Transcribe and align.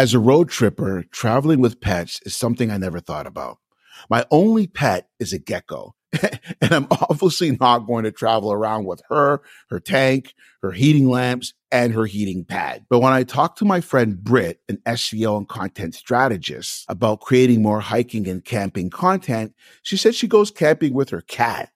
As 0.00 0.14
a 0.14 0.18
road 0.18 0.48
tripper, 0.48 1.04
traveling 1.12 1.60
with 1.60 1.78
pets 1.78 2.22
is 2.24 2.34
something 2.34 2.70
I 2.70 2.78
never 2.78 3.00
thought 3.00 3.26
about. 3.26 3.58
My 4.08 4.24
only 4.30 4.66
pet 4.66 5.10
is 5.18 5.34
a 5.34 5.38
gecko. 5.38 5.94
and 6.22 6.72
I'm 6.72 6.86
obviously 6.90 7.54
not 7.60 7.80
going 7.80 8.04
to 8.04 8.10
travel 8.10 8.50
around 8.50 8.86
with 8.86 9.02
her, 9.10 9.42
her 9.68 9.78
tank, 9.78 10.32
her 10.62 10.72
heating 10.72 11.10
lamps, 11.10 11.52
and 11.70 11.92
her 11.92 12.06
heating 12.06 12.46
pad. 12.46 12.86
But 12.88 13.00
when 13.00 13.12
I 13.12 13.24
talked 13.24 13.58
to 13.58 13.66
my 13.66 13.82
friend 13.82 14.24
Britt, 14.24 14.62
an 14.70 14.78
SEO 14.86 15.36
and 15.36 15.46
content 15.46 15.94
strategist, 15.94 16.86
about 16.88 17.20
creating 17.20 17.60
more 17.60 17.80
hiking 17.80 18.26
and 18.26 18.42
camping 18.42 18.88
content, 18.88 19.54
she 19.82 19.98
said 19.98 20.14
she 20.14 20.28
goes 20.28 20.50
camping 20.50 20.94
with 20.94 21.10
her 21.10 21.20
cat. 21.20 21.72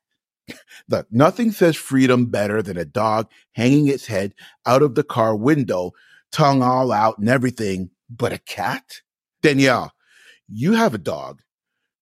Look, 0.89 1.09
nothing 1.11 1.53
says 1.53 1.77
freedom 1.77 2.25
better 2.25 2.63
than 2.63 2.79
a 2.79 2.87
dog 2.87 3.31
hanging 3.53 3.89
its 3.89 4.07
head 4.07 4.33
out 4.65 4.81
of 4.81 4.95
the 4.95 5.05
car 5.05 5.37
window, 5.37 5.93
tongue 6.33 6.63
all 6.63 6.91
out 6.91 7.19
and 7.19 7.29
everything, 7.29 7.91
but 8.17 8.33
a 8.33 8.39
cat? 8.39 9.01
Danielle, 9.43 9.93
you 10.49 10.73
have 10.73 10.95
a 10.95 10.99
dog. 10.99 11.41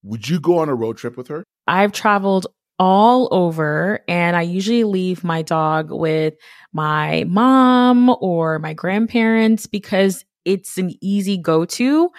Would 0.03 0.29
you 0.29 0.41
go 0.41 0.59
on 0.59 0.69
a 0.69 0.75
road 0.75 0.97
trip 0.97 1.17
with 1.17 1.29
her? 1.29 1.45
I've 1.67 1.93
traveled 1.93 2.47
all 2.79 3.29
over 3.31 4.01
and 4.09 4.37
I 4.37 4.43
usually 4.43 4.85
leave 4.85 5.23
my 5.23 5.43
dog 5.43 5.91
with 5.93 6.35
my 6.73 7.25
mom 7.29 8.15
or 8.21 8.59
my 8.59 8.75
grandparents 8.75 9.67
because 9.67 10.25
it's 10.45 10.79
an 10.79 10.93
easy 11.01 11.37
go 11.37 11.65
to. 11.65 12.11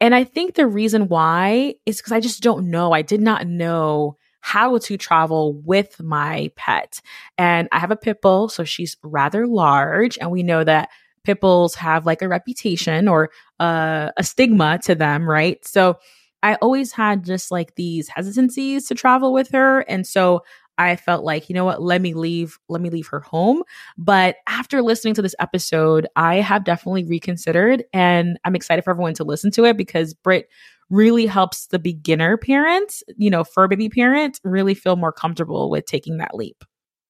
And 0.00 0.14
I 0.14 0.24
think 0.24 0.54
the 0.54 0.66
reason 0.66 1.08
why 1.08 1.74
is 1.86 1.96
because 1.96 2.12
I 2.12 2.20
just 2.20 2.42
don't 2.42 2.70
know. 2.70 2.92
I 2.92 3.02
did 3.02 3.20
not 3.20 3.46
know 3.46 4.16
how 4.40 4.76
to 4.76 4.98
travel 4.98 5.54
with 5.64 6.00
my 6.02 6.50
pet. 6.54 7.00
And 7.38 7.66
I 7.72 7.78
have 7.78 7.90
a 7.90 7.96
pit 7.96 8.20
bull, 8.20 8.48
so 8.48 8.62
she's 8.62 8.96
rather 9.02 9.46
large. 9.46 10.18
And 10.18 10.30
we 10.30 10.42
know 10.42 10.62
that 10.62 10.90
pit 11.24 11.40
bulls 11.40 11.74
have 11.74 12.06
like 12.06 12.22
a 12.22 12.28
reputation 12.28 13.08
or 13.08 13.30
uh, 13.60 14.10
a 14.16 14.24
stigma 14.24 14.78
to 14.84 14.94
them, 14.94 15.28
right? 15.28 15.64
So 15.66 15.98
I 16.42 16.56
always 16.56 16.92
had 16.92 17.24
just 17.24 17.50
like 17.50 17.74
these 17.74 18.08
hesitancies 18.08 18.86
to 18.88 18.94
travel 18.94 19.32
with 19.32 19.50
her. 19.52 19.80
And 19.80 20.06
so 20.06 20.42
I 20.76 20.96
felt 20.96 21.24
like, 21.24 21.48
you 21.48 21.54
know 21.54 21.64
what, 21.64 21.80
let 21.80 22.02
me 22.02 22.14
leave, 22.14 22.58
let 22.68 22.82
me 22.82 22.90
leave 22.90 23.06
her 23.08 23.20
home. 23.20 23.62
But 23.96 24.36
after 24.48 24.82
listening 24.82 25.14
to 25.14 25.22
this 25.22 25.34
episode, 25.38 26.06
I 26.16 26.36
have 26.36 26.64
definitely 26.64 27.04
reconsidered 27.04 27.84
and 27.92 28.38
I'm 28.44 28.56
excited 28.56 28.84
for 28.84 28.90
everyone 28.90 29.14
to 29.14 29.24
listen 29.24 29.50
to 29.52 29.64
it 29.64 29.76
because 29.76 30.14
Britt 30.14 30.48
really 30.90 31.26
helps 31.26 31.68
the 31.68 31.78
beginner 31.78 32.36
parent, 32.36 33.02
you 33.16 33.30
know, 33.30 33.44
fur 33.44 33.68
baby 33.68 33.88
parent 33.88 34.40
really 34.44 34.74
feel 34.74 34.96
more 34.96 35.12
comfortable 35.12 35.70
with 35.70 35.86
taking 35.86 36.18
that 36.18 36.34
leap. 36.34 36.64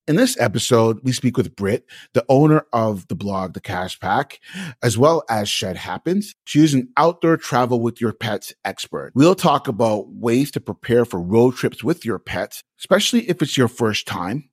In 0.06 0.16
this 0.16 0.38
episode, 0.38 1.00
we 1.02 1.12
speak 1.12 1.38
with 1.38 1.56
Britt, 1.56 1.86
the 2.12 2.26
owner 2.28 2.66
of 2.74 3.08
the 3.08 3.14
blog, 3.14 3.54
The 3.54 3.60
Kas 3.60 3.96
Pack, 3.96 4.38
as 4.82 4.98
well 4.98 5.24
as 5.30 5.48
Shed 5.48 5.78
Happens. 5.78 6.34
She 6.44 6.62
is 6.62 6.74
an 6.74 6.90
outdoor 6.98 7.38
travel 7.38 7.80
with 7.80 8.02
your 8.02 8.12
pets 8.12 8.52
expert. 8.66 9.12
We'll 9.14 9.34
talk 9.34 9.66
about 9.66 10.10
ways 10.10 10.50
to 10.50 10.60
prepare 10.60 11.06
for 11.06 11.22
road 11.22 11.54
trips 11.54 11.82
with 11.82 12.04
your 12.04 12.18
pets, 12.18 12.62
especially 12.78 13.30
if 13.30 13.40
it's 13.40 13.56
your 13.56 13.68
first 13.68 14.06
time. 14.06 14.50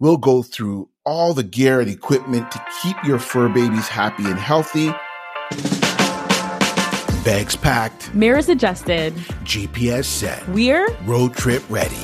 We'll 0.00 0.16
go 0.16 0.42
through 0.42 0.88
all 1.04 1.34
the 1.34 1.42
gear 1.42 1.78
and 1.78 1.90
equipment 1.90 2.50
to 2.52 2.64
keep 2.82 2.96
your 3.04 3.18
fur 3.18 3.50
babies 3.50 3.88
happy 3.88 4.24
and 4.24 4.38
healthy. 4.38 4.92
Bags 7.22 7.54
packed, 7.54 8.14
mirrors 8.14 8.48
adjusted, 8.48 9.12
GPS 9.44 10.04
set. 10.04 10.48
We're 10.48 10.90
road 11.04 11.34
trip 11.34 11.62
ready. 11.68 11.94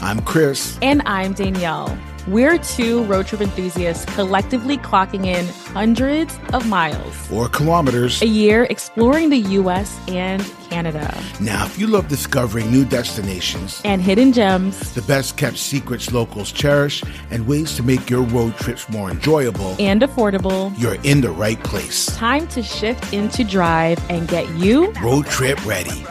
I'm 0.00 0.22
Chris. 0.22 0.78
And 0.80 1.02
I'm 1.04 1.34
Danielle. 1.34 1.98
We're 2.28 2.58
two 2.58 3.04
road 3.04 3.26
trip 3.26 3.40
enthusiasts 3.40 4.04
collectively 4.14 4.76
clocking 4.76 5.24
in 5.24 5.46
hundreds 5.72 6.38
of 6.52 6.68
miles 6.68 7.32
or 7.32 7.48
kilometers 7.48 8.20
a 8.20 8.26
year 8.26 8.64
exploring 8.64 9.30
the 9.30 9.38
US 9.38 9.98
and 10.08 10.42
Canada. 10.68 11.18
Now, 11.40 11.64
if 11.64 11.78
you 11.78 11.86
love 11.86 12.08
discovering 12.08 12.70
new 12.70 12.84
destinations 12.84 13.80
and 13.82 14.02
hidden 14.02 14.34
gems, 14.34 14.92
the 14.92 15.00
best 15.00 15.38
kept 15.38 15.56
secrets 15.56 16.12
locals 16.12 16.52
cherish, 16.52 17.02
and 17.30 17.46
ways 17.46 17.74
to 17.76 17.82
make 17.82 18.10
your 18.10 18.24
road 18.24 18.54
trips 18.56 18.90
more 18.90 19.10
enjoyable 19.10 19.74
and 19.78 20.02
affordable, 20.02 20.78
you're 20.78 20.98
in 21.04 21.22
the 21.22 21.30
right 21.30 21.62
place. 21.64 22.14
Time 22.14 22.46
to 22.48 22.62
shift 22.62 23.10
into 23.14 23.42
drive 23.42 23.98
and 24.10 24.28
get 24.28 24.46
you 24.50 24.92
road 25.02 25.24
trip 25.28 25.64
ready. 25.64 26.04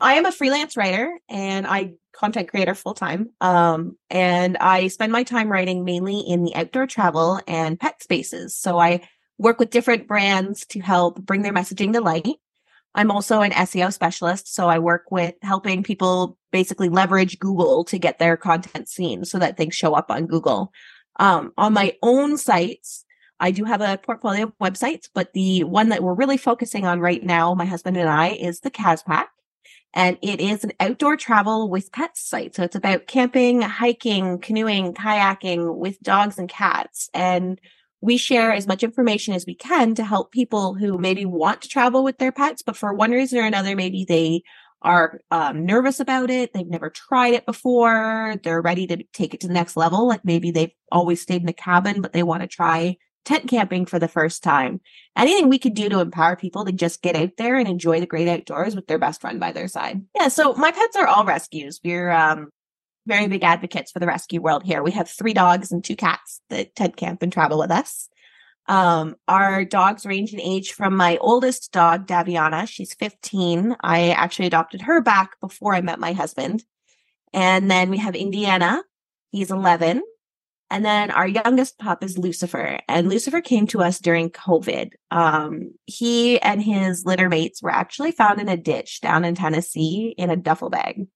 I 0.00 0.14
am 0.14 0.24
a 0.24 0.30
freelance 0.30 0.76
writer 0.76 1.18
and 1.28 1.66
I 1.66 1.94
content 2.14 2.48
creator 2.48 2.74
full 2.74 2.94
time. 2.94 3.30
Um, 3.40 3.96
and 4.10 4.56
I 4.58 4.88
spend 4.88 5.12
my 5.12 5.22
time 5.22 5.50
writing 5.50 5.84
mainly 5.84 6.20
in 6.20 6.44
the 6.44 6.54
outdoor 6.54 6.86
travel 6.86 7.40
and 7.46 7.78
pet 7.78 8.02
spaces. 8.02 8.56
So 8.56 8.78
I 8.78 9.06
work 9.38 9.58
with 9.58 9.70
different 9.70 10.06
brands 10.06 10.64
to 10.66 10.80
help 10.80 11.20
bring 11.20 11.42
their 11.42 11.52
messaging 11.52 11.92
to 11.92 12.00
light. 12.00 12.26
I'm 12.94 13.10
also 13.10 13.40
an 13.40 13.50
SEO 13.50 13.92
specialist. 13.92 14.54
So 14.54 14.68
I 14.68 14.78
work 14.78 15.10
with 15.10 15.34
helping 15.42 15.82
people 15.82 16.38
basically 16.52 16.88
leverage 16.88 17.38
Google 17.40 17.84
to 17.84 17.98
get 17.98 18.18
their 18.18 18.36
content 18.36 18.88
seen 18.88 19.24
so 19.24 19.38
that 19.40 19.56
things 19.56 19.74
show 19.74 19.94
up 19.94 20.10
on 20.10 20.26
Google. 20.26 20.72
Um, 21.18 21.52
on 21.58 21.72
my 21.72 21.96
own 22.02 22.38
sites, 22.38 23.04
I 23.40 23.50
do 23.50 23.64
have 23.64 23.80
a 23.80 23.98
portfolio 23.98 24.44
of 24.44 24.58
websites, 24.62 25.08
but 25.12 25.32
the 25.32 25.64
one 25.64 25.88
that 25.88 26.02
we're 26.02 26.14
really 26.14 26.36
focusing 26.36 26.86
on 26.86 27.00
right 27.00 27.22
now, 27.22 27.54
my 27.54 27.64
husband 27.64 27.96
and 27.96 28.08
I, 28.08 28.28
is 28.28 28.60
the 28.60 28.70
Kas 28.70 29.02
Pack 29.02 29.30
and 29.94 30.18
it 30.22 30.40
is 30.40 30.64
an 30.64 30.72
outdoor 30.80 31.16
travel 31.16 31.70
with 31.70 31.92
pets 31.92 32.28
site. 32.28 32.54
So 32.54 32.64
it's 32.64 32.74
about 32.74 33.06
camping, 33.06 33.62
hiking, 33.62 34.40
canoeing, 34.40 34.92
kayaking 34.92 35.76
with 35.76 36.02
dogs 36.02 36.36
and 36.36 36.48
cats. 36.48 37.08
And 37.14 37.60
we 38.00 38.16
share 38.16 38.52
as 38.52 38.66
much 38.66 38.82
information 38.82 39.34
as 39.34 39.46
we 39.46 39.54
can 39.54 39.94
to 39.94 40.04
help 40.04 40.32
people 40.32 40.74
who 40.74 40.98
maybe 40.98 41.24
want 41.24 41.62
to 41.62 41.68
travel 41.68 42.02
with 42.02 42.18
their 42.18 42.32
pets, 42.32 42.60
but 42.60 42.76
for 42.76 42.92
one 42.92 43.12
reason 43.12 43.38
or 43.38 43.46
another, 43.46 43.76
maybe 43.76 44.04
they 44.06 44.42
are 44.82 45.20
um, 45.30 45.64
nervous 45.64 46.00
about 46.00 46.28
it. 46.28 46.52
They've 46.52 46.66
never 46.66 46.90
tried 46.90 47.34
it 47.34 47.46
before. 47.46 48.34
They're 48.42 48.60
ready 48.60 48.86
to 48.88 49.02
take 49.14 49.32
it 49.32 49.40
to 49.40 49.48
the 49.48 49.54
next 49.54 49.76
level. 49.76 50.06
Like 50.06 50.24
maybe 50.24 50.50
they've 50.50 50.74
always 50.92 51.22
stayed 51.22 51.40
in 51.40 51.46
the 51.46 51.54
cabin, 51.54 52.02
but 52.02 52.12
they 52.12 52.22
want 52.22 52.42
to 52.42 52.48
try 52.48 52.98
tent 53.24 53.48
camping 53.48 53.86
for 53.86 53.98
the 53.98 54.08
first 54.08 54.42
time. 54.42 54.80
Anything 55.16 55.48
we 55.48 55.58
could 55.58 55.74
do 55.74 55.88
to 55.88 56.00
empower 56.00 56.36
people 56.36 56.64
to 56.64 56.72
just 56.72 57.02
get 57.02 57.16
out 57.16 57.36
there 57.38 57.56
and 57.56 57.68
enjoy 57.68 58.00
the 58.00 58.06
great 58.06 58.28
outdoors 58.28 58.74
with 58.74 58.86
their 58.86 58.98
best 58.98 59.20
friend 59.20 59.40
by 59.40 59.52
their 59.52 59.68
side. 59.68 60.02
Yeah, 60.14 60.28
so 60.28 60.54
my 60.54 60.70
pets 60.70 60.96
are 60.96 61.06
all 61.06 61.24
rescues. 61.24 61.80
We're 61.84 62.10
um, 62.10 62.50
very 63.06 63.28
big 63.28 63.42
advocates 63.42 63.92
for 63.92 63.98
the 63.98 64.06
rescue 64.06 64.40
world 64.40 64.62
here. 64.62 64.82
We 64.82 64.92
have 64.92 65.08
three 65.08 65.34
dogs 65.34 65.72
and 65.72 65.82
two 65.82 65.96
cats 65.96 66.40
that 66.50 66.74
tent 66.74 66.96
camp 66.96 67.22
and 67.22 67.32
travel 67.32 67.58
with 67.58 67.70
us. 67.70 68.08
Um, 68.66 69.16
our 69.28 69.64
dogs 69.64 70.06
range 70.06 70.32
in 70.32 70.40
age 70.40 70.72
from 70.72 70.96
my 70.96 71.18
oldest 71.18 71.70
dog, 71.72 72.06
Daviana. 72.06 72.66
She's 72.66 72.94
15. 72.94 73.76
I 73.82 74.10
actually 74.10 74.46
adopted 74.46 74.82
her 74.82 75.02
back 75.02 75.38
before 75.40 75.74
I 75.74 75.82
met 75.82 76.00
my 76.00 76.12
husband. 76.12 76.64
And 77.32 77.70
then 77.70 77.90
we 77.90 77.98
have 77.98 78.14
Indiana. 78.14 78.82
He's 79.30 79.50
11. 79.50 80.02
And 80.70 80.84
then 80.84 81.10
our 81.10 81.28
youngest 81.28 81.78
pup 81.78 82.02
is 82.02 82.18
Lucifer, 82.18 82.80
and 82.88 83.08
Lucifer 83.08 83.40
came 83.40 83.66
to 83.68 83.82
us 83.82 83.98
during 83.98 84.30
COVID. 84.30 84.90
Um, 85.10 85.72
he 85.84 86.40
and 86.40 86.62
his 86.62 87.04
litter 87.04 87.28
mates 87.28 87.62
were 87.62 87.70
actually 87.70 88.12
found 88.12 88.40
in 88.40 88.48
a 88.48 88.56
ditch 88.56 89.00
down 89.00 89.24
in 89.24 89.34
Tennessee 89.34 90.14
in 90.16 90.30
a 90.30 90.36
duffel 90.36 90.70
bag. 90.70 91.06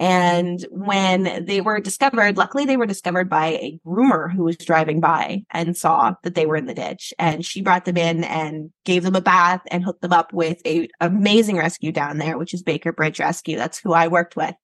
And 0.00 0.64
when 0.70 1.44
they 1.44 1.60
were 1.60 1.78
discovered, 1.78 2.38
luckily 2.38 2.64
they 2.64 2.78
were 2.78 2.86
discovered 2.86 3.28
by 3.28 3.48
a 3.48 3.78
groomer 3.86 4.32
who 4.32 4.44
was 4.44 4.56
driving 4.56 4.98
by 4.98 5.44
and 5.50 5.76
saw 5.76 6.14
that 6.22 6.34
they 6.34 6.46
were 6.46 6.56
in 6.56 6.64
the 6.64 6.72
ditch. 6.72 7.12
And 7.18 7.44
she 7.44 7.60
brought 7.60 7.84
them 7.84 7.98
in 7.98 8.24
and 8.24 8.70
gave 8.86 9.02
them 9.02 9.14
a 9.14 9.20
bath 9.20 9.60
and 9.70 9.84
hooked 9.84 10.00
them 10.00 10.14
up 10.14 10.32
with 10.32 10.62
a 10.66 10.88
amazing 11.02 11.58
rescue 11.58 11.92
down 11.92 12.16
there, 12.16 12.38
which 12.38 12.54
is 12.54 12.62
Baker 12.62 12.94
Bridge 12.94 13.20
Rescue. 13.20 13.58
That's 13.58 13.78
who 13.78 13.92
I 13.92 14.08
worked 14.08 14.36
with. 14.36 14.54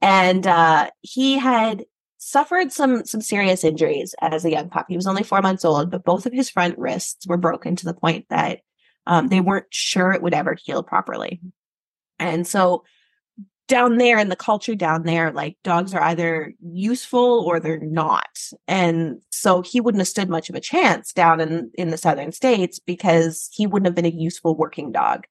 And 0.00 0.46
uh, 0.46 0.88
he 1.02 1.36
had 1.36 1.84
suffered 2.22 2.70
some 2.72 3.04
some 3.04 3.20
serious 3.20 3.64
injuries 3.64 4.14
as 4.20 4.44
a 4.44 4.50
young 4.50 4.68
pup. 4.68 4.86
He 4.88 4.96
was 4.96 5.06
only 5.06 5.24
four 5.24 5.42
months 5.42 5.64
old, 5.64 5.90
but 5.90 6.04
both 6.04 6.24
of 6.24 6.32
his 6.32 6.48
front 6.48 6.78
wrists 6.78 7.26
were 7.26 7.36
broken 7.36 7.74
to 7.76 7.84
the 7.84 7.94
point 7.94 8.26
that 8.30 8.60
um, 9.06 9.28
they 9.28 9.40
weren't 9.40 9.66
sure 9.70 10.12
it 10.12 10.22
would 10.22 10.34
ever 10.34 10.56
heal 10.62 10.82
properly. 10.82 11.40
And 12.20 12.46
so 12.46 12.84
down 13.66 13.96
there 13.98 14.18
in 14.18 14.28
the 14.28 14.36
culture 14.36 14.74
down 14.74 15.02
there, 15.02 15.32
like 15.32 15.56
dogs 15.64 15.94
are 15.94 16.02
either 16.02 16.52
useful 16.60 17.44
or 17.46 17.58
they're 17.58 17.80
not. 17.80 18.38
And 18.68 19.20
so 19.30 19.62
he 19.62 19.80
wouldn't 19.80 20.00
have 20.00 20.08
stood 20.08 20.28
much 20.28 20.48
of 20.48 20.54
a 20.54 20.60
chance 20.60 21.12
down 21.12 21.40
in, 21.40 21.70
in 21.74 21.90
the 21.90 21.96
southern 21.96 22.32
states 22.32 22.78
because 22.78 23.48
he 23.52 23.66
wouldn't 23.66 23.86
have 23.86 23.94
been 23.94 24.04
a 24.04 24.16
useful 24.16 24.56
working 24.56 24.92
dog. 24.92 25.26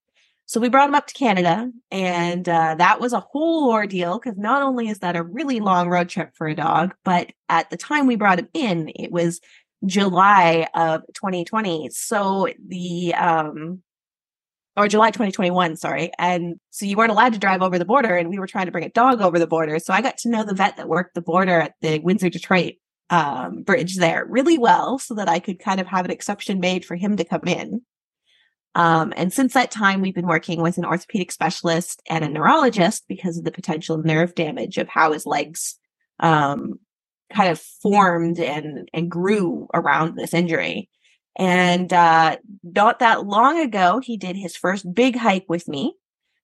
So 0.52 0.60
we 0.60 0.68
brought 0.68 0.90
him 0.90 0.96
up 0.96 1.08
to 1.08 1.14
Canada, 1.14 1.72
and 1.92 2.50
uh, 2.50 2.76
that 2.78 3.00
was 3.00 3.14
a 3.14 3.22
whole 3.22 3.72
ordeal 3.72 4.20
because 4.20 4.38
not 4.38 4.62
only 4.62 4.90
is 4.90 5.00
that 5.00 5.16
a 5.16 5.24
really 5.24 5.62
long 5.62 5.88
road 5.88 6.10
trip 6.10 6.32
for 6.36 6.46
a 6.46 6.54
dog, 6.54 6.94
but 7.06 7.32
at 7.48 7.70
the 7.70 7.78
time 7.78 8.06
we 8.06 8.18
brought 8.18 8.40
him 8.40 8.50
in, 8.54 8.92
it 8.94 9.14
was 9.14 9.40
July 9.86 10.68
of 10.76 11.04
2020. 11.14 11.92
So 11.92 12.50
the 12.68 13.14
um, 13.14 13.82
or 14.76 14.90
July 14.90 15.12
2021, 15.12 15.78
sorry. 15.78 16.12
And 16.20 16.60
so 16.70 16.86
you 16.86 16.98
weren't 16.98 17.12
allowed 17.12 17.32
to 17.32 17.40
drive 17.40 17.62
over 17.62 17.80
the 17.80 17.86
border, 17.86 18.18
and 18.18 18.28
we 18.28 18.38
were 18.38 18.46
trying 18.46 18.66
to 18.66 18.74
bring 18.74 18.84
a 18.84 18.90
dog 18.90 19.22
over 19.22 19.40
the 19.40 19.48
border. 19.48 19.80
So 19.80 19.94
I 19.94 20.02
got 20.02 20.18
to 20.18 20.30
know 20.30 20.44
the 20.44 20.54
vet 20.54 20.76
that 20.76 20.90
worked 20.90 21.16
the 21.16 21.22
border 21.22 21.62
at 21.62 21.76
the 21.80 22.00
Windsor 22.00 22.28
Detroit 22.30 22.74
um, 23.10 23.64
bridge 23.64 23.96
there 23.96 24.26
really 24.28 24.58
well 24.58 25.00
so 25.00 25.14
that 25.14 25.30
I 25.30 25.40
could 25.40 25.60
kind 25.60 25.80
of 25.80 25.88
have 25.88 26.04
an 26.04 26.12
exception 26.12 26.60
made 26.60 26.84
for 26.84 26.98
him 26.98 27.16
to 27.16 27.24
come 27.24 27.48
in. 27.48 27.84
Um, 28.74 29.14
and 29.18 29.34
since 29.34 29.54
that 29.54 29.72
time, 29.72 30.02
we've 30.02 30.16
been 30.16 30.28
working 30.28 30.62
with 30.62 30.78
an 30.78 30.86
orthopedic 30.86 31.32
specialist 31.32 32.02
and 32.10 32.24
a 32.24 32.30
neurologist 32.30 33.06
because 33.08 33.38
of 33.38 33.44
the 33.44 33.52
potential 33.52 33.98
nerve 33.98 34.34
damage 34.34 34.78
of 34.78 34.88
how 34.88 35.12
his 35.12 35.26
legs 35.26 35.78
um, 36.20 36.80
kind 37.34 37.50
of 37.50 37.60
formed 37.60 38.40
and 38.40 38.90
and 38.94 39.12
grew 39.12 39.68
around 39.74 40.16
this 40.16 40.34
injury. 40.34 40.90
And 41.38 41.92
uh, 41.92 42.38
not 42.64 43.00
that 43.00 43.26
long 43.26 43.60
ago, 43.60 44.00
he 44.00 44.18
did 44.18 44.36
his 44.36 44.56
first 44.56 44.94
big 44.94 45.16
hike 45.16 45.46
with 45.48 45.68
me, 45.68 45.96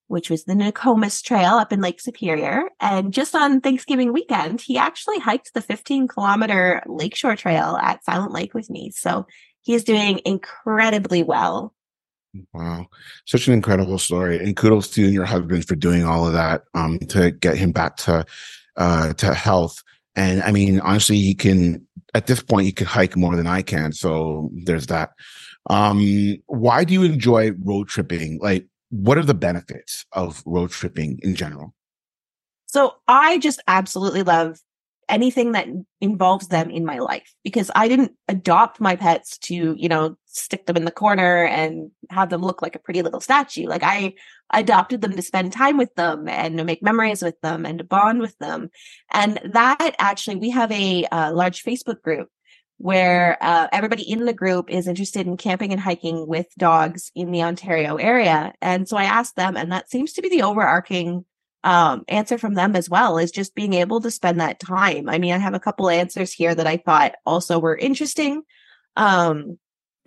which 0.07 0.29
was 0.29 0.45
the 0.45 0.55
Nokomis 0.55 1.21
Trail 1.21 1.55
up 1.55 1.73
in 1.73 1.81
Lake 1.81 1.99
Superior. 1.99 2.63
And 2.79 3.13
just 3.13 3.35
on 3.35 3.59
Thanksgiving 3.59 4.13
weekend, 4.13 4.61
he 4.61 4.77
actually 4.77 5.19
hiked 5.19 5.53
the 5.53 5.61
15 5.61 6.07
kilometer 6.07 6.83
Lakeshore 6.87 7.35
Trail 7.35 7.77
at 7.81 8.03
Silent 8.05 8.31
Lake 8.31 8.53
with 8.53 8.69
me. 8.69 8.91
So 8.91 9.27
he 9.61 9.73
is 9.73 9.83
doing 9.83 10.21
incredibly 10.25 11.23
well. 11.23 11.73
Wow. 12.53 12.87
Such 13.25 13.47
an 13.47 13.53
incredible 13.53 13.97
story. 13.97 14.37
And 14.37 14.55
kudos 14.55 14.89
to 14.91 15.01
you 15.01 15.07
and 15.07 15.13
your 15.13 15.25
husband 15.25 15.67
for 15.67 15.75
doing 15.75 16.03
all 16.03 16.27
of 16.27 16.33
that 16.33 16.63
um, 16.73 16.99
to 17.09 17.31
get 17.31 17.57
him 17.57 17.71
back 17.71 17.97
to 17.97 18.25
uh, 18.75 19.13
to 19.13 19.33
health. 19.33 19.83
And 20.15 20.41
I 20.43 20.51
mean, 20.51 20.79
honestly, 20.79 21.17
he 21.17 21.33
can 21.33 21.85
at 22.13 22.27
this 22.27 22.41
point 22.41 22.65
he 22.65 22.71
can 22.71 22.87
hike 22.87 23.15
more 23.15 23.35
than 23.35 23.47
I 23.47 23.61
can. 23.61 23.91
So 23.93 24.49
there's 24.53 24.87
that. 24.87 25.11
Um, 25.69 26.37
why 26.47 26.83
do 26.83 26.93
you 26.93 27.03
enjoy 27.03 27.51
road 27.63 27.89
tripping? 27.89 28.39
Like, 28.41 28.67
what 28.89 29.17
are 29.17 29.23
the 29.23 29.33
benefits 29.33 30.05
of 30.13 30.41
road 30.45 30.71
tripping 30.71 31.19
in 31.21 31.35
general? 31.35 31.73
So 32.67 32.95
I 33.07 33.37
just 33.39 33.61
absolutely 33.67 34.23
love 34.23 34.59
anything 35.09 35.53
that 35.53 35.67
involves 36.01 36.47
them 36.47 36.69
in 36.69 36.85
my 36.85 36.99
life 36.99 37.33
because 37.43 37.71
I 37.75 37.87
didn't 37.87 38.13
adopt 38.27 38.81
my 38.81 38.95
pets 38.95 39.37
to, 39.39 39.75
you 39.77 39.89
know, 39.89 40.17
stick 40.37 40.65
them 40.65 40.77
in 40.77 40.85
the 40.85 40.91
corner 40.91 41.45
and 41.45 41.91
have 42.09 42.29
them 42.29 42.41
look 42.41 42.61
like 42.61 42.75
a 42.75 42.79
pretty 42.79 43.01
little 43.01 43.21
statue. 43.21 43.67
Like 43.67 43.83
I 43.83 44.13
adopted 44.53 45.01
them 45.01 45.15
to 45.15 45.21
spend 45.21 45.51
time 45.51 45.77
with 45.77 45.93
them 45.95 46.27
and 46.27 46.57
to 46.57 46.63
make 46.63 46.81
memories 46.81 47.21
with 47.21 47.39
them 47.41 47.65
and 47.65 47.79
to 47.79 47.83
bond 47.83 48.19
with 48.19 48.37
them. 48.37 48.69
And 49.11 49.39
that 49.53 49.95
actually, 49.99 50.37
we 50.37 50.51
have 50.51 50.71
a, 50.71 51.05
a 51.11 51.33
large 51.33 51.63
Facebook 51.63 52.01
group 52.01 52.29
where 52.77 53.37
uh, 53.41 53.67
everybody 53.71 54.03
in 54.03 54.25
the 54.25 54.33
group 54.33 54.69
is 54.69 54.87
interested 54.87 55.25
in 55.25 55.35
camping 55.35 55.71
and 55.71 55.81
hiking 55.81 56.27
with 56.27 56.47
dogs 56.57 57.11
in 57.15 57.31
the 57.31 57.41
Ontario 57.41 57.95
area. 57.95 58.53
And 58.61 58.87
so 58.87 58.97
I 58.97 59.05
asked 59.05 59.35
them, 59.35 59.57
and 59.57 59.71
that 59.71 59.89
seems 59.89 60.13
to 60.13 60.21
be 60.21 60.29
the 60.29 60.43
overarching 60.43 61.25
um, 61.63 62.03
answer 62.07 62.37
from 62.37 62.53
them 62.53 62.75
as 62.75 62.89
well 62.89 63.17
is 63.17 63.31
just 63.31 63.55
being 63.55 63.73
able 63.73 63.99
to 64.01 64.11
spend 64.11 64.39
that 64.39 64.59
time. 64.59 65.09
I 65.09 65.17
mean, 65.17 65.33
I 65.33 65.37
have 65.37 65.55
a 65.55 65.59
couple 65.59 65.89
answers 65.89 66.31
here 66.31 66.53
that 66.53 66.67
I 66.67 66.77
thought 66.77 67.15
also 67.25 67.59
were 67.59 67.75
interesting. 67.75 68.43
Um, 68.95 69.57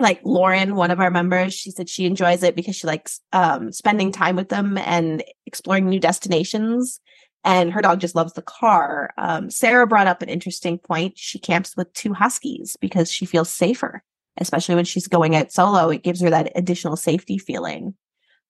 like 0.01 0.21
Lauren, 0.25 0.77
one 0.77 0.91
of 0.91 1.01
our 1.01 1.11
members, 1.11 1.55
she 1.55 1.71
said 1.71 1.89
she 1.89 2.07
enjoys 2.07 2.43
it 2.43 2.57
because 2.57 2.77
she 2.77 2.87
likes 2.87 3.21
um, 3.33 3.73
spending 3.73 4.13
time 4.13 4.37
with 4.37 4.49
them 4.49 4.79
and 4.79 5.23
exploring 5.47 5.89
new 5.89 6.01
destinations. 6.01 7.01
And 7.43 7.73
her 7.73 7.81
dog 7.81 8.01
just 8.01 8.15
loves 8.15 8.35
the 8.35 8.43
car. 8.43 9.11
Um, 9.17 9.51
Sarah 9.51 9.87
brought 9.87 10.07
up 10.07 10.21
an 10.21 10.29
interesting 10.29 10.79
point. 10.79 11.17
She 11.17 11.39
camps 11.39 11.77
with 11.77 11.93
two 11.95 12.13
huskies 12.13 12.77
because 12.81 13.11
she 13.11 13.25
feels 13.25 13.51
safer, 13.51 14.03
especially 14.37 14.75
when 14.75 14.85
she's 14.85 15.09
going 15.09 15.35
out 15.37 15.53
solo. 15.53 15.89
It 15.89 16.03
gives 16.03 16.21
her 16.21 16.31
that 16.31 16.53
additional 16.55 16.97
safety 16.97 17.39
feeling. 17.39 17.95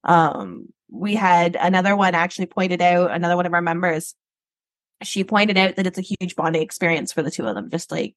Um, 0.02 0.72
we 0.90 1.14
had 1.14 1.56
another 1.60 1.94
one 1.94 2.14
actually 2.14 2.46
pointed 2.46 2.82
out, 2.82 3.12
another 3.12 3.36
one 3.36 3.46
of 3.46 3.54
our 3.54 3.62
members, 3.62 4.14
she 5.02 5.24
pointed 5.24 5.56
out 5.56 5.76
that 5.76 5.86
it's 5.86 5.98
a 5.98 6.02
huge 6.02 6.36
bonding 6.36 6.62
experience 6.62 7.12
for 7.12 7.22
the 7.22 7.30
two 7.30 7.46
of 7.46 7.54
them, 7.54 7.70
just 7.70 7.90
like 7.90 8.14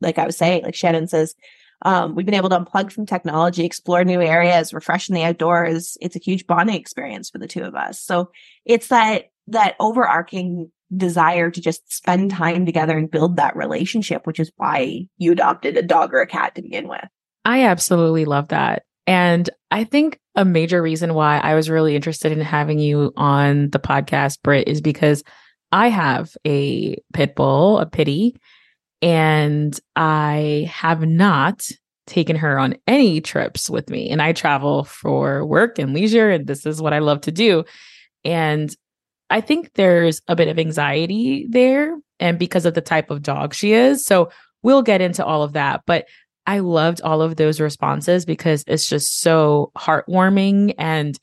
like 0.00 0.18
I 0.18 0.26
was 0.26 0.36
saying, 0.36 0.64
like 0.64 0.74
Shannon 0.74 1.06
says, 1.06 1.34
um, 1.82 2.14
we've 2.14 2.26
been 2.26 2.34
able 2.34 2.48
to 2.48 2.58
unplug 2.58 2.92
from 2.92 3.06
technology, 3.06 3.64
explore 3.64 4.04
new 4.04 4.20
areas, 4.20 4.72
refresh 4.72 5.08
in 5.08 5.14
the 5.14 5.24
outdoors. 5.24 5.96
It's 6.00 6.16
a 6.16 6.20
huge 6.20 6.46
bonding 6.46 6.76
experience 6.76 7.30
for 7.30 7.38
the 7.38 7.48
two 7.48 7.62
of 7.62 7.74
us. 7.74 8.00
So 8.00 8.30
it's 8.64 8.88
that 8.88 9.24
that 9.48 9.76
overarching 9.78 10.70
desire 10.96 11.50
to 11.50 11.60
just 11.60 11.92
spend 11.92 12.30
time 12.30 12.64
together 12.64 12.96
and 12.96 13.10
build 13.10 13.36
that 13.36 13.56
relationship, 13.56 14.26
which 14.26 14.40
is 14.40 14.52
why 14.56 15.06
you 15.18 15.32
adopted 15.32 15.76
a 15.76 15.82
dog 15.82 16.14
or 16.14 16.20
a 16.20 16.26
cat 16.26 16.54
to 16.54 16.62
begin 16.62 16.88
with. 16.88 17.04
I 17.44 17.64
absolutely 17.64 18.24
love 18.24 18.48
that. 18.48 18.84
And 19.06 19.50
I 19.70 19.84
think 19.84 20.18
a 20.34 20.44
major 20.44 20.80
reason 20.80 21.14
why 21.14 21.38
I 21.38 21.54
was 21.54 21.68
really 21.68 21.94
interested 21.94 22.32
in 22.32 22.40
having 22.40 22.78
you 22.78 23.12
on 23.16 23.70
the 23.70 23.78
podcast, 23.78 24.40
Britt, 24.42 24.66
is 24.66 24.80
because 24.80 25.22
I 25.72 25.88
have 25.88 26.34
a 26.46 26.96
pit 27.12 27.34
bull, 27.34 27.78
a 27.78 27.86
pitty, 27.86 28.36
and 29.02 29.78
I 29.96 30.70
have 30.72 31.02
not 31.02 31.68
taken 32.06 32.36
her 32.36 32.58
on 32.58 32.76
any 32.86 33.20
trips 33.20 33.70
with 33.70 33.88
me. 33.88 34.10
And 34.10 34.20
I 34.20 34.32
travel 34.32 34.84
for 34.84 35.44
work 35.46 35.78
and 35.78 35.94
leisure, 35.94 36.30
and 36.30 36.46
this 36.46 36.66
is 36.66 36.82
what 36.82 36.92
I 36.92 36.98
love 36.98 37.22
to 37.22 37.32
do. 37.32 37.64
And 38.24 38.74
I 39.30 39.40
think 39.40 39.72
there's 39.74 40.20
a 40.28 40.36
bit 40.36 40.48
of 40.48 40.58
anxiety 40.58 41.46
there, 41.48 41.96
and 42.20 42.38
because 42.38 42.66
of 42.66 42.74
the 42.74 42.80
type 42.80 43.10
of 43.10 43.22
dog 43.22 43.54
she 43.54 43.72
is. 43.72 44.04
So 44.04 44.30
we'll 44.62 44.82
get 44.82 45.00
into 45.00 45.24
all 45.24 45.42
of 45.42 45.54
that. 45.54 45.82
But 45.86 46.06
I 46.46 46.58
loved 46.58 47.00
all 47.02 47.22
of 47.22 47.36
those 47.36 47.60
responses 47.60 48.24
because 48.24 48.64
it's 48.66 48.88
just 48.88 49.20
so 49.20 49.72
heartwarming 49.76 50.74
and 50.78 51.18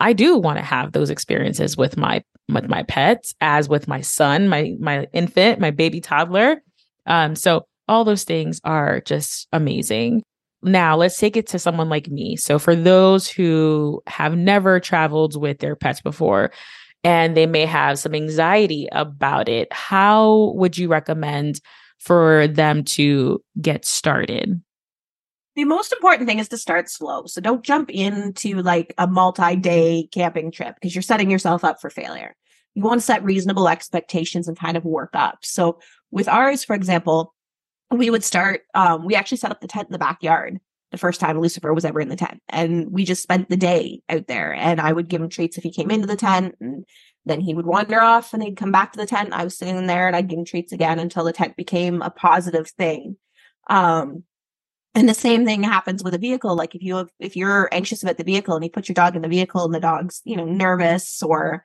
I 0.00 0.14
do 0.14 0.36
want 0.38 0.58
to 0.58 0.64
have 0.64 0.92
those 0.92 1.10
experiences 1.10 1.76
with 1.76 1.96
my 1.96 2.24
with 2.48 2.68
my 2.68 2.82
pets 2.84 3.34
as 3.40 3.68
with 3.68 3.86
my 3.86 4.00
son, 4.00 4.48
my 4.48 4.74
my 4.80 5.06
infant, 5.12 5.60
my 5.60 5.70
baby 5.70 6.00
toddler. 6.00 6.62
Um 7.06 7.34
so 7.34 7.66
all 7.88 8.04
those 8.04 8.24
things 8.24 8.60
are 8.64 9.00
just 9.00 9.48
amazing. 9.52 10.22
Now, 10.62 10.96
let's 10.96 11.18
take 11.18 11.36
it 11.36 11.46
to 11.48 11.58
someone 11.58 11.88
like 11.88 12.08
me. 12.08 12.36
So 12.36 12.58
for 12.58 12.76
those 12.76 13.28
who 13.28 14.02
have 14.06 14.36
never 14.36 14.78
traveled 14.78 15.40
with 15.40 15.58
their 15.58 15.74
pets 15.74 16.00
before 16.00 16.52
and 17.02 17.36
they 17.36 17.46
may 17.46 17.64
have 17.64 17.98
some 17.98 18.14
anxiety 18.14 18.86
about 18.92 19.48
it, 19.48 19.72
how 19.72 20.52
would 20.54 20.76
you 20.76 20.88
recommend 20.88 21.60
for 21.98 22.46
them 22.46 22.84
to 22.84 23.42
get 23.60 23.84
started? 23.84 24.60
The 25.56 25.64
most 25.64 25.92
important 25.92 26.28
thing 26.28 26.38
is 26.38 26.48
to 26.48 26.58
start 26.58 26.88
slow. 26.88 27.26
So 27.26 27.40
don't 27.40 27.64
jump 27.64 27.90
into 27.90 28.62
like 28.62 28.94
a 28.98 29.06
multi 29.06 29.56
day 29.56 30.08
camping 30.12 30.52
trip 30.52 30.74
because 30.74 30.94
you're 30.94 31.02
setting 31.02 31.30
yourself 31.30 31.64
up 31.64 31.80
for 31.80 31.90
failure. 31.90 32.36
You 32.74 32.82
want 32.82 33.00
to 33.00 33.04
set 33.04 33.24
reasonable 33.24 33.68
expectations 33.68 34.46
and 34.46 34.56
kind 34.56 34.76
of 34.76 34.84
work 34.84 35.10
up. 35.14 35.38
So 35.42 35.80
with 36.10 36.28
ours, 36.28 36.64
for 36.64 36.74
example, 36.74 37.34
we 37.90 38.10
would 38.10 38.24
start, 38.24 38.62
um, 38.74 39.04
we 39.04 39.14
actually 39.14 39.38
set 39.38 39.50
up 39.50 39.60
the 39.60 39.68
tent 39.68 39.88
in 39.88 39.92
the 39.92 39.98
backyard 39.98 40.60
the 40.90 40.98
first 40.98 41.20
time 41.20 41.40
Lucifer 41.40 41.72
was 41.72 41.84
ever 41.84 42.00
in 42.00 42.08
the 42.08 42.16
tent. 42.16 42.42
And 42.48 42.90
we 42.90 43.04
just 43.04 43.22
spent 43.22 43.48
the 43.48 43.56
day 43.56 44.02
out 44.08 44.26
there 44.26 44.52
and 44.52 44.80
I 44.80 44.92
would 44.92 45.08
give 45.08 45.22
him 45.22 45.28
treats 45.28 45.56
if 45.56 45.62
he 45.62 45.70
came 45.70 45.90
into 45.90 46.06
the 46.06 46.16
tent 46.16 46.56
and 46.60 46.84
then 47.26 47.40
he 47.40 47.54
would 47.54 47.66
wander 47.66 48.00
off 48.00 48.34
and 48.34 48.42
he'd 48.42 48.56
come 48.56 48.72
back 48.72 48.92
to 48.92 48.98
the 48.98 49.06
tent. 49.06 49.32
I 49.32 49.44
was 49.44 49.56
sitting 49.56 49.76
in 49.76 49.86
there 49.86 50.06
and 50.06 50.16
I'd 50.16 50.28
give 50.28 50.38
him 50.38 50.44
treats 50.44 50.72
again 50.72 50.98
until 50.98 51.24
the 51.24 51.32
tent 51.32 51.56
became 51.56 52.02
a 52.02 52.10
positive 52.10 52.68
thing. 52.70 53.16
Um, 53.68 54.24
and 54.94 55.08
the 55.08 55.14
same 55.14 55.44
thing 55.44 55.62
happens 55.62 56.02
with 56.02 56.14
a 56.14 56.18
vehicle. 56.18 56.56
Like 56.56 56.74
if 56.74 56.82
you 56.82 56.96
have, 56.96 57.10
if 57.20 57.36
you're 57.36 57.68
anxious 57.70 58.02
about 58.02 58.16
the 58.16 58.24
vehicle 58.24 58.56
and 58.56 58.64
you 58.64 58.70
put 58.70 58.88
your 58.88 58.94
dog 58.94 59.14
in 59.14 59.22
the 59.22 59.28
vehicle 59.28 59.64
and 59.64 59.72
the 59.72 59.80
dog's, 59.80 60.20
you 60.24 60.36
know, 60.36 60.44
nervous 60.44 61.22
or 61.22 61.62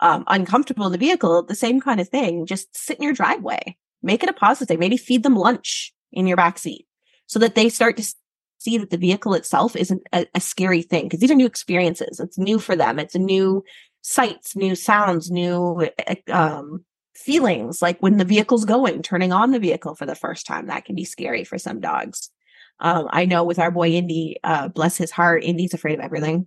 um, 0.00 0.24
uncomfortable 0.26 0.84
in 0.84 0.92
the 0.92 0.98
vehicle, 0.98 1.42
the 1.42 1.54
same 1.54 1.80
kind 1.80 2.00
of 2.00 2.08
thing. 2.10 2.44
Just 2.44 2.76
sit 2.76 2.98
in 2.98 3.04
your 3.04 3.14
driveway, 3.14 3.78
make 4.02 4.22
it 4.22 4.28
a 4.28 4.34
positive. 4.34 4.78
Maybe 4.78 4.96
feed 4.96 5.22
them 5.22 5.36
lunch 5.36 5.92
in 6.12 6.26
your 6.26 6.36
back 6.36 6.58
seat 6.58 6.86
so 7.26 7.38
that 7.38 7.54
they 7.54 7.68
start 7.68 7.96
to 7.96 8.14
see 8.58 8.78
that 8.78 8.90
the 8.90 8.96
vehicle 8.96 9.34
itself 9.34 9.76
isn't 9.76 10.02
a, 10.12 10.26
a 10.34 10.40
scary 10.40 10.82
thing 10.82 11.04
because 11.04 11.20
these 11.20 11.30
are 11.30 11.34
new 11.34 11.46
experiences. 11.46 12.20
It's 12.20 12.38
new 12.38 12.58
for 12.58 12.76
them. 12.76 12.98
It's 12.98 13.14
new 13.14 13.64
sights, 14.02 14.56
new 14.56 14.74
sounds, 14.74 15.30
new 15.30 15.88
eh, 16.06 16.14
um, 16.30 16.84
feelings. 17.14 17.82
Like 17.82 18.00
when 18.00 18.18
the 18.18 18.24
vehicle's 18.24 18.64
going, 18.64 19.02
turning 19.02 19.32
on 19.32 19.50
the 19.50 19.58
vehicle 19.58 19.94
for 19.94 20.06
the 20.06 20.14
first 20.14 20.46
time, 20.46 20.66
that 20.66 20.84
can 20.84 20.94
be 20.94 21.04
scary 21.04 21.44
for 21.44 21.58
some 21.58 21.80
dogs. 21.80 22.30
Um, 22.80 23.08
I 23.10 23.24
know 23.24 23.42
with 23.44 23.58
our 23.58 23.70
boy 23.70 23.90
Indy, 23.90 24.36
uh, 24.44 24.68
bless 24.68 24.96
his 24.96 25.10
heart, 25.10 25.44
Indy's 25.44 25.74
afraid 25.74 25.98
of 25.98 26.04
everything. 26.04 26.46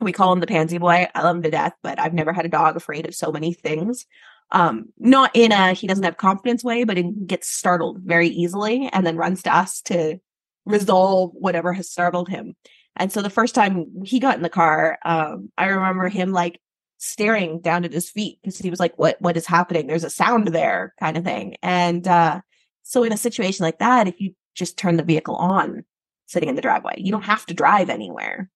We 0.00 0.12
call 0.12 0.32
him 0.32 0.40
the 0.40 0.46
pansy 0.46 0.78
boy. 0.78 1.06
I 1.14 1.22
love 1.22 1.36
him 1.36 1.42
to 1.42 1.50
death, 1.50 1.74
but 1.82 2.00
I've 2.00 2.14
never 2.14 2.32
had 2.32 2.46
a 2.46 2.48
dog 2.48 2.76
afraid 2.76 3.06
of 3.06 3.14
so 3.14 3.30
many 3.30 3.52
things. 3.52 4.06
Um, 4.52 4.86
not 4.98 5.30
in 5.34 5.52
a 5.52 5.72
he 5.72 5.86
doesn't 5.86 6.04
have 6.04 6.16
confidence 6.16 6.64
way, 6.64 6.84
but 6.84 6.98
it 6.98 7.26
gets 7.26 7.48
startled 7.48 8.00
very 8.02 8.28
easily 8.28 8.88
and 8.92 9.06
then 9.06 9.16
runs 9.16 9.42
to 9.44 9.54
us 9.54 9.80
to 9.82 10.18
resolve 10.66 11.30
whatever 11.34 11.72
has 11.72 11.90
startled 11.90 12.28
him. 12.28 12.56
And 12.96 13.12
so 13.12 13.22
the 13.22 13.30
first 13.30 13.54
time 13.54 13.86
he 14.04 14.18
got 14.18 14.36
in 14.36 14.42
the 14.42 14.48
car, 14.48 14.98
um, 15.04 15.50
I 15.56 15.66
remember 15.66 16.08
him 16.08 16.32
like 16.32 16.60
staring 16.98 17.60
down 17.60 17.84
at 17.84 17.92
his 17.92 18.10
feet 18.10 18.38
because 18.42 18.58
he 18.58 18.70
was 18.70 18.80
like, 18.80 18.98
"What? 18.98 19.16
What 19.20 19.36
is 19.36 19.46
happening? 19.46 19.86
There's 19.86 20.04
a 20.04 20.10
sound 20.10 20.48
there," 20.48 20.94
kind 20.98 21.16
of 21.16 21.24
thing. 21.24 21.56
And 21.62 22.06
uh, 22.08 22.40
so 22.82 23.04
in 23.04 23.12
a 23.12 23.16
situation 23.16 23.64
like 23.64 23.78
that, 23.78 24.08
if 24.08 24.20
you 24.20 24.34
just 24.54 24.76
turn 24.76 24.96
the 24.96 25.02
vehicle 25.02 25.36
on 25.36 25.84
sitting 26.26 26.48
in 26.48 26.54
the 26.54 26.62
driveway. 26.62 26.94
You 26.98 27.12
don't 27.12 27.22
have 27.22 27.46
to 27.46 27.54
drive 27.54 27.90
anywhere 27.90 28.50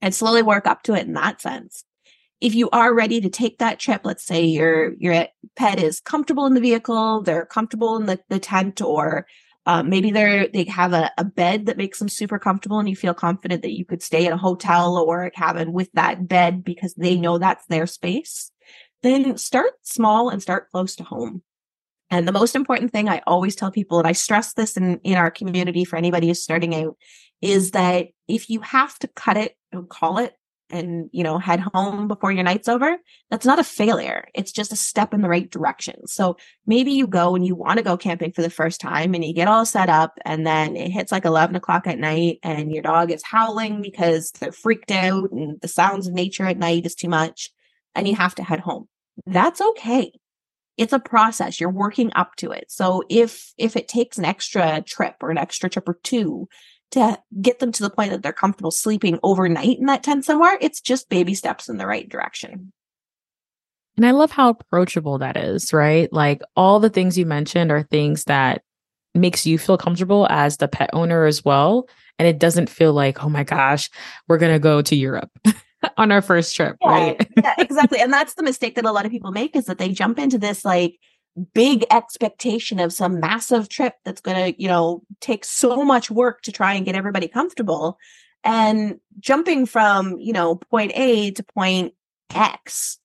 and 0.00 0.14
slowly 0.14 0.42
work 0.42 0.66
up 0.66 0.82
to 0.84 0.94
it 0.94 1.06
in 1.06 1.14
that 1.14 1.40
sense. 1.40 1.84
If 2.40 2.54
you 2.54 2.68
are 2.70 2.94
ready 2.94 3.20
to 3.20 3.30
take 3.30 3.58
that 3.58 3.78
trip, 3.78 4.02
let's 4.04 4.24
say 4.24 4.44
your 4.44 4.94
your 4.98 5.26
pet 5.56 5.80
is 5.82 6.00
comfortable 6.00 6.46
in 6.46 6.54
the 6.54 6.60
vehicle, 6.60 7.22
they're 7.22 7.46
comfortable 7.46 7.96
in 7.96 8.06
the, 8.06 8.18
the 8.28 8.38
tent, 8.38 8.80
or 8.80 9.26
Uh, 9.66 9.82
maybe 9.82 10.12
they're 10.12 10.46
they 10.46 10.64
have 10.64 10.92
a, 10.92 11.10
a 11.18 11.24
bed 11.24 11.66
that 11.66 11.76
makes 11.76 11.98
them 11.98 12.08
super 12.08 12.38
comfortable 12.38 12.78
and 12.78 12.88
you 12.88 12.94
feel 12.94 13.14
confident 13.14 13.62
that 13.62 13.76
you 13.76 13.84
could 13.84 14.00
stay 14.00 14.24
in 14.24 14.32
a 14.32 14.36
hotel 14.36 14.96
or 14.96 15.24
a 15.24 15.30
cabin 15.30 15.72
with 15.72 15.90
that 15.92 16.28
bed 16.28 16.62
because 16.62 16.94
they 16.94 17.16
know 17.16 17.36
that's 17.36 17.66
their 17.66 17.86
space. 17.86 18.52
Then 19.02 19.36
start 19.36 19.72
small 19.82 20.30
and 20.30 20.40
start 20.40 20.70
close 20.70 20.94
to 20.96 21.04
home. 21.04 21.42
And 22.10 22.28
the 22.28 22.38
most 22.40 22.54
important 22.54 22.92
thing 22.92 23.08
I 23.08 23.22
always 23.26 23.56
tell 23.56 23.72
people, 23.72 23.98
and 23.98 24.06
I 24.06 24.14
stress 24.14 24.54
this 24.54 24.76
in, 24.76 25.00
in 25.02 25.16
our 25.16 25.32
community 25.32 25.84
for 25.84 25.96
anybody 25.96 26.28
who's 26.28 26.42
starting 26.42 26.72
out, 26.72 26.94
is 27.40 27.72
that 27.72 28.06
if 28.28 28.48
you 28.48 28.60
have 28.60 28.96
to 29.00 29.08
cut 29.08 29.36
it 29.36 29.56
and 29.72 29.88
call 29.88 30.18
it 30.18 30.34
and 30.70 31.08
you 31.12 31.22
know 31.22 31.38
head 31.38 31.60
home 31.60 32.08
before 32.08 32.32
your 32.32 32.44
night's 32.44 32.68
over 32.68 32.96
that's 33.30 33.46
not 33.46 33.58
a 33.58 33.64
failure. 33.64 34.28
It's 34.34 34.52
just 34.52 34.72
a 34.72 34.76
step 34.76 35.12
in 35.12 35.20
the 35.20 35.28
right 35.28 35.50
direction. 35.50 36.06
So 36.06 36.36
maybe 36.66 36.92
you 36.92 37.06
go 37.06 37.34
and 37.34 37.44
you 37.44 37.54
want 37.54 37.78
to 37.78 37.84
go 37.84 37.96
camping 37.96 38.32
for 38.32 38.42
the 38.42 38.50
first 38.50 38.80
time 38.80 39.14
and 39.14 39.24
you 39.24 39.34
get 39.34 39.48
all 39.48 39.66
set 39.66 39.88
up 39.88 40.18
and 40.24 40.46
then 40.46 40.76
it 40.76 40.90
hits 40.90 41.10
like 41.10 41.24
11 41.24 41.56
o'clock 41.56 41.86
at 41.86 41.98
night 41.98 42.38
and 42.42 42.72
your 42.72 42.82
dog 42.82 43.10
is 43.10 43.24
howling 43.24 43.82
because 43.82 44.30
they're 44.32 44.52
freaked 44.52 44.92
out 44.92 45.32
and 45.32 45.60
the 45.60 45.68
sounds 45.68 46.06
of 46.06 46.14
nature 46.14 46.44
at 46.44 46.58
night 46.58 46.86
is 46.86 46.94
too 46.94 47.08
much 47.08 47.50
and 47.94 48.06
you 48.06 48.14
have 48.14 48.34
to 48.36 48.44
head 48.44 48.60
home. 48.60 48.88
That's 49.26 49.60
okay. 49.60 50.12
It's 50.76 50.92
a 50.92 51.00
process. 51.00 51.58
You're 51.58 51.70
working 51.70 52.12
up 52.14 52.36
to 52.36 52.52
it. 52.52 52.66
So 52.68 53.02
if 53.08 53.52
if 53.58 53.76
it 53.76 53.88
takes 53.88 54.18
an 54.18 54.24
extra 54.24 54.82
trip 54.82 55.16
or 55.20 55.30
an 55.30 55.38
extra 55.38 55.70
trip 55.70 55.88
or 55.88 55.98
two 56.02 56.48
to 56.92 57.18
get 57.40 57.58
them 57.58 57.72
to 57.72 57.82
the 57.82 57.90
point 57.90 58.10
that 58.10 58.22
they're 58.22 58.32
comfortable 58.32 58.70
sleeping 58.70 59.18
overnight 59.22 59.78
in 59.78 59.86
that 59.86 60.02
tent 60.02 60.24
somewhere, 60.24 60.56
it's 60.60 60.80
just 60.80 61.08
baby 61.08 61.34
steps 61.34 61.68
in 61.68 61.78
the 61.78 61.86
right 61.86 62.08
direction. 62.08 62.72
And 63.96 64.06
I 64.06 64.10
love 64.10 64.30
how 64.30 64.50
approachable 64.50 65.18
that 65.18 65.36
is, 65.36 65.72
right? 65.72 66.12
Like 66.12 66.42
all 66.54 66.80
the 66.80 66.90
things 66.90 67.16
you 67.16 67.26
mentioned 67.26 67.72
are 67.72 67.82
things 67.82 68.24
that 68.24 68.62
makes 69.14 69.46
you 69.46 69.58
feel 69.58 69.78
comfortable 69.78 70.26
as 70.30 70.58
the 70.58 70.68
pet 70.68 70.90
owner 70.92 71.24
as 71.24 71.44
well. 71.44 71.88
And 72.18 72.28
it 72.28 72.38
doesn't 72.38 72.68
feel 72.68 72.92
like, 72.92 73.24
oh 73.24 73.28
my 73.28 73.44
gosh, 73.44 73.90
we're 74.28 74.38
going 74.38 74.52
to 74.52 74.58
go 74.58 74.82
to 74.82 74.94
Europe 74.94 75.30
on 75.96 76.12
our 76.12 76.22
first 76.22 76.54
trip, 76.54 76.76
yeah, 76.82 76.88
right? 76.88 77.28
yeah, 77.42 77.54
exactly. 77.58 77.98
And 78.06 78.12
that's 78.12 78.34
the 78.34 78.42
mistake 78.42 78.74
that 78.76 78.84
a 78.84 78.92
lot 78.92 79.06
of 79.06 79.10
people 79.10 79.32
make 79.32 79.56
is 79.56 79.64
that 79.66 79.78
they 79.78 79.88
jump 79.88 80.18
into 80.18 80.38
this 80.38 80.64
like, 80.64 80.98
big 81.54 81.84
expectation 81.90 82.80
of 82.80 82.92
some 82.92 83.20
massive 83.20 83.68
trip 83.68 83.94
that's 84.04 84.20
going 84.20 84.54
to, 84.54 84.62
you 84.62 84.68
know, 84.68 85.02
take 85.20 85.44
so 85.44 85.84
much 85.84 86.10
work 86.10 86.42
to 86.42 86.52
try 86.52 86.74
and 86.74 86.84
get 86.84 86.94
everybody 86.94 87.28
comfortable. 87.28 87.98
And 88.44 89.00
jumping 89.18 89.66
from, 89.66 90.18
you 90.18 90.32
know, 90.32 90.54
point 90.54 90.92
A 90.94 91.32
to 91.32 91.42
point 91.42 91.94
X, 92.34 92.98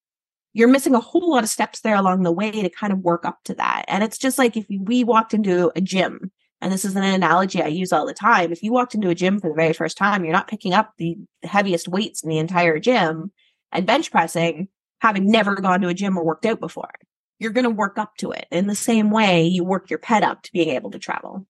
you're 0.53 0.67
missing 0.67 0.95
a 0.95 0.99
whole 0.99 1.31
lot 1.31 1.43
of 1.43 1.49
steps 1.49 1.81
there 1.81 1.95
along 1.95 2.23
the 2.23 2.31
way 2.31 2.51
to 2.51 2.69
kind 2.69 2.93
of 2.93 2.99
work 2.99 3.25
up 3.25 3.39
to 3.45 3.55
that. 3.55 3.85
And 3.87 4.03
it's 4.03 4.17
just 4.17 4.37
like 4.37 4.55
if 4.55 4.65
we 4.69 5.03
walked 5.03 5.33
into 5.33 5.71
a 5.75 5.81
gym, 5.81 6.31
and 6.61 6.71
this 6.71 6.85
is 6.85 6.95
an 6.95 7.03
analogy 7.03 7.61
I 7.61 7.67
use 7.67 7.91
all 7.91 8.05
the 8.05 8.13
time. 8.13 8.51
If 8.51 8.61
you 8.61 8.71
walked 8.71 8.93
into 8.93 9.09
a 9.09 9.15
gym 9.15 9.39
for 9.39 9.49
the 9.49 9.55
very 9.55 9.73
first 9.73 9.97
time, 9.97 10.23
you're 10.23 10.33
not 10.33 10.47
picking 10.47 10.73
up 10.73 10.93
the 10.97 11.17
heaviest 11.43 11.87
weights 11.87 12.23
in 12.23 12.29
the 12.29 12.37
entire 12.37 12.77
gym 12.79 13.31
and 13.71 13.87
bench 13.87 14.11
pressing, 14.11 14.67
having 14.99 15.31
never 15.31 15.55
gone 15.55 15.81
to 15.81 15.87
a 15.87 15.93
gym 15.93 16.17
or 16.17 16.23
worked 16.23 16.45
out 16.45 16.59
before 16.59 16.91
you're 17.41 17.51
going 17.51 17.63
to 17.63 17.71
work 17.71 17.97
up 17.97 18.15
to 18.17 18.31
it 18.31 18.45
in 18.51 18.67
the 18.67 18.75
same 18.75 19.09
way 19.09 19.43
you 19.43 19.63
work 19.63 19.89
your 19.89 19.97
pet 19.97 20.21
up 20.21 20.43
to 20.43 20.51
being 20.51 20.69
able 20.69 20.91
to 20.91 20.99
travel. 20.99 21.47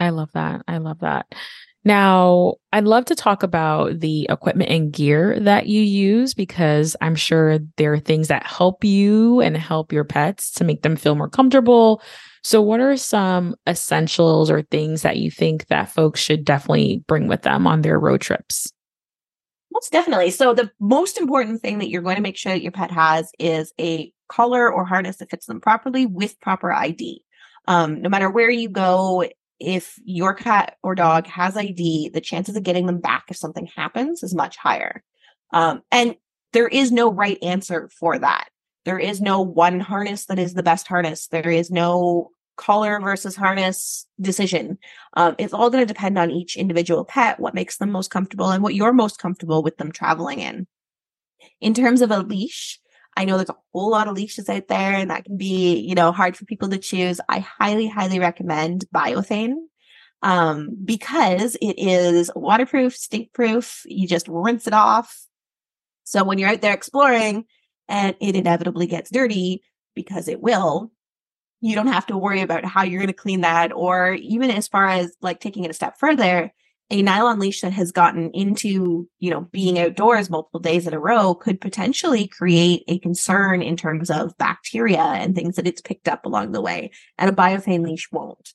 I 0.00 0.10
love 0.10 0.32
that. 0.32 0.62
I 0.66 0.78
love 0.78 0.98
that. 0.98 1.32
Now, 1.84 2.54
I'd 2.72 2.84
love 2.84 3.04
to 3.06 3.14
talk 3.14 3.44
about 3.44 4.00
the 4.00 4.26
equipment 4.28 4.70
and 4.70 4.92
gear 4.92 5.38
that 5.40 5.66
you 5.66 5.80
use 5.80 6.34
because 6.34 6.96
I'm 7.00 7.14
sure 7.14 7.60
there 7.76 7.92
are 7.92 8.00
things 8.00 8.28
that 8.28 8.46
help 8.46 8.82
you 8.82 9.40
and 9.40 9.56
help 9.56 9.92
your 9.92 10.04
pets 10.04 10.50
to 10.52 10.64
make 10.64 10.82
them 10.82 10.96
feel 10.96 11.14
more 11.14 11.28
comfortable. 11.28 12.02
So, 12.42 12.60
what 12.60 12.80
are 12.80 12.96
some 12.96 13.54
essentials 13.68 14.50
or 14.50 14.62
things 14.62 15.02
that 15.02 15.18
you 15.18 15.30
think 15.30 15.68
that 15.68 15.90
folks 15.90 16.20
should 16.20 16.44
definitely 16.44 17.04
bring 17.06 17.28
with 17.28 17.42
them 17.42 17.66
on 17.68 17.82
their 17.82 17.98
road 17.98 18.20
trips? 18.20 18.72
Most 19.72 19.92
definitely. 19.92 20.30
So, 20.30 20.54
the 20.54 20.70
most 20.80 21.18
important 21.18 21.62
thing 21.62 21.78
that 21.78 21.88
you're 21.88 22.02
going 22.02 22.16
to 22.16 22.22
make 22.22 22.36
sure 22.36 22.52
that 22.52 22.62
your 22.62 22.72
pet 22.72 22.90
has 22.90 23.30
is 23.38 23.72
a 23.80 24.12
collar 24.28 24.70
or 24.70 24.84
harness 24.84 25.16
that 25.16 25.30
fits 25.30 25.46
them 25.46 25.60
properly 25.60 26.06
with 26.06 26.40
proper 26.40 26.72
ID. 26.72 27.24
Um, 27.68 28.02
no 28.02 28.08
matter 28.08 28.28
where 28.28 28.50
you 28.50 28.68
go, 28.68 29.24
if 29.58 29.98
your 30.04 30.34
cat 30.34 30.76
or 30.82 30.94
dog 30.94 31.26
has 31.26 31.56
ID, 31.56 32.10
the 32.10 32.20
chances 32.20 32.56
of 32.56 32.64
getting 32.64 32.86
them 32.86 33.00
back 33.00 33.24
if 33.28 33.36
something 33.36 33.68
happens 33.74 34.22
is 34.22 34.34
much 34.34 34.56
higher. 34.56 35.02
Um, 35.52 35.82
and 35.90 36.16
there 36.52 36.68
is 36.68 36.90
no 36.92 37.10
right 37.10 37.38
answer 37.42 37.88
for 37.98 38.18
that. 38.18 38.48
There 38.84 38.98
is 38.98 39.20
no 39.20 39.40
one 39.40 39.80
harness 39.80 40.26
that 40.26 40.38
is 40.38 40.54
the 40.54 40.62
best 40.62 40.88
harness. 40.88 41.28
There 41.28 41.48
is 41.48 41.70
no 41.70 42.30
collar 42.56 43.00
versus 43.00 43.36
harness 43.36 44.06
decision. 44.20 44.78
Um, 45.14 45.34
it's 45.38 45.52
all 45.52 45.70
going 45.70 45.86
to 45.86 45.92
depend 45.92 46.18
on 46.18 46.30
each 46.30 46.56
individual 46.56 47.04
pet, 47.04 47.40
what 47.40 47.54
makes 47.54 47.78
them 47.78 47.90
most 47.90 48.10
comfortable, 48.10 48.50
and 48.50 48.62
what 48.62 48.74
you're 48.74 48.92
most 48.92 49.18
comfortable 49.18 49.62
with 49.62 49.76
them 49.78 49.92
traveling 49.92 50.40
in. 50.40 50.66
In 51.60 51.74
terms 51.74 52.02
of 52.02 52.10
a 52.10 52.18
leash, 52.18 52.80
I 53.16 53.24
know 53.24 53.36
there's 53.36 53.50
a 53.50 53.56
whole 53.72 53.90
lot 53.90 54.08
of 54.08 54.14
leashes 54.16 54.48
out 54.48 54.68
there 54.68 54.94
and 54.94 55.10
that 55.10 55.24
can 55.24 55.36
be, 55.36 55.78
you 55.80 55.94
know, 55.94 56.12
hard 56.12 56.36
for 56.36 56.44
people 56.44 56.70
to 56.70 56.78
choose. 56.78 57.20
I 57.28 57.40
highly, 57.40 57.86
highly 57.86 58.18
recommend 58.18 58.86
Biothane 58.94 59.54
um, 60.22 60.76
because 60.84 61.56
it 61.60 61.78
is 61.78 62.30
waterproof, 62.34 62.96
stink 62.96 63.32
proof. 63.32 63.82
You 63.86 64.06
just 64.06 64.28
rinse 64.28 64.66
it 64.66 64.72
off. 64.72 65.26
So 66.04 66.24
when 66.24 66.38
you're 66.38 66.48
out 66.48 66.62
there 66.62 66.74
exploring 66.74 67.44
and 67.88 68.16
it 68.20 68.34
inevitably 68.34 68.86
gets 68.86 69.10
dirty 69.10 69.62
because 69.94 70.28
it 70.28 70.40
will, 70.40 70.90
you 71.62 71.74
don't 71.74 71.86
have 71.86 72.06
to 72.06 72.18
worry 72.18 72.42
about 72.42 72.64
how 72.64 72.82
you're 72.82 73.00
going 73.00 73.06
to 73.06 73.14
clean 73.14 73.40
that 73.40 73.72
or 73.72 74.12
even 74.14 74.50
as 74.50 74.68
far 74.68 74.86
as 74.86 75.16
like 75.22 75.40
taking 75.40 75.64
it 75.64 75.70
a 75.70 75.74
step 75.74 75.98
further 75.98 76.52
a 76.92 77.00
nylon 77.00 77.38
leash 77.38 77.62
that 77.62 77.72
has 77.72 77.90
gotten 77.90 78.30
into, 78.32 79.08
you 79.18 79.30
know, 79.30 79.40
being 79.50 79.78
outdoors 79.78 80.28
multiple 80.28 80.60
days 80.60 80.86
in 80.86 80.92
a 80.92 80.98
row 80.98 81.34
could 81.34 81.58
potentially 81.58 82.28
create 82.28 82.84
a 82.86 82.98
concern 82.98 83.62
in 83.62 83.78
terms 83.78 84.10
of 84.10 84.36
bacteria 84.36 85.00
and 85.00 85.34
things 85.34 85.56
that 85.56 85.66
it's 85.66 85.80
picked 85.80 86.06
up 86.06 86.26
along 86.26 86.52
the 86.52 86.60
way. 86.60 86.90
And 87.16 87.30
a 87.30 87.32
biothane 87.32 87.82
leash 87.82 88.12
won't. 88.12 88.52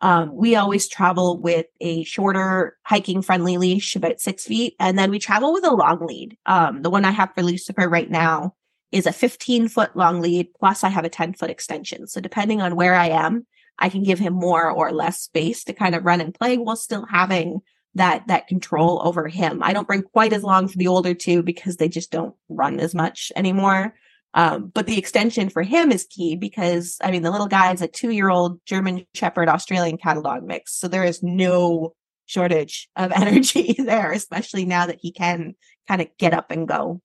Um, 0.00 0.34
we 0.34 0.56
always 0.56 0.88
travel 0.88 1.38
with 1.38 1.66
a 1.78 2.04
shorter 2.04 2.78
hiking 2.84 3.20
friendly 3.20 3.58
leash, 3.58 3.94
about 3.96 4.18
six 4.18 4.44
feet, 4.44 4.74
and 4.80 4.98
then 4.98 5.10
we 5.10 5.18
travel 5.18 5.52
with 5.52 5.64
a 5.64 5.74
long 5.74 6.06
lead. 6.06 6.38
Um, 6.46 6.80
the 6.80 6.90
one 6.90 7.04
I 7.04 7.10
have 7.10 7.34
for 7.34 7.42
Lucifer 7.42 7.86
right 7.88 8.10
now 8.10 8.54
is 8.94 9.06
a 9.06 9.12
15 9.12 9.68
foot 9.68 9.96
long 9.96 10.20
lead, 10.20 10.54
plus 10.54 10.84
I 10.84 10.88
have 10.88 11.04
a 11.04 11.08
10 11.08 11.34
foot 11.34 11.50
extension. 11.50 12.06
So 12.06 12.20
depending 12.20 12.62
on 12.62 12.76
where 12.76 12.94
I 12.94 13.08
am, 13.08 13.44
I 13.76 13.88
can 13.88 14.04
give 14.04 14.20
him 14.20 14.32
more 14.32 14.70
or 14.70 14.92
less 14.92 15.20
space 15.20 15.64
to 15.64 15.72
kind 15.72 15.96
of 15.96 16.04
run 16.04 16.20
and 16.20 16.32
play 16.32 16.58
while 16.58 16.76
still 16.76 17.04
having 17.04 17.60
that 17.96 18.28
that 18.28 18.46
control 18.46 19.02
over 19.04 19.26
him. 19.26 19.62
I 19.64 19.72
don't 19.72 19.88
bring 19.88 20.02
quite 20.02 20.32
as 20.32 20.44
long 20.44 20.68
for 20.68 20.78
the 20.78 20.86
older 20.86 21.12
two 21.12 21.42
because 21.42 21.76
they 21.76 21.88
just 21.88 22.12
don't 22.12 22.36
run 22.48 22.78
as 22.78 22.94
much 22.94 23.32
anymore. 23.34 23.94
Um, 24.32 24.70
but 24.72 24.86
the 24.86 24.98
extension 24.98 25.48
for 25.48 25.62
him 25.62 25.90
is 25.90 26.06
key 26.08 26.36
because 26.36 26.98
I 27.02 27.10
mean 27.10 27.22
the 27.22 27.32
little 27.32 27.48
guy 27.48 27.72
is 27.72 27.82
a 27.82 27.88
two-year-old 27.88 28.60
German 28.64 29.06
Shepherd 29.14 29.48
Australian 29.48 29.98
Cattle 29.98 30.40
mix, 30.42 30.78
so 30.78 30.86
there 30.86 31.04
is 31.04 31.20
no 31.20 31.94
shortage 32.26 32.88
of 32.94 33.10
energy 33.16 33.74
there, 33.76 34.12
especially 34.12 34.64
now 34.64 34.86
that 34.86 34.98
he 35.00 35.10
can 35.10 35.54
kind 35.88 36.00
of 36.00 36.08
get 36.16 36.32
up 36.32 36.52
and 36.52 36.68
go. 36.68 37.00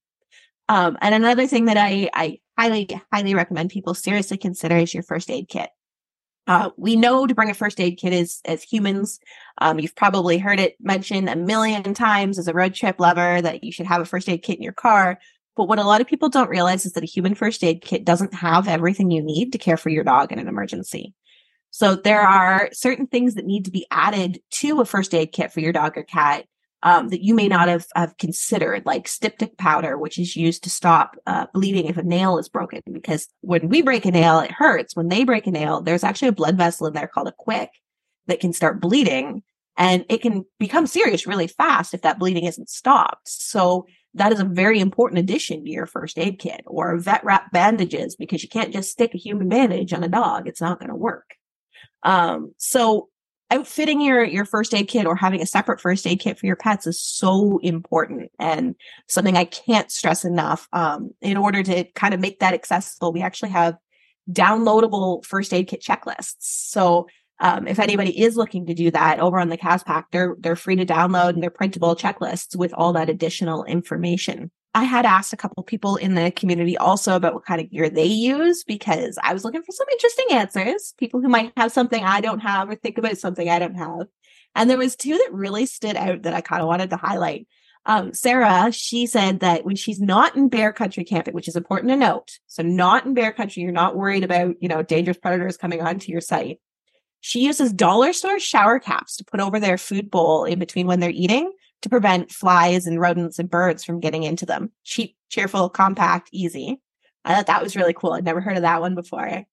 Um, 0.70 0.98
and 1.02 1.16
another 1.16 1.48
thing 1.48 1.66
that 1.66 1.78
I, 1.78 2.10
I 2.14 2.40
highly, 2.58 2.88
highly 3.12 3.34
recommend 3.34 3.72
people 3.72 3.96
seriously 3.96 4.38
consider 4.38 4.78
is 4.78 4.94
your 4.94 5.04
first 5.04 5.30
aid 5.32 5.50
kit. 5.50 5.72
Uh, 6.46 6.70
we 6.78 6.96
know 6.96 7.28
to 7.28 7.36
bring 7.36 7.50
a 7.50 7.56
first 7.56 7.80
aid 7.80 7.98
kit 7.98 8.14
as 8.14 8.40
as 8.46 8.64
humans. 8.64 9.20
Um, 9.60 9.80
you've 9.80 9.96
probably 9.96 10.38
heard 10.38 10.60
it 10.60 10.78
mentioned 10.80 11.30
a 11.30 11.36
million 11.36 11.94
times 11.94 12.40
as 12.40 12.48
a 12.48 12.54
road 12.54 12.74
trip 12.74 13.00
lover 13.00 13.42
that 13.42 13.64
you 13.64 13.72
should 13.72 13.86
have 13.88 14.02
a 14.02 14.06
first 14.06 14.30
aid 14.30 14.42
kit 14.42 14.58
in 14.58 14.64
your 14.64 14.74
car. 14.74 15.20
But 15.56 15.66
what 15.66 15.80
a 15.80 15.84
lot 15.84 16.02
of 16.02 16.08
people 16.08 16.30
don't 16.30 16.50
realize 16.50 16.86
is 16.86 16.94
that 16.94 17.04
a 17.04 17.08
human 17.08 17.36
first 17.36 17.64
aid 17.64 17.82
kit 17.82 18.06
doesn't 18.06 18.34
have 18.34 18.68
everything 18.68 19.12
you 19.12 19.22
need 19.22 19.52
to 19.52 19.58
care 19.58 19.78
for 19.78 19.90
your 19.90 20.04
dog 20.04 20.32
in 20.32 20.40
an 20.40 20.48
emergency. 20.48 21.14
So 21.72 21.96
there 21.96 22.22
are 22.22 22.70
certain 22.74 23.08
things 23.08 23.36
that 23.36 23.46
need 23.46 23.66
to 23.66 23.72
be 23.72 23.86
added 23.92 24.40
to 24.52 24.82
a 24.82 24.86
first 24.86 25.14
aid 25.14 25.32
kit 25.32 25.52
for 25.52 25.60
your 25.60 25.74
dog 25.74 25.98
or 25.98 26.04
cat 26.04 26.46
um, 26.84 27.10
that 27.10 27.24
you 27.24 27.34
may 27.34 27.48
not 27.48 27.68
have, 27.68 27.86
have 27.96 28.18
considered, 28.18 28.86
like 28.86 29.08
styptic 29.08 29.58
powder, 29.58 29.98
which 29.98 30.18
is 30.18 30.36
used 30.36 30.64
to 30.64 30.70
stop 30.70 31.18
uh, 31.28 31.48
bleeding 31.54 31.86
if 31.88 31.98
a 31.98 32.04
nail 32.04 32.38
is 32.38 32.48
broken. 32.48 32.82
Because 32.92 33.28
when 33.42 33.68
we 33.68 33.82
break 33.82 34.06
a 34.06 34.12
nail, 34.12 34.40
it 34.40 34.52
hurts. 34.52 34.96
When 34.96 35.10
they 35.10 35.24
break 35.24 35.46
a 35.48 35.52
nail, 35.52 35.82
there's 35.82 36.04
actually 36.04 36.30
a 36.30 36.34
blood 36.34 36.58
vessel 36.58 36.88
in 36.88 36.94
there 36.94 37.08
called 37.08 37.28
a 37.28 37.34
quick 37.38 37.70
that 38.28 38.40
can 38.40 38.54
start 38.54 38.80
bleeding. 38.80 39.44
And 39.78 40.06
it 40.10 40.22
can 40.22 40.46
become 40.58 40.88
serious 40.88 41.28
really 41.28 41.48
fast 41.48 41.94
if 41.94 42.02
that 42.02 42.20
bleeding 42.20 42.46
isn't 42.46 42.70
stopped. 42.70 43.30
So 43.30 43.86
that 44.14 44.32
is 44.32 44.40
a 44.40 44.46
very 44.46 44.80
important 44.80 45.20
addition 45.20 45.64
to 45.64 45.70
your 45.70 45.86
first 45.86 46.18
aid 46.18 46.40
kit 46.40 46.62
or 46.66 46.98
vet 46.98 47.24
wrap 47.24 47.52
bandages 47.52 48.16
because 48.16 48.42
you 48.42 48.50
can't 48.50 48.74
just 48.74 48.92
stick 48.92 49.14
a 49.14 49.18
human 49.18 49.50
bandage 49.50 49.94
on 49.94 50.04
a 50.04 50.10
dog. 50.10 50.48
It's 50.48 50.62
not 50.62 50.80
going 50.80 50.90
to 50.90 50.96
work. 50.96 51.36
Um, 52.04 52.54
so 52.58 53.10
outfitting 53.52 54.02
your 54.02 54.24
your 54.24 54.46
first 54.46 54.74
aid 54.74 54.88
kit 54.88 55.06
or 55.06 55.16
having 55.16 55.42
a 55.42 55.46
separate 55.46 55.82
first 55.82 56.06
aid 56.06 56.20
kit 56.20 56.38
for 56.38 56.46
your 56.46 56.56
pets 56.56 56.86
is 56.88 57.02
so 57.02 57.60
important 57.64 58.32
and 58.40 58.76
something 59.08 59.38
I 59.38 59.46
can't 59.46 59.92
stress 59.92 60.24
enough. 60.24 60.68
Um, 60.74 61.12
in 61.22 61.38
order 61.38 61.64
to 61.64 61.84
kind 61.96 62.14
of 62.14 62.20
make 62.20 62.40
that 62.40 62.54
accessible, 62.54 63.12
we 63.12 63.22
actually 63.22 63.50
have 63.50 63.78
downloadable 64.32 65.26
first 65.26 65.54
aid 65.54 65.68
kit 65.68 65.82
checklists. 65.82 66.36
So 66.40 67.08
um, 67.40 67.68
if 67.68 67.80
anybody 67.80 68.22
is 68.22 68.36
looking 68.36 68.66
to 68.68 68.74
do 68.74 68.92
that 68.92 69.20
over 69.20 69.40
on 69.40 69.50
the 69.50 69.58
Kas 69.58 69.84
Pack, 69.84 70.12
they're 70.12 70.36
they're 70.40 70.56
free 70.56 70.76
to 70.76 70.86
download 70.86 71.30
and 71.30 71.42
they're 71.42 71.50
printable 71.50 71.96
checklists 71.96 72.56
with 72.56 72.74
all 72.74 72.94
that 72.94 73.10
additional 73.10 73.64
information. 73.64 74.52
I 74.76 74.84
had 74.84 75.06
asked 75.06 75.34
a 75.34 75.38
couple 75.38 75.64
people 75.64 75.96
in 75.96 76.14
the 76.14 76.32
community 76.32 76.78
also 76.78 77.16
about 77.16 77.34
what 77.34 77.46
kind 77.46 77.60
of 77.60 77.72
gear 77.72 77.90
they 77.90 78.06
use 78.06 78.64
because 78.64 79.18
I 79.24 79.34
was 79.34 79.44
looking 79.44 79.64
for 79.64 79.72
some 79.72 79.88
interesting 79.92 80.28
answers. 80.32 80.94
People 80.98 81.22
who 81.22 81.28
might 81.28 81.52
have 81.58 81.72
something 81.72 82.04
I 82.04 82.22
don't 82.22 82.40
have 82.40 82.70
or 82.70 82.76
think 82.76 82.98
about 82.98 83.18
something 83.18 83.50
I 83.50 83.60
don't 83.60 83.76
have. 83.76 84.08
And 84.56 84.70
there 84.70 84.78
was 84.78 84.96
two 84.96 85.18
that 85.18 85.34
really 85.34 85.66
stood 85.66 85.96
out 85.96 86.24
that 86.24 86.34
I 86.34 86.42
kind 86.42 86.62
of 86.62 86.68
wanted 86.68 86.92
to 86.92 86.98
highlight. 86.98 87.48
Um, 87.86 88.14
Sarah, 88.14 88.72
she 88.72 89.08
said 89.08 89.40
that 89.40 89.66
when 89.66 89.76
she's 89.76 90.00
not 90.00 90.36
in 90.36 90.50
bear 90.50 90.72
country 90.72 91.04
camping, 91.04 91.34
which 91.34 91.48
is 91.48 91.56
important 91.56 91.90
to 91.90 91.98
note, 91.98 92.38
so 92.46 92.62
not 92.62 93.06
in 93.06 93.14
bear 93.16 93.32
country, 93.32 93.64
you're 93.64 93.72
not 93.72 93.96
worried 93.96 94.24
about, 94.24 94.56
you 94.62 94.68
know, 94.68 94.84
dangerous 94.84 95.18
predators 95.18 95.58
coming 95.58 95.82
onto 95.82 96.12
your 96.12 96.22
site. 96.22 96.60
She 97.22 97.46
uses 97.46 97.74
dollar 97.74 98.14
store 98.14 98.40
shower 98.40 98.80
caps 98.80 99.18
to 99.18 99.26
put 99.26 99.40
over 99.40 99.60
their 99.60 99.78
food 99.78 100.12
bowl 100.12 100.46
in 100.46 100.60
between 100.60 100.88
when 100.88 101.00
they're 101.00 101.10
eating 101.10 101.52
to 101.82 101.90
prevent 101.90 102.32
flies 102.32 102.86
and 102.86 103.00
rodents 103.00 103.40
and 103.40 103.50
birds 103.50 103.84
from 103.84 104.00
getting 104.00 104.24
into 104.24 104.46
them. 104.46 104.72
Cheap, 104.84 105.16
cheerful, 105.30 105.70
compact, 105.70 106.30
easy. 106.32 106.82
I 107.26 107.36
thought 107.36 107.48
that 107.48 107.64
was 107.64 107.76
really 107.76 107.94
cool. 107.94 108.14
I'd 108.14 108.24
never 108.24 108.42
heard 108.42 108.58
of 108.58 108.64
that 108.64 108.82
one 108.82 108.96
before. 108.96 109.46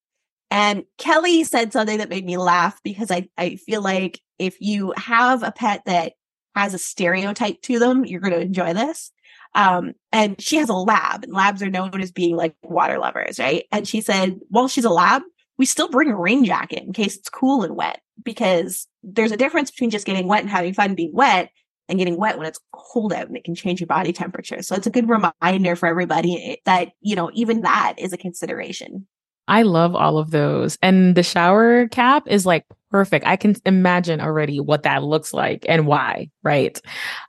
And 0.50 0.84
Kelly 0.98 1.44
said 1.44 1.72
something 1.72 1.98
that 1.98 2.08
made 2.08 2.24
me 2.24 2.36
laugh 2.36 2.80
because 2.84 3.10
I, 3.10 3.28
I 3.36 3.56
feel 3.56 3.82
like 3.82 4.20
if 4.38 4.60
you 4.60 4.92
have 4.96 5.42
a 5.42 5.52
pet 5.52 5.82
that 5.86 6.12
has 6.54 6.74
a 6.74 6.78
stereotype 6.78 7.60
to 7.62 7.78
them, 7.78 8.04
you're 8.04 8.20
going 8.20 8.32
to 8.32 8.40
enjoy 8.40 8.72
this. 8.72 9.12
Um, 9.54 9.94
and 10.12 10.40
she 10.40 10.56
has 10.56 10.68
a 10.68 10.74
lab, 10.74 11.24
and 11.24 11.32
labs 11.32 11.62
are 11.62 11.70
known 11.70 12.00
as 12.00 12.12
being 12.12 12.36
like 12.36 12.54
water 12.62 12.98
lovers, 12.98 13.38
right? 13.38 13.64
And 13.72 13.88
she 13.88 14.00
said, 14.02 14.38
while 14.48 14.68
she's 14.68 14.84
a 14.84 14.90
lab, 14.90 15.22
we 15.58 15.64
still 15.64 15.88
bring 15.88 16.10
a 16.10 16.16
rain 16.16 16.44
jacket 16.44 16.82
in 16.82 16.92
case 16.92 17.16
it's 17.16 17.30
cool 17.30 17.62
and 17.62 17.74
wet 17.74 18.00
because 18.22 18.86
there's 19.02 19.32
a 19.32 19.36
difference 19.36 19.70
between 19.70 19.90
just 19.90 20.06
getting 20.06 20.28
wet 20.28 20.42
and 20.42 20.50
having 20.50 20.74
fun 20.74 20.94
being 20.94 21.12
wet 21.14 21.50
and 21.88 21.98
getting 21.98 22.16
wet 22.16 22.38
when 22.38 22.46
it's 22.46 22.60
cold 22.72 23.12
out 23.12 23.28
and 23.28 23.36
it 23.36 23.44
can 23.44 23.54
change 23.54 23.80
your 23.80 23.86
body 23.86 24.12
temperature. 24.12 24.62
So 24.62 24.74
it's 24.74 24.86
a 24.86 24.90
good 24.90 25.08
reminder 25.08 25.76
for 25.76 25.86
everybody 25.86 26.60
that, 26.64 26.88
you 27.00 27.16
know, 27.16 27.30
even 27.34 27.62
that 27.62 27.94
is 27.98 28.12
a 28.12 28.16
consideration. 28.18 29.06
I 29.48 29.62
love 29.62 29.94
all 29.94 30.18
of 30.18 30.32
those. 30.32 30.76
And 30.82 31.14
the 31.14 31.22
shower 31.22 31.86
cap 31.86 32.24
is 32.26 32.44
like 32.44 32.64
perfect. 32.90 33.24
I 33.26 33.36
can 33.36 33.54
imagine 33.64 34.20
already 34.20 34.58
what 34.58 34.82
that 34.82 35.04
looks 35.04 35.32
like 35.32 35.64
and 35.68 35.86
why, 35.86 36.30
right? 36.42 36.80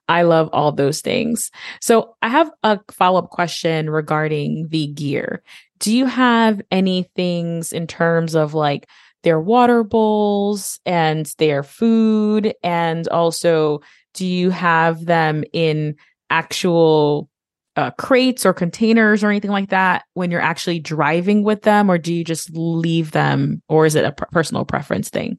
I 0.10 0.24
love 0.24 0.50
all 0.52 0.72
those 0.72 1.02
things. 1.02 1.52
So 1.80 2.16
I 2.24 2.30
have 2.30 2.50
a 2.64 2.80
follow 2.90 3.20
up 3.20 3.30
question 3.30 3.90
regarding 3.90 4.70
the 4.70 4.88
gear 4.88 5.44
do 5.80 5.96
you 5.96 6.06
have 6.06 6.62
any 6.72 7.04
things 7.16 7.72
in 7.72 7.88
terms 7.88 8.36
of 8.36 8.54
like 8.54 8.88
their 9.24 9.40
water 9.40 9.84
bowls 9.84 10.80
and 10.86 11.26
their 11.38 11.64
food 11.64 12.54
and 12.64 13.08
also 13.10 13.82
do 14.18 14.26
you 14.26 14.50
have 14.50 15.06
them 15.06 15.44
in 15.54 15.96
actual 16.30 17.30
uh, 17.76 17.92
crates 17.92 18.46
or 18.46 18.54
containers 18.54 19.24
or 19.24 19.30
anything 19.30 19.52
like 19.52 19.70
that 19.70 20.04
when 20.16 20.32
you're 20.32 20.42
actually 20.42 20.80
driving 20.80 21.44
with 21.44 21.62
them 21.62 21.90
or 21.92 21.98
do 21.98 22.14
you 22.14 22.24
just 22.24 22.50
leave 22.54 23.12
them 23.12 23.62
or 23.70 23.86
is 23.86 23.96
it 23.96 24.04
a 24.04 24.12
personal 24.12 24.66
preference 24.66 25.10
thing 25.10 25.38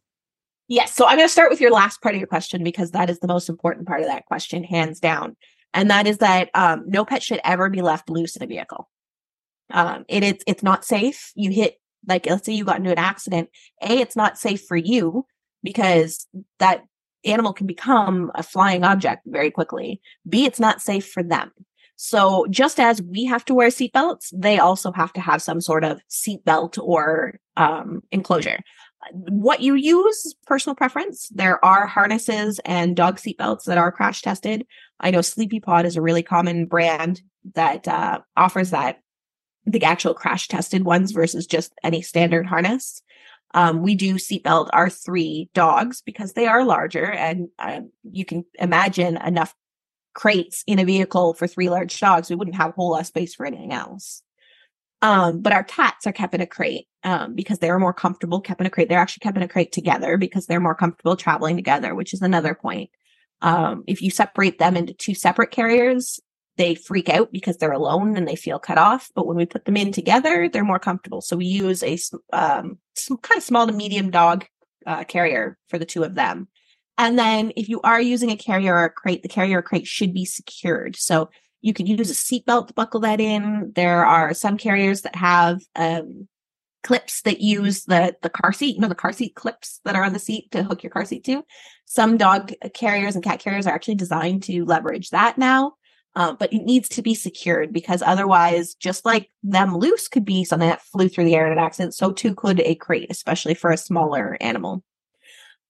yes 0.69 0.95
so 0.95 1.05
i'm 1.07 1.17
going 1.17 1.29
to 1.29 1.33
start 1.33 1.51
with 1.51 1.61
your 1.61 1.73
last 1.73 2.01
part 2.01 2.15
of 2.15 2.21
your 2.21 2.29
question 2.29 2.63
because 2.63 2.93
that 2.93 3.11
is 3.11 3.19
the 3.19 3.29
most 3.29 3.49
important 3.49 3.87
part 3.87 4.01
of 4.01 4.07
that 4.07 4.25
question 4.27 4.63
hands 4.63 5.01
down 5.01 5.37
and 5.75 5.91
that 5.91 6.07
is 6.07 6.19
that 6.19 6.49
um, 6.55 6.85
no 6.87 7.05
pet 7.05 7.23
should 7.23 7.41
ever 7.45 7.69
be 7.69 7.83
left 7.83 8.09
loose 8.09 8.37
in 8.37 8.43
a 8.43 8.47
vehicle 8.47 8.89
um, 9.71 10.05
it 10.09 10.23
is 10.23 10.37
it's 10.47 10.63
not 10.63 10.85
safe. 10.85 11.33
You 11.35 11.51
hit 11.51 11.77
like 12.07 12.27
let's 12.27 12.47
say 12.47 12.53
you 12.53 12.65
got 12.65 12.79
into 12.79 12.93
an 12.93 12.99
accident. 12.99 13.51
A, 13.83 13.99
it's 13.99 14.17
not 14.17 14.39
safe 14.39 14.65
for 14.67 14.77
you 14.77 15.27
because 15.63 16.27
that 16.59 16.85
animal 17.25 17.53
can 17.53 17.67
become 17.67 18.31
a 18.35 18.43
flying 18.43 18.85
object 18.85 19.23
very 19.27 19.51
quickly. 19.51 20.01
B, 20.29 20.45
it's 20.45 20.61
not 20.61 20.83
safe 20.83 21.09
for 21.09 21.23
them. 21.23 21.51
So 21.97 22.47
just 22.49 22.79
as 22.79 23.03
we 23.03 23.25
have 23.25 23.45
to 23.47 23.55
wear 23.55 23.71
seatbelts, 23.71 24.33
they 24.33 24.59
also 24.59 24.92
have 24.92 25.12
to 25.14 25.21
have 25.21 25.42
some 25.42 25.61
sort 25.61 25.83
of 25.83 26.01
seatbelt 26.09 26.79
or 26.79 27.40
um, 27.57 28.03
enclosure. 28.12 28.61
What 29.12 29.62
you 29.62 29.75
use, 29.75 30.37
personal 30.47 30.77
preference. 30.77 31.29
There 31.31 31.64
are 31.64 31.87
harnesses 31.87 32.61
and 32.64 32.95
dog 32.95 33.16
seatbelts 33.16 33.64
that 33.64 33.79
are 33.79 33.90
crash 33.90 34.23
tested. 34.23 34.64
I 35.01 35.11
know 35.11 35.21
Sleepypod 35.21 35.85
is 35.85 35.97
a 35.97 36.03
really 36.03 36.23
common 36.23 36.66
brand 36.66 37.21
that 37.55 37.88
uh, 37.88 38.21
offers 38.37 38.71
that 38.71 39.01
the 39.66 39.83
actual 39.83 40.14
crash 40.14 40.47
tested 40.47 40.85
ones 40.85 41.11
versus 41.11 41.47
just 41.47 41.73
any 41.83 42.01
standard 42.01 42.47
harness. 42.47 43.03
Um, 43.55 43.83
we 43.83 43.95
do 43.95 44.17
seatbelt 44.17 44.69
our 44.73 44.91
three 44.91 45.49
dogs 45.55 46.03
because 46.03 46.35
they 46.35 46.47
are 46.47 46.65
larger, 46.65 47.11
and 47.11 47.49
uh, 47.59 47.81
you 48.11 48.25
can 48.25 48.45
imagine 48.59 49.17
enough 49.17 49.55
crates 50.15 50.65
in 50.67 50.79
a 50.79 50.85
vehicle 50.85 51.35
for 51.35 51.47
three 51.47 51.71
large 51.71 51.99
dogs. 51.99 52.29
We 52.29 52.37
wouldn't 52.37 52.57
have 52.57 52.71
a 52.71 52.73
whole 52.73 52.91
lot 52.91 53.01
of 53.01 53.07
space 53.07 53.35
for 53.35 53.47
anything 53.47 53.73
else. 53.73 54.23
Um, 55.01 55.43
but 55.43 55.53
our 55.53 55.63
cats 55.63 56.07
are 56.07 56.13
kept 56.13 56.35
in 56.35 56.41
a 56.41 56.47
crate 56.47 56.89
um, 57.05 57.35
because 57.35 57.61
they're 57.61 57.79
more 57.79 57.93
comfortable 57.93 58.41
kept 58.41 58.61
in 58.61 58.67
a 58.67 58.71
crate. 58.71 58.89
They're 58.89 58.99
actually 58.99 59.21
kept 59.21 59.37
in 59.37 59.45
a 59.45 59.49
crate 59.49 59.71
together 59.71 60.17
because 60.17 60.47
they're 60.47 60.61
more 60.61 60.75
comfortable 60.75 61.17
traveling 61.17 61.57
together, 61.57 61.95
which 61.95 62.13
is 62.13 62.21
another 62.21 62.55
point. 62.55 62.91
Um, 63.41 63.85
if 63.87 64.03
you 64.03 64.11
separate 64.11 64.59
them 64.59 64.77
into 64.77 64.93
two 64.93 65.15
separate 65.15 65.53
carriers, 65.53 66.19
they 66.59 66.75
freak 66.75 67.09
out 67.09 67.33
because 67.33 67.57
they're 67.57 67.73
alone 67.73 68.16
and 68.16 68.29
they 68.29 68.37
feel 68.37 68.59
cut 68.59 68.77
off. 68.77 69.11
But 69.14 69.27
when 69.27 69.37
we 69.37 69.47
put 69.47 69.64
them 69.64 69.77
in 69.77 69.92
together, 69.92 70.49
they're 70.49 70.64
more 70.64 70.79
comfortable. 70.79 71.23
So 71.23 71.37
we 71.37 71.47
use 71.47 71.83
a 71.83 71.99
um, 72.33 72.79
kind 73.23 73.38
of 73.38 73.42
small 73.42 73.66
to 73.66 73.73
medium 73.73 74.11
dog 74.11 74.44
uh, 74.85 75.05
carrier 75.05 75.57
for 75.68 75.79
the 75.79 75.87
two 75.87 76.03
of 76.03 76.14
them. 76.14 76.49
And 76.99 77.18
then 77.18 77.53
if 77.57 77.68
you 77.68 77.81
are 77.83 78.01
using 78.01 78.31
a 78.31 78.37
carrier 78.37 78.75
or 78.75 78.85
a 78.85 78.90
crate, 78.90 79.23
the 79.23 79.29
carrier 79.29 79.62
crate 79.62 79.87
should 79.87 80.12
be 80.12 80.25
secured. 80.25 80.97
So 80.97 81.31
you 81.61 81.73
can 81.73 81.87
use 81.87 82.11
a 82.11 82.14
seatbelt 82.14 82.68
to 82.68 82.75
buckle 82.75 83.01
that 83.01 83.21
in. 83.21 83.73
There 83.75 84.05
are 84.05 84.35
some 84.35 84.59
carriers 84.59 85.03
that 85.03 85.14
have 85.14 85.61
um, 85.77 86.29
clips 86.83 87.23
that 87.23 87.40
use 87.40 87.85
the 87.85 88.16
the 88.23 88.31
car 88.31 88.53
seat, 88.53 88.77
you 88.77 88.81
know, 88.81 88.88
the 88.88 88.94
car 88.94 89.12
seat 89.12 89.35
clips 89.35 89.81
that 89.85 89.94
are 89.94 90.05
on 90.05 90.12
the 90.12 90.18
seat 90.18 90.51
to 90.53 90.62
hook 90.62 90.83
your 90.83 90.90
car 90.90 91.05
seat 91.05 91.25
to. 91.25 91.44
Some 91.85 92.16
dog 92.16 92.53
carriers 92.75 93.14
and 93.14 93.25
cat 93.25 93.40
carriers 93.40 93.66
are 93.66 93.75
actually 93.75 93.97
designed 93.97 94.42
to 94.44 94.64
leverage 94.64 95.11
that 95.11 95.38
now. 95.38 95.75
Um, 96.18 96.37
but 96.37 96.52
it 96.52 96.64
needs 96.64 96.88
to 96.90 97.00
be 97.00 97.14
secured 97.14 97.72
because 97.72 98.02
otherwise, 98.02 98.74
just 98.74 99.07
like 99.07 99.31
them 99.44 99.76
loose 99.76 100.09
could 100.09 100.24
be 100.24 100.42
something 100.42 100.68
that 100.68 100.83
flew 100.83 101.09
through 101.09 101.26
the 101.26 101.37
air 101.37 101.46
in 101.46 101.52
an 101.52 101.64
accident, 101.64 101.94
so 101.94 102.11
too 102.11 102.35
could 102.35 102.59
a 102.59 102.74
crate, 102.74 103.07
especially 103.09 103.54
for 103.54 103.70
a 103.70 103.76
smaller 103.76 104.37
animal. 104.40 104.83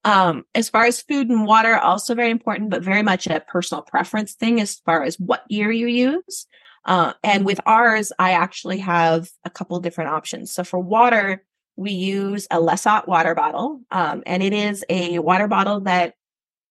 Um, 0.04 0.46
as 0.54 0.70
far 0.70 0.86
as 0.86 1.02
food 1.02 1.28
and 1.28 1.44
water, 1.44 1.76
also 1.76 2.14
very 2.14 2.30
important, 2.30 2.70
but 2.70 2.82
very 2.82 3.02
much 3.02 3.26
a 3.26 3.40
personal 3.40 3.82
preference 3.82 4.32
thing 4.32 4.58
as 4.58 4.76
far 4.76 5.02
as 5.02 5.20
what 5.20 5.46
gear 5.50 5.70
you 5.70 5.86
use. 5.86 6.46
Uh, 6.86 7.12
and 7.22 7.44
with 7.44 7.60
ours, 7.66 8.10
I 8.18 8.32
actually 8.32 8.78
have 8.78 9.28
a 9.44 9.50
couple 9.50 9.78
different 9.80 10.12
options. 10.12 10.50
So 10.50 10.64
for 10.64 10.78
water, 10.78 11.44
we 11.76 11.90
use 11.90 12.46
a 12.50 12.58
Lessot 12.58 13.06
water 13.06 13.34
bottle, 13.34 13.82
um, 13.90 14.22
and 14.24 14.42
it 14.42 14.54
is 14.54 14.82
a 14.88 15.18
water 15.18 15.46
bottle 15.46 15.80
that 15.80 16.14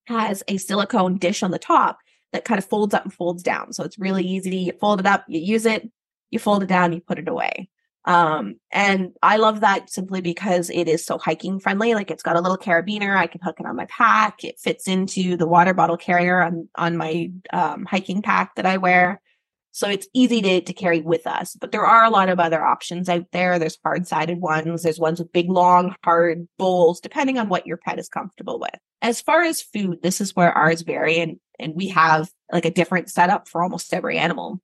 has 0.07 0.41
a 0.47 0.57
silicone 0.57 1.17
dish 1.19 1.43
on 1.43 1.51
the 1.51 1.59
top 1.59 1.99
that 2.33 2.45
kind 2.45 2.57
of 2.57 2.65
folds 2.65 2.93
up 2.93 3.03
and 3.03 3.13
folds 3.13 3.43
down. 3.43 3.73
So 3.73 3.83
it's 3.83 3.99
really 3.99 4.23
easy. 4.23 4.57
You 4.57 4.73
fold 4.79 4.99
it 4.99 5.05
up, 5.05 5.25
you 5.27 5.39
use 5.39 5.65
it, 5.65 5.89
you 6.29 6.39
fold 6.39 6.63
it 6.63 6.69
down, 6.69 6.93
you 6.93 7.01
put 7.01 7.19
it 7.19 7.27
away. 7.27 7.69
Um, 8.05 8.55
and 8.71 9.11
I 9.21 9.35
love 9.35 9.59
that 9.59 9.89
simply 9.89 10.21
because 10.21 10.69
it 10.69 10.87
is 10.87 11.05
so 11.05 11.17
hiking 11.17 11.59
friendly. 11.59 11.93
Like 11.93 12.09
it's 12.09 12.23
got 12.23 12.37
a 12.37 12.41
little 12.41 12.57
carabiner. 12.57 13.17
I 13.17 13.27
can 13.27 13.41
hook 13.41 13.59
it 13.59 13.65
on 13.65 13.75
my 13.75 13.85
pack. 13.85 14.45
It 14.45 14.59
fits 14.59 14.87
into 14.87 15.35
the 15.35 15.47
water 15.47 15.73
bottle 15.73 15.97
carrier 15.97 16.41
on, 16.41 16.69
on 16.75 16.95
my 16.95 17.31
um, 17.51 17.85
hiking 17.85 18.21
pack 18.21 18.55
that 18.55 18.65
I 18.65 18.77
wear. 18.77 19.21
So 19.77 19.87
it's 19.87 20.07
easy 20.11 20.41
to, 20.41 20.61
to 20.61 20.73
carry 20.73 21.01
with 21.01 21.27
us. 21.27 21.55
But 21.55 21.71
there 21.71 21.85
are 21.85 22.03
a 22.03 22.09
lot 22.09 22.29
of 22.29 22.39
other 22.39 22.65
options 22.65 23.07
out 23.07 23.27
there. 23.31 23.59
There's 23.59 23.77
hard 23.83 24.07
sided 24.07 24.41
ones. 24.41 24.81
There's 24.81 24.97
ones 24.97 25.19
with 25.19 25.31
big, 25.31 25.51
long, 25.51 25.93
hard 26.03 26.47
bowls, 26.57 26.99
depending 26.99 27.37
on 27.37 27.47
what 27.47 27.67
your 27.67 27.77
pet 27.77 27.99
is 27.99 28.09
comfortable 28.09 28.59
with. 28.59 28.73
As 29.03 29.21
far 29.21 29.43
as 29.43 29.61
food, 29.61 29.99
this 30.01 30.19
is 30.19 30.35
where 30.35 30.51
ours 30.51 30.81
vary. 30.81 31.19
And, 31.19 31.39
and 31.59 31.75
we 31.75 31.89
have 31.89 32.27
like 32.51 32.65
a 32.65 32.71
different 32.71 33.11
setup 33.11 33.47
for 33.47 33.61
almost 33.61 33.93
every 33.93 34.17
animal 34.17 34.59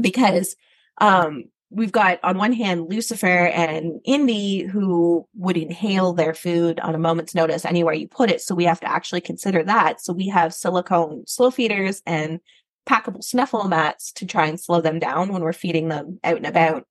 because 0.00 0.56
um, 0.96 1.44
we've 1.68 1.92
got 1.92 2.18
on 2.22 2.38
one 2.38 2.54
hand 2.54 2.88
Lucifer 2.88 3.26
and 3.26 4.00
Indy 4.06 4.62
who 4.62 5.28
would 5.34 5.58
inhale 5.58 6.14
their 6.14 6.32
food 6.32 6.80
on 6.80 6.94
a 6.94 6.98
moment's 6.98 7.34
notice 7.34 7.66
anywhere 7.66 7.92
you 7.92 8.08
put 8.08 8.30
it. 8.30 8.40
So 8.40 8.54
we 8.54 8.64
have 8.64 8.80
to 8.80 8.90
actually 8.90 9.20
consider 9.20 9.62
that. 9.64 10.00
So 10.00 10.14
we 10.14 10.28
have 10.28 10.54
silicone 10.54 11.24
slow 11.26 11.50
feeders 11.50 12.00
and 12.06 12.40
packable 12.88 13.22
snuffle 13.22 13.68
mats 13.68 14.12
to 14.12 14.26
try 14.26 14.46
and 14.46 14.58
slow 14.58 14.80
them 14.80 14.98
down 14.98 15.32
when 15.32 15.42
we're 15.42 15.52
feeding 15.52 15.88
them 15.88 16.18
out 16.24 16.36
and 16.36 16.46
about. 16.46 16.86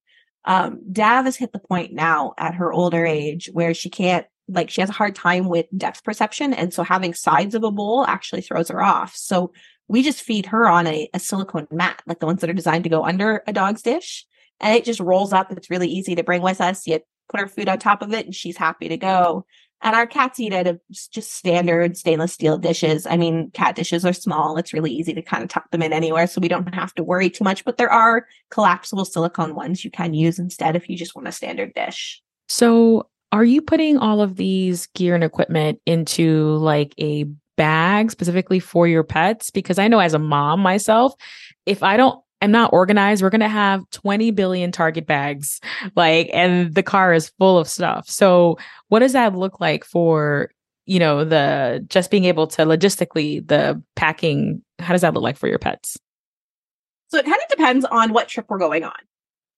Um, 0.45 0.79
Dav 0.91 1.25
has 1.25 1.36
hit 1.36 1.51
the 1.51 1.60
point 1.60 1.91
now 1.93 2.33
at 2.38 2.55
her 2.55 2.71
older 2.71 3.05
age 3.05 3.49
where 3.51 3.73
she 3.73 3.89
can't, 3.89 4.25
like, 4.47 4.69
she 4.69 4.81
has 4.81 4.89
a 4.89 4.93
hard 4.93 5.15
time 5.15 5.49
with 5.49 5.65
depth 5.75 6.03
perception. 6.03 6.53
And 6.53 6.73
so 6.73 6.83
having 6.83 7.13
sides 7.13 7.55
of 7.55 7.63
a 7.63 7.71
bowl 7.71 8.05
actually 8.05 8.41
throws 8.41 8.69
her 8.69 8.81
off. 8.81 9.15
So 9.15 9.51
we 9.89 10.03
just 10.03 10.21
feed 10.21 10.45
her 10.47 10.67
on 10.67 10.88
a, 10.88 11.10
a 11.13 11.19
silicone 11.19 11.67
mat, 11.71 12.01
like 12.05 12.19
the 12.19 12.25
ones 12.25 12.41
that 12.41 12.49
are 12.49 12.53
designed 12.53 12.86
to 12.86 12.89
go 12.89 13.03
under 13.03 13.43
a 13.47 13.51
dog's 13.51 13.81
dish. 13.81 14.25
And 14.62 14.75
it 14.75 14.86
just 14.86 14.99
rolls 14.99 15.33
up. 15.33 15.51
It's 15.51 15.69
really 15.69 15.89
easy 15.89 16.15
to 16.15 16.23
bring 16.23 16.41
with 16.41 16.62
us. 16.62 16.88
You 16.88 16.99
put 17.29 17.41
her 17.41 17.47
food 17.47 17.67
on 17.67 17.79
top 17.79 18.01
of 18.01 18.13
it 18.13 18.25
and 18.25 18.33
she's 18.33 18.57
happy 18.57 18.88
to 18.89 18.97
go. 18.97 19.45
And 19.81 19.95
our 19.95 20.07
cats 20.07 20.39
eat 20.39 20.53
out 20.53 20.67
of 20.67 20.79
just 20.89 21.33
standard 21.33 21.97
stainless 21.97 22.33
steel 22.33 22.57
dishes. 22.57 23.05
I 23.05 23.15
mean, 23.15 23.51
cat 23.51 23.75
dishes 23.75 24.05
are 24.05 24.13
small. 24.13 24.57
It's 24.57 24.73
really 24.73 24.91
easy 24.91 25.13
to 25.13 25.21
kind 25.21 25.43
of 25.43 25.49
tuck 25.49 25.69
them 25.71 25.83
in 25.83 25.93
anywhere. 25.93 26.25
So 26.27 26.41
we 26.41 26.47
don't 26.47 26.73
have 26.73 26.93
to 26.95 27.03
worry 27.03 27.29
too 27.29 27.43
much. 27.43 27.63
But 27.63 27.77
there 27.77 27.91
are 27.91 28.25
collapsible 28.49 29.05
silicone 29.05 29.53
ones 29.53 29.85
you 29.85 29.91
can 29.91 30.13
use 30.13 30.39
instead 30.39 30.75
if 30.75 30.89
you 30.89 30.97
just 30.97 31.15
want 31.15 31.27
a 31.27 31.31
standard 31.31 31.73
dish. 31.75 32.21
So 32.49 33.07
are 33.31 33.45
you 33.45 33.61
putting 33.61 33.97
all 33.97 34.21
of 34.21 34.35
these 34.35 34.87
gear 34.87 35.13
and 35.13 35.23
equipment 35.23 35.79
into 35.85 36.55
like 36.57 36.93
a 36.99 37.25
bag 37.55 38.09
specifically 38.09 38.59
for 38.59 38.87
your 38.87 39.03
pets? 39.03 39.51
Because 39.51 39.77
I 39.77 39.87
know 39.87 39.99
as 39.99 40.13
a 40.13 40.19
mom 40.19 40.59
myself, 40.59 41.13
if 41.65 41.83
I 41.83 41.97
don't 41.97 42.19
am 42.41 42.52
not 42.52 42.73
organized, 42.73 43.21
we're 43.21 43.30
going 43.30 43.41
to 43.41 43.47
have 43.47 43.89
20 43.91 44.32
billion 44.32 44.71
Target 44.71 45.06
bags, 45.08 45.60
like, 45.95 46.30
and 46.34 46.73
the 46.73 46.84
car 46.84 47.13
is 47.13 47.30
full 47.39 47.58
of 47.58 47.67
stuff. 47.67 48.10
So, 48.10 48.58
what 48.89 49.00
does 49.00 49.13
that 49.13 49.36
look 49.36 49.60
like 49.60 49.84
for, 49.84 50.52
you 50.86 51.00
know, 51.00 51.23
the 51.23 51.86
just 51.88 52.12
being 52.12 52.26
able 52.26 52.47
to 52.47 52.63
logistically, 52.63 53.45
the 53.47 53.82
packing? 53.95 54.63
How 54.80 54.93
does 54.93 55.02
that 55.02 55.13
look 55.13 55.23
like 55.23 55.38
for 55.38 55.47
your 55.47 55.60
pets? 55.60 55.97
So, 57.10 57.17
it 57.17 57.26
kind 57.26 57.41
of 57.41 57.50
depends 57.50 57.86
on 57.86 58.13
what 58.13 58.28
trip 58.28 58.45
we're 58.50 58.60
going 58.60 58.84
on. 58.84 58.97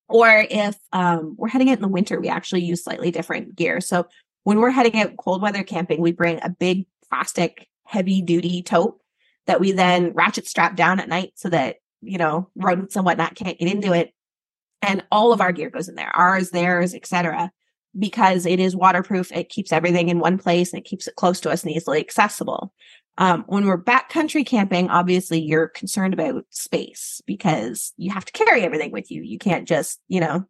Or 0.08 0.46
if 0.50 0.76
um, 0.92 1.36
we're 1.38 1.50
heading 1.50 1.70
out 1.70 1.78
in 1.78 1.82
the 1.82 1.88
winter, 1.88 2.20
we 2.20 2.30
actually 2.30 2.64
use 2.64 2.84
slightly 2.84 3.12
different 3.12 3.56
gear. 3.56 3.82
So, 3.82 4.08
when 4.44 4.60
we're 4.60 4.72
heading 4.72 5.00
out 5.00 5.18
cold 5.18 5.42
weather 5.42 5.64
camping, 5.64 6.02
we 6.02 6.12
bring 6.12 6.40
a 6.42 6.50
big 6.50 6.86
plastic 7.10 7.68
heavy 7.84 8.22
duty 8.22 8.62
tote 8.62 9.00
that 9.48 9.60
we 9.60 9.72
then 9.72 10.14
ratchet 10.14 10.48
strap 10.48 10.76
down 10.76 11.00
at 11.00 11.10
night 11.10 11.32
so 11.36 11.50
that 11.50 11.78
you 12.02 12.18
know, 12.18 12.50
rodents 12.56 12.96
and 12.96 13.06
whatnot 13.06 13.36
can't 13.36 13.58
get 13.58 13.72
into 13.72 13.94
it. 13.94 14.14
And 14.82 15.04
all 15.12 15.34
of 15.34 15.42
our 15.42 15.52
gear 15.52 15.70
goes 15.70 15.90
in 15.90 15.96
there, 15.96 16.16
ours, 16.16 16.52
theirs, 16.52 16.94
etc., 16.94 17.52
because 17.98 18.46
it 18.46 18.60
is 18.60 18.76
waterproof. 18.76 19.32
It 19.32 19.50
keeps 19.50 19.72
everything 19.72 20.10
in 20.10 20.20
one 20.20 20.38
place 20.38 20.72
and 20.72 20.80
it 20.80 20.88
keeps 20.88 21.08
it 21.08 21.16
close 21.16 21.40
to 21.42 21.50
us 21.50 21.64
and 21.64 21.72
easily 21.72 22.00
accessible. 22.00 22.74
Um, 23.18 23.44
when 23.48 23.66
we're 23.66 23.82
backcountry 23.82 24.46
camping, 24.46 24.90
obviously 24.90 25.42
you're 25.42 25.68
concerned 25.68 26.14
about 26.14 26.46
space 26.52 27.22
because 27.26 27.92
you 27.98 28.12
have 28.12 28.24
to 28.26 28.32
carry 28.32 28.62
everything 28.62 28.92
with 28.92 29.12
you. 29.12 29.22
You 29.24 29.38
can't 29.38 29.68
just, 29.68 30.00
you 30.08 30.22
know, 30.22 30.46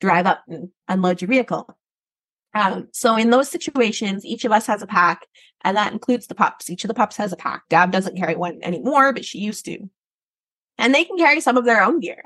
drive 0.00 0.26
up 0.26 0.42
and 0.48 0.70
unload 0.88 1.20
your 1.20 1.28
vehicle. 1.28 1.76
Um, 2.52 2.88
so 2.92 3.16
in 3.16 3.30
those 3.30 3.48
situations, 3.48 4.24
each 4.24 4.44
of 4.44 4.50
us 4.50 4.66
has 4.66 4.82
a 4.82 4.86
pack, 4.86 5.26
and 5.62 5.76
that 5.76 5.92
includes 5.92 6.26
the 6.26 6.34
pups. 6.34 6.68
Each 6.68 6.82
of 6.82 6.88
the 6.88 6.94
pups 6.94 7.16
has 7.16 7.32
a 7.32 7.36
pack. 7.36 7.62
Dav 7.68 7.92
doesn't 7.92 8.16
carry 8.16 8.34
one 8.34 8.58
anymore, 8.62 9.12
but 9.12 9.24
she 9.24 9.38
used 9.38 9.64
to 9.66 9.88
and 10.80 10.94
they 10.94 11.04
can 11.04 11.16
carry 11.16 11.40
some 11.40 11.56
of 11.56 11.64
their 11.64 11.82
own 11.82 12.00
gear. 12.00 12.22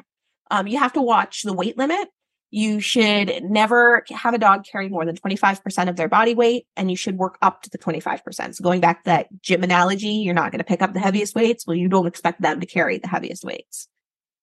Um, 0.50 0.66
you 0.66 0.78
have 0.78 0.92
to 0.94 1.02
watch 1.02 1.42
the 1.42 1.52
weight 1.52 1.76
limit. 1.76 2.08
You 2.50 2.78
should 2.78 3.42
never 3.42 4.04
have 4.10 4.32
a 4.32 4.38
dog 4.38 4.64
carry 4.64 4.88
more 4.88 5.04
than 5.04 5.16
25% 5.16 5.88
of 5.88 5.96
their 5.96 6.08
body 6.08 6.34
weight, 6.34 6.66
and 6.76 6.88
you 6.88 6.96
should 6.96 7.18
work 7.18 7.36
up 7.42 7.62
to 7.62 7.70
the 7.70 7.78
25%. 7.78 8.54
So, 8.54 8.62
going 8.62 8.80
back 8.80 9.02
to 9.02 9.10
that 9.10 9.26
gym 9.42 9.64
analogy, 9.64 10.08
you're 10.08 10.34
not 10.34 10.52
going 10.52 10.60
to 10.60 10.64
pick 10.64 10.80
up 10.80 10.92
the 10.92 11.00
heaviest 11.00 11.34
weights. 11.34 11.66
Well, 11.66 11.76
you 11.76 11.88
don't 11.88 12.06
expect 12.06 12.40
them 12.40 12.60
to 12.60 12.66
carry 12.66 12.98
the 12.98 13.08
heaviest 13.08 13.44
weights. 13.44 13.88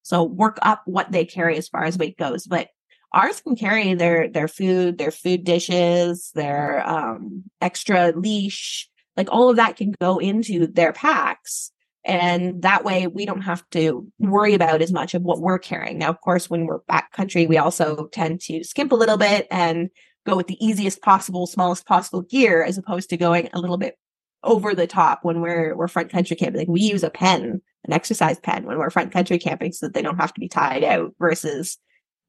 So, 0.03 0.23
work 0.23 0.59
up 0.61 0.81
what 0.85 1.11
they 1.11 1.23
carry 1.23 1.57
as 1.57 1.69
far 1.69 1.85
as 1.85 1.97
weight 1.97 2.17
goes. 2.17 2.45
But 2.45 2.67
ours 3.13 3.39
can 3.39 3.55
carry 3.55 3.93
their 3.93 4.27
their 4.27 4.49
food, 4.49 4.97
their 4.97 5.11
food 5.11 5.45
dishes, 5.45 6.31
their 6.35 6.85
um, 6.85 7.43
extra 7.61 8.11
leash, 8.13 8.89
like 9.15 9.29
all 9.31 9.49
of 9.49 9.55
that 9.55 9.77
can 9.77 9.93
go 10.01 10.17
into 10.17 10.67
their 10.67 10.91
packs 10.91 11.71
and 12.03 12.61
that 12.63 12.83
way 12.83 13.07
we 13.07 13.25
don't 13.25 13.41
have 13.41 13.67
to 13.71 14.07
worry 14.19 14.53
about 14.53 14.81
as 14.81 14.91
much 14.91 15.13
of 15.13 15.21
what 15.21 15.39
we're 15.39 15.59
carrying. 15.59 15.97
Now, 15.97 16.09
of 16.09 16.19
course, 16.21 16.49
when 16.49 16.65
we're 16.65 16.81
backcountry, 16.81 17.47
we 17.47 17.57
also 17.57 18.07
tend 18.07 18.41
to 18.41 18.63
skimp 18.63 18.91
a 18.91 18.95
little 18.95 19.17
bit 19.17 19.47
and 19.51 19.89
go 20.25 20.35
with 20.35 20.47
the 20.47 20.63
easiest 20.65 21.01
possible, 21.01 21.47
smallest 21.47 21.85
possible 21.85 22.21
gear, 22.21 22.63
as 22.63 22.77
opposed 22.77 23.09
to 23.09 23.17
going 23.17 23.49
a 23.53 23.59
little 23.59 23.77
bit 23.77 23.97
over 24.43 24.73
the 24.73 24.87
top 24.87 25.19
when 25.23 25.41
we're 25.41 25.75
we're 25.75 25.87
front 25.87 26.11
country 26.11 26.35
camping. 26.35 26.59
Like 26.59 26.67
we 26.67 26.81
use 26.81 27.03
a 27.03 27.09
pen, 27.09 27.61
an 27.85 27.93
exercise 27.93 28.39
pen 28.39 28.65
when 28.65 28.77
we're 28.77 28.89
front 28.89 29.11
country 29.11 29.37
camping 29.37 29.71
so 29.71 29.85
that 29.85 29.93
they 29.93 30.01
don't 30.01 30.17
have 30.17 30.33
to 30.33 30.39
be 30.39 30.47
tied 30.47 30.83
out 30.83 31.13
versus 31.19 31.77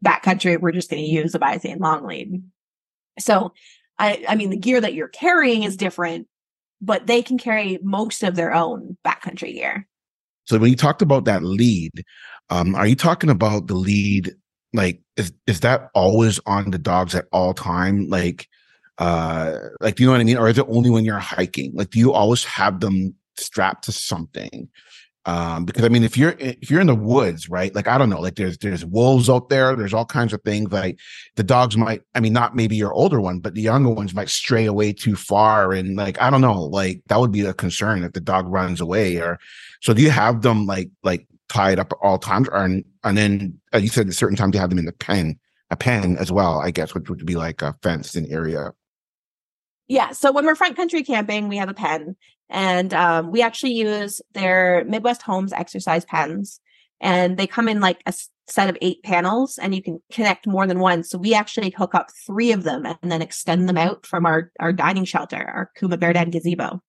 backcountry, 0.04 0.60
we're 0.60 0.72
just 0.72 0.90
going 0.90 1.02
to 1.02 1.08
use 1.08 1.34
a 1.34 1.38
biothane 1.38 1.80
long 1.80 2.06
lead. 2.06 2.42
So 3.18 3.52
I, 3.98 4.24
I 4.28 4.34
mean, 4.34 4.50
the 4.50 4.56
gear 4.56 4.80
that 4.80 4.94
you're 4.94 5.08
carrying 5.08 5.62
is 5.62 5.76
different, 5.76 6.26
but 6.82 7.06
they 7.06 7.22
can 7.22 7.38
carry 7.38 7.78
most 7.82 8.22
of 8.22 8.34
their 8.34 8.52
own 8.52 8.98
backcountry 9.06 9.54
gear. 9.54 9.88
So 10.44 10.58
when 10.58 10.70
you 10.70 10.76
talked 10.76 11.00
about 11.00 11.24
that 11.24 11.44
lead, 11.44 12.04
um, 12.50 12.74
are 12.74 12.86
you 12.86 12.96
talking 12.96 13.30
about 13.30 13.68
the 13.68 13.74
lead? 13.74 14.34
Like, 14.74 15.00
is 15.16 15.32
is 15.46 15.60
that 15.60 15.90
always 15.94 16.40
on 16.44 16.72
the 16.72 16.78
dogs 16.78 17.14
at 17.14 17.26
all 17.32 17.54
time? 17.54 18.08
Like, 18.08 18.48
uh, 18.98 19.56
like 19.80 19.94
do 19.94 20.02
you 20.02 20.08
know 20.08 20.12
what 20.12 20.20
I 20.20 20.24
mean? 20.24 20.38
Or 20.38 20.48
is 20.48 20.58
it 20.58 20.66
only 20.68 20.90
when 20.90 21.04
you're 21.04 21.18
hiking? 21.18 21.72
Like, 21.74 21.90
do 21.90 22.00
you 22.00 22.12
always 22.12 22.44
have 22.44 22.80
them 22.80 23.14
strapped 23.38 23.84
to 23.84 23.92
something? 23.92 24.68
Um 25.24 25.64
because 25.64 25.84
i 25.84 25.88
mean 25.88 26.02
if 26.02 26.16
you're 26.16 26.34
if 26.38 26.70
you're 26.70 26.80
in 26.80 26.86
the 26.86 26.94
woods 26.94 27.48
right 27.48 27.74
like 27.74 27.86
i 27.86 27.96
don't 27.96 28.10
know 28.10 28.20
like 28.20 28.34
there's 28.34 28.58
there's 28.58 28.84
wolves 28.84 29.30
out 29.30 29.48
there 29.48 29.76
there's 29.76 29.94
all 29.94 30.04
kinds 30.04 30.32
of 30.32 30.42
things 30.42 30.70
like 30.72 30.98
the 31.36 31.44
dogs 31.44 31.76
might 31.76 32.02
i 32.14 32.20
mean 32.20 32.32
not 32.32 32.56
maybe 32.56 32.74
your 32.74 32.92
older 32.92 33.20
one 33.20 33.38
but 33.38 33.54
the 33.54 33.60
younger 33.60 33.90
ones 33.90 34.14
might 34.14 34.28
stray 34.28 34.66
away 34.66 34.92
too 34.92 35.14
far 35.14 35.72
and 35.72 35.96
like 35.96 36.20
i 36.20 36.28
don't 36.28 36.40
know 36.40 36.62
like 36.64 37.00
that 37.06 37.20
would 37.20 37.30
be 37.30 37.42
a 37.42 37.54
concern 37.54 38.02
if 38.02 38.12
the 38.12 38.20
dog 38.20 38.46
runs 38.48 38.80
away 38.80 39.16
or 39.18 39.38
so 39.80 39.94
do 39.94 40.02
you 40.02 40.10
have 40.10 40.42
them 40.42 40.66
like 40.66 40.90
like 41.04 41.26
tied 41.48 41.78
up 41.78 41.92
at 41.92 41.98
all 42.02 42.18
times 42.18 42.48
or 42.48 42.64
and, 42.64 42.84
and 43.04 43.16
then 43.16 43.60
uh, 43.74 43.78
you 43.78 43.88
said 43.88 44.08
at 44.08 44.14
certain 44.14 44.36
times 44.36 44.54
you 44.54 44.60
have 44.60 44.70
them 44.70 44.78
in 44.78 44.86
the 44.86 44.92
pen 44.92 45.38
a 45.70 45.76
pen 45.76 46.16
as 46.18 46.32
well 46.32 46.58
i 46.58 46.70
guess 46.70 46.94
which 46.94 47.08
would 47.08 47.24
be 47.24 47.36
like 47.36 47.62
a 47.62 47.74
fenced 47.82 48.16
in 48.16 48.26
area 48.26 48.72
yeah. 49.88 50.12
So 50.12 50.32
when 50.32 50.46
we're 50.46 50.54
front 50.54 50.74
country 50.74 51.02
camping, 51.02 51.48
we 51.48 51.58
have 51.58 51.68
a 51.68 51.74
pen 51.74 52.16
and 52.52 52.92
um, 52.92 53.32
we 53.32 53.42
actually 53.42 53.72
use 53.72 54.20
their 54.34 54.84
Midwest 54.86 55.22
Homes 55.22 55.52
exercise 55.52 56.04
pens. 56.04 56.60
And 57.00 57.36
they 57.36 57.48
come 57.48 57.66
in 57.66 57.80
like 57.80 58.00
a 58.06 58.12
set 58.46 58.68
of 58.68 58.78
eight 58.80 59.02
panels 59.02 59.58
and 59.58 59.74
you 59.74 59.82
can 59.82 60.00
connect 60.12 60.46
more 60.46 60.66
than 60.66 60.78
one. 60.78 61.02
So 61.02 61.18
we 61.18 61.34
actually 61.34 61.70
hook 61.70 61.94
up 61.94 62.10
three 62.26 62.52
of 62.52 62.62
them 62.62 62.86
and 62.86 63.10
then 63.10 63.22
extend 63.22 63.68
them 63.68 63.78
out 63.78 64.06
from 64.06 64.26
our, 64.26 64.52
our 64.60 64.72
dining 64.72 65.04
shelter, 65.04 65.36
our 65.36 65.70
Kuma 65.76 65.96
Bearden 65.96 66.30
gazebo. 66.30 66.80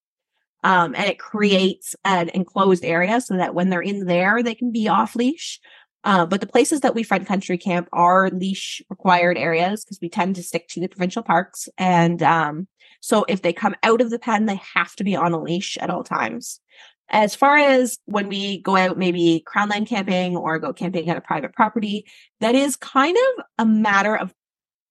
Um, 0.63 0.93
and 0.95 1.05
it 1.05 1.17
creates 1.17 1.95
an 2.05 2.29
enclosed 2.29 2.85
area 2.85 3.19
so 3.21 3.37
that 3.37 3.55
when 3.55 3.69
they're 3.69 3.81
in 3.81 4.05
there, 4.05 4.43
they 4.43 4.55
can 4.55 4.71
be 4.71 4.87
off 4.87 5.15
leash. 5.15 5.59
Uh, 6.05 6.25
but 6.25 6.41
the 6.41 6.47
places 6.47 6.81
that 6.81 6.93
we 6.93 7.03
front 7.03 7.25
country 7.25 7.57
camp 7.57 7.87
are 7.93 8.29
leash 8.29 8.81
required 8.89 9.37
areas 9.37 9.83
because 9.83 9.99
we 10.01 10.09
tend 10.09 10.35
to 10.35 10.43
stick 10.43 10.67
to 10.67 10.81
the 10.81 10.89
provincial 10.89 11.23
parks. 11.23 11.69
And 11.77 12.21
um, 12.21 12.67
so 13.03 13.25
if 13.27 13.41
they 13.41 13.51
come 13.51 13.75
out 13.83 13.99
of 13.99 14.11
the 14.11 14.17
pen, 14.17 14.45
they 14.45 14.61
have 14.75 14.95
to 14.95 15.03
be 15.03 15.13
on 15.13 15.33
a 15.33 15.41
leash 15.41 15.77
at 15.77 15.89
all 15.89 16.05
times. 16.05 16.61
As 17.09 17.35
far 17.35 17.57
as 17.57 17.99
when 18.05 18.29
we 18.29 18.61
go 18.61 18.77
out, 18.77 18.97
maybe 18.97 19.43
crownland 19.45 19.87
camping 19.87 20.37
or 20.37 20.57
go 20.57 20.71
camping 20.71 21.09
at 21.09 21.17
a 21.17 21.21
private 21.21 21.53
property, 21.53 22.05
that 22.39 22.55
is 22.55 22.77
kind 22.77 23.17
of 23.17 23.45
a 23.59 23.65
matter 23.65 24.15
of, 24.15 24.33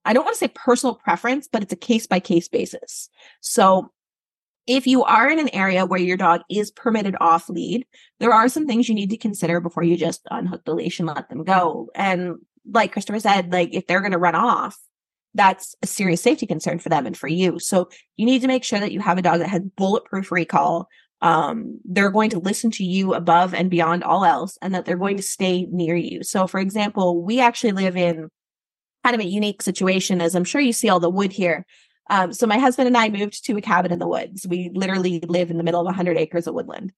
I 0.05 0.13
don't 0.13 0.27
want 0.27 0.35
to 0.35 0.39
say 0.39 0.53
personal 0.55 0.95
preference, 0.95 1.49
but 1.51 1.63
it's 1.63 1.73
a 1.73 1.77
case 1.77 2.07
by 2.07 2.21
case 2.21 2.49
basis. 2.49 3.09
So 3.41 3.91
if 4.67 4.87
you 4.87 5.05
are 5.05 5.31
in 5.31 5.39
an 5.39 5.49
area 5.55 5.87
where 5.87 5.99
your 5.99 6.19
dog 6.19 6.43
is 6.51 6.71
permitted 6.71 7.17
off 7.19 7.49
lead, 7.49 7.87
there 8.21 8.35
are 8.35 8.51
some 8.51 8.67
things 8.67 8.91
you 8.91 8.95
need 8.95 9.09
to 9.09 9.17
consider 9.17 9.59
before 9.59 9.85
you 9.85 9.97
just 9.97 10.21
unhook 10.31 10.67
the 10.67 10.75
leash 10.75 10.99
and 10.99 11.09
let 11.09 11.31
them 11.31 11.45
go. 11.45 11.89
And 11.95 12.35
like 12.71 12.93
Christopher 12.93 13.21
said, 13.21 13.51
like 13.51 13.71
if 13.73 13.87
they're 13.87 14.01
going 14.01 14.13
to 14.13 14.19
run 14.19 14.35
off, 14.35 14.79
that's 15.35 15.75
a 15.83 15.87
serious 15.87 16.23
safety 16.23 16.47
concern 16.47 16.79
for 16.79 16.89
them 16.89 17.07
and 17.07 17.17
for 17.17 17.29
you. 17.29 17.59
So 17.59 17.89
you 18.17 18.27
need 18.27 18.43
to 18.43 18.49
make 18.49 18.65
sure 18.65 18.81
that 18.81 18.93
you 18.93 19.01
have 19.01 19.19
a 19.19 19.23
dog 19.23 19.41
that 19.41 19.49
has 19.49 19.63
bulletproof 19.77 20.31
recall. 20.31 20.89
Um, 21.21 21.81
they're 21.85 22.11
going 22.11 22.31
to 22.31 22.39
listen 22.39 22.71
to 22.73 22.85
you 22.85 23.15
above 23.15 23.55
and 23.55 23.71
beyond 23.71 24.03
all 24.03 24.25
else, 24.25 24.59
and 24.61 24.75
that 24.75 24.85
they're 24.85 24.97
going 24.97 25.17
to 25.17 25.23
stay 25.23 25.67
near 25.71 25.95
you. 25.95 26.23
So, 26.25 26.47
for 26.47 26.59
example, 26.59 27.23
we 27.23 27.41
actually 27.41 27.73
live 27.73 27.97
in 27.97 28.29
kind 29.05 29.15
of 29.15 29.21
a 29.21 29.29
unique 29.29 29.63
situation, 29.63 30.21
as 30.21 30.35
I'm 30.35 30.45
sure 30.45 30.61
you 30.61 30.73
see 30.73 30.89
all 30.89 31.01
the 31.01 31.11
wood 31.11 31.33
here. 31.33 31.65
Um, 32.11 32.33
so 32.33 32.47
my 32.47 32.59
husband 32.59 32.89
and 32.89 32.97
I 32.97 33.09
moved 33.09 33.45
to 33.47 33.57
a 33.57 33.61
cabin 33.61 33.93
in 33.93 33.99
the 33.99 34.09
woods. 34.09 34.47
We 34.47 34.71
literally 34.75 35.21
live 35.21 35.51
in 35.51 35.57
the 35.57 35.63
middle 35.63 35.81
of 35.81 35.87
100 35.87 36.17
acres 36.19 36.47
of 36.47 36.55
woodland. 36.55 36.93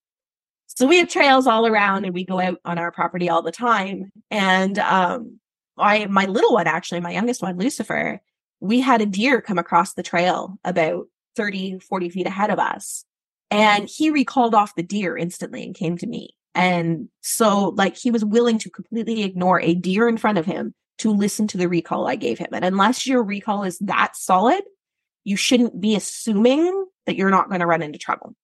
So 0.66 0.86
we 0.86 0.98
have 0.98 1.08
trails 1.08 1.46
all 1.46 1.66
around, 1.66 2.04
and 2.04 2.14
we 2.14 2.24
go 2.24 2.40
out 2.40 2.58
on 2.64 2.78
our 2.78 2.90
property 2.90 3.28
all 3.28 3.42
the 3.42 3.52
time. 3.52 4.10
And 4.30 4.78
um, 4.78 5.38
I 5.76 6.06
my 6.06 6.26
little 6.26 6.54
one 6.54 6.66
actually, 6.66 7.00
my 7.00 7.12
youngest 7.12 7.42
one, 7.42 7.58
Lucifer, 7.58 8.20
we 8.60 8.80
had 8.80 9.00
a 9.00 9.06
deer 9.06 9.40
come 9.40 9.58
across 9.58 9.94
the 9.94 10.02
trail 10.02 10.58
about 10.64 11.06
30, 11.36 11.80
40 11.80 12.08
feet 12.10 12.26
ahead 12.26 12.50
of 12.50 12.58
us. 12.58 13.04
And 13.50 13.88
he 13.88 14.10
recalled 14.10 14.54
off 14.54 14.74
the 14.74 14.82
deer 14.82 15.16
instantly 15.16 15.64
and 15.64 15.74
came 15.74 15.98
to 15.98 16.06
me. 16.06 16.30
And 16.54 17.08
so 17.20 17.70
like 17.76 17.96
he 17.96 18.10
was 18.10 18.24
willing 18.24 18.58
to 18.60 18.70
completely 18.70 19.22
ignore 19.22 19.60
a 19.60 19.74
deer 19.74 20.08
in 20.08 20.16
front 20.16 20.38
of 20.38 20.46
him 20.46 20.74
to 20.98 21.10
listen 21.10 21.46
to 21.48 21.58
the 21.58 21.68
recall 21.68 22.06
I 22.06 22.16
gave 22.16 22.38
him. 22.38 22.48
And 22.52 22.64
unless 22.64 23.06
your 23.06 23.22
recall 23.22 23.64
is 23.64 23.78
that 23.80 24.16
solid, 24.16 24.62
you 25.24 25.36
shouldn't 25.36 25.80
be 25.80 25.96
assuming 25.96 26.86
that 27.06 27.16
you're 27.16 27.30
not 27.30 27.48
going 27.48 27.60
to 27.60 27.66
run 27.66 27.82
into 27.82 27.98
trouble. 27.98 28.34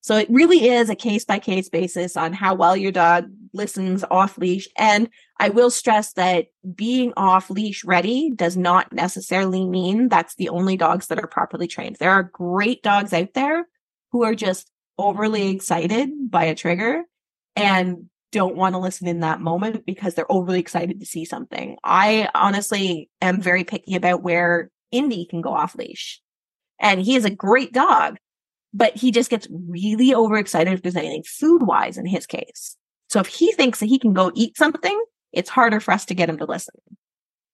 So 0.00 0.16
it 0.16 0.28
really 0.28 0.68
is 0.68 0.90
a 0.90 0.96
case 0.96 1.24
by 1.24 1.38
case 1.38 1.68
basis 1.68 2.16
on 2.16 2.32
how 2.32 2.54
well 2.54 2.76
your 2.76 2.92
dog 2.92 3.30
listens 3.54 4.04
off 4.10 4.36
leash. 4.38 4.68
And 4.76 5.08
I 5.38 5.48
will 5.48 5.70
stress 5.70 6.12
that 6.14 6.46
being 6.74 7.12
off 7.16 7.50
leash 7.50 7.84
ready 7.84 8.30
does 8.34 8.56
not 8.56 8.92
necessarily 8.92 9.64
mean 9.64 10.08
that's 10.08 10.34
the 10.34 10.48
only 10.48 10.76
dogs 10.76 11.06
that 11.08 11.18
are 11.18 11.26
properly 11.26 11.66
trained. 11.66 11.96
There 11.98 12.10
are 12.10 12.22
great 12.22 12.82
dogs 12.82 13.12
out 13.12 13.34
there 13.34 13.66
who 14.12 14.24
are 14.24 14.34
just 14.34 14.70
overly 14.98 15.50
excited 15.50 16.10
by 16.30 16.44
a 16.44 16.54
trigger 16.54 17.02
and 17.56 18.08
don't 18.32 18.56
want 18.56 18.74
to 18.74 18.80
listen 18.80 19.06
in 19.06 19.20
that 19.20 19.40
moment 19.40 19.86
because 19.86 20.14
they're 20.14 20.30
overly 20.30 20.58
excited 20.58 21.00
to 21.00 21.06
see 21.06 21.24
something. 21.24 21.76
I 21.84 22.28
honestly 22.34 23.08
am 23.20 23.40
very 23.40 23.64
picky 23.64 23.94
about 23.94 24.22
where 24.22 24.70
Indy 24.90 25.26
can 25.26 25.40
go 25.40 25.50
off 25.50 25.76
leash. 25.76 26.20
And 26.80 27.00
he 27.00 27.14
is 27.14 27.24
a 27.24 27.30
great 27.30 27.72
dog, 27.72 28.16
but 28.72 28.96
he 28.96 29.12
just 29.12 29.30
gets 29.30 29.46
really 29.50 30.14
overexcited 30.14 30.72
if 30.72 30.82
there's 30.82 30.96
anything 30.96 31.22
food 31.24 31.62
wise 31.62 31.96
in 31.96 32.06
his 32.06 32.26
case. 32.26 32.76
So 33.14 33.20
if 33.20 33.28
he 33.28 33.52
thinks 33.52 33.78
that 33.78 33.86
he 33.86 34.00
can 34.00 34.12
go 34.12 34.32
eat 34.34 34.56
something, 34.56 35.00
it's 35.32 35.48
harder 35.48 35.78
for 35.78 35.92
us 35.94 36.04
to 36.06 36.16
get 36.16 36.28
him 36.28 36.36
to 36.38 36.46
listen. 36.46 36.74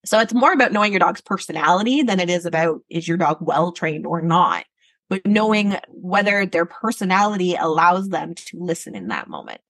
So 0.06 0.18
it's 0.18 0.32
more 0.32 0.54
about 0.54 0.72
knowing 0.72 0.90
your 0.90 1.00
dog's 1.00 1.20
personality 1.20 2.02
than 2.02 2.18
it 2.18 2.30
is 2.30 2.46
about 2.46 2.80
is 2.88 3.06
your 3.06 3.18
dog 3.18 3.36
well 3.42 3.70
trained 3.70 4.06
or 4.06 4.22
not, 4.22 4.64
but 5.10 5.26
knowing 5.26 5.76
whether 5.88 6.46
their 6.46 6.64
personality 6.64 7.56
allows 7.56 8.08
them 8.08 8.34
to 8.36 8.58
listen 8.58 8.94
in 8.94 9.08
that 9.08 9.28
moment. 9.28 9.60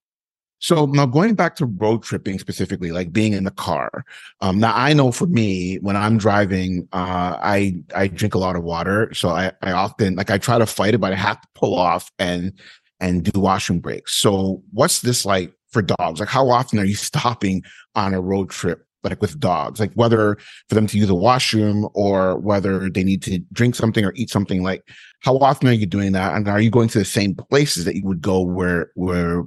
So 0.61 0.87
now 0.87 1.07
going 1.07 1.35
back 1.35 1.57
to 1.57 1.67
road 1.67 2.05
tripping 2.05 2.39
specifically, 2.39 2.93
like 2.93 3.13
being 3.13 3.33
in 3.33 3.43
the 3.43 3.51
car. 3.51 4.05
Um, 4.41 4.61
now 4.61 4.73
I 4.77 4.93
know 4.93 5.11
for 5.11 5.27
me, 5.27 5.79
when 5.79 5.97
I'm 5.97 6.19
driving, 6.19 6.87
uh, 6.93 7.35
I, 7.43 7.83
I 7.97 8.07
drink 8.07 8.37
a 8.37 8.39
lot 8.39 8.55
of 8.55 8.63
water. 8.63 9.13
So 9.13 9.31
I, 9.31 9.51
I 9.61 9.73
often, 9.73 10.15
like 10.15 10.31
I 10.31 10.39
try 10.39 10.57
to 10.57 10.67
fight 10.67 10.95
it, 10.95 10.99
but 10.99 11.13
I 11.13 11.17
have 11.17 11.41
to 11.41 11.49
pull 11.57 11.75
off 11.75 12.13
and, 12.21 12.53
and 13.01 13.25
do 13.25 13.41
washroom 13.41 13.81
breaks. 13.81 14.15
So 14.15 14.63
what's 14.71 15.01
this 15.01 15.27
like 15.27 15.53
for 15.71 15.83
dogs? 15.83 16.21
Like 16.21 16.29
how 16.29 16.49
often 16.51 16.79
are 16.79 16.85
you 16.85 16.95
stopping 16.95 17.63
on 17.95 18.15
a 18.15 18.21
road 18.21 18.51
trip? 18.51 18.85
Like 19.03 19.23
with 19.23 19.41
dogs, 19.41 19.81
like 19.81 19.95
whether 19.95 20.37
for 20.69 20.75
them 20.75 20.87
to 20.89 20.99
use 20.99 21.09
a 21.09 21.15
washroom 21.15 21.89
or 21.95 22.39
whether 22.39 22.91
they 22.91 23.03
need 23.03 23.23
to 23.23 23.39
drink 23.51 23.75
something 23.75 24.05
or 24.05 24.13
eat 24.15 24.29
something, 24.29 24.63
like 24.63 24.85
how 25.21 25.39
often 25.39 25.69
are 25.69 25.73
you 25.73 25.87
doing 25.87 26.13
that? 26.13 26.35
And 26.35 26.47
are 26.47 26.61
you 26.61 26.69
going 26.69 26.91
to 26.91 26.99
the 26.99 27.05
same 27.07 27.35
places 27.35 27.87
that 27.87 27.97
you 27.97 28.05
would 28.05 28.21
go 28.21 28.43
where, 28.43 28.91
where 28.97 29.45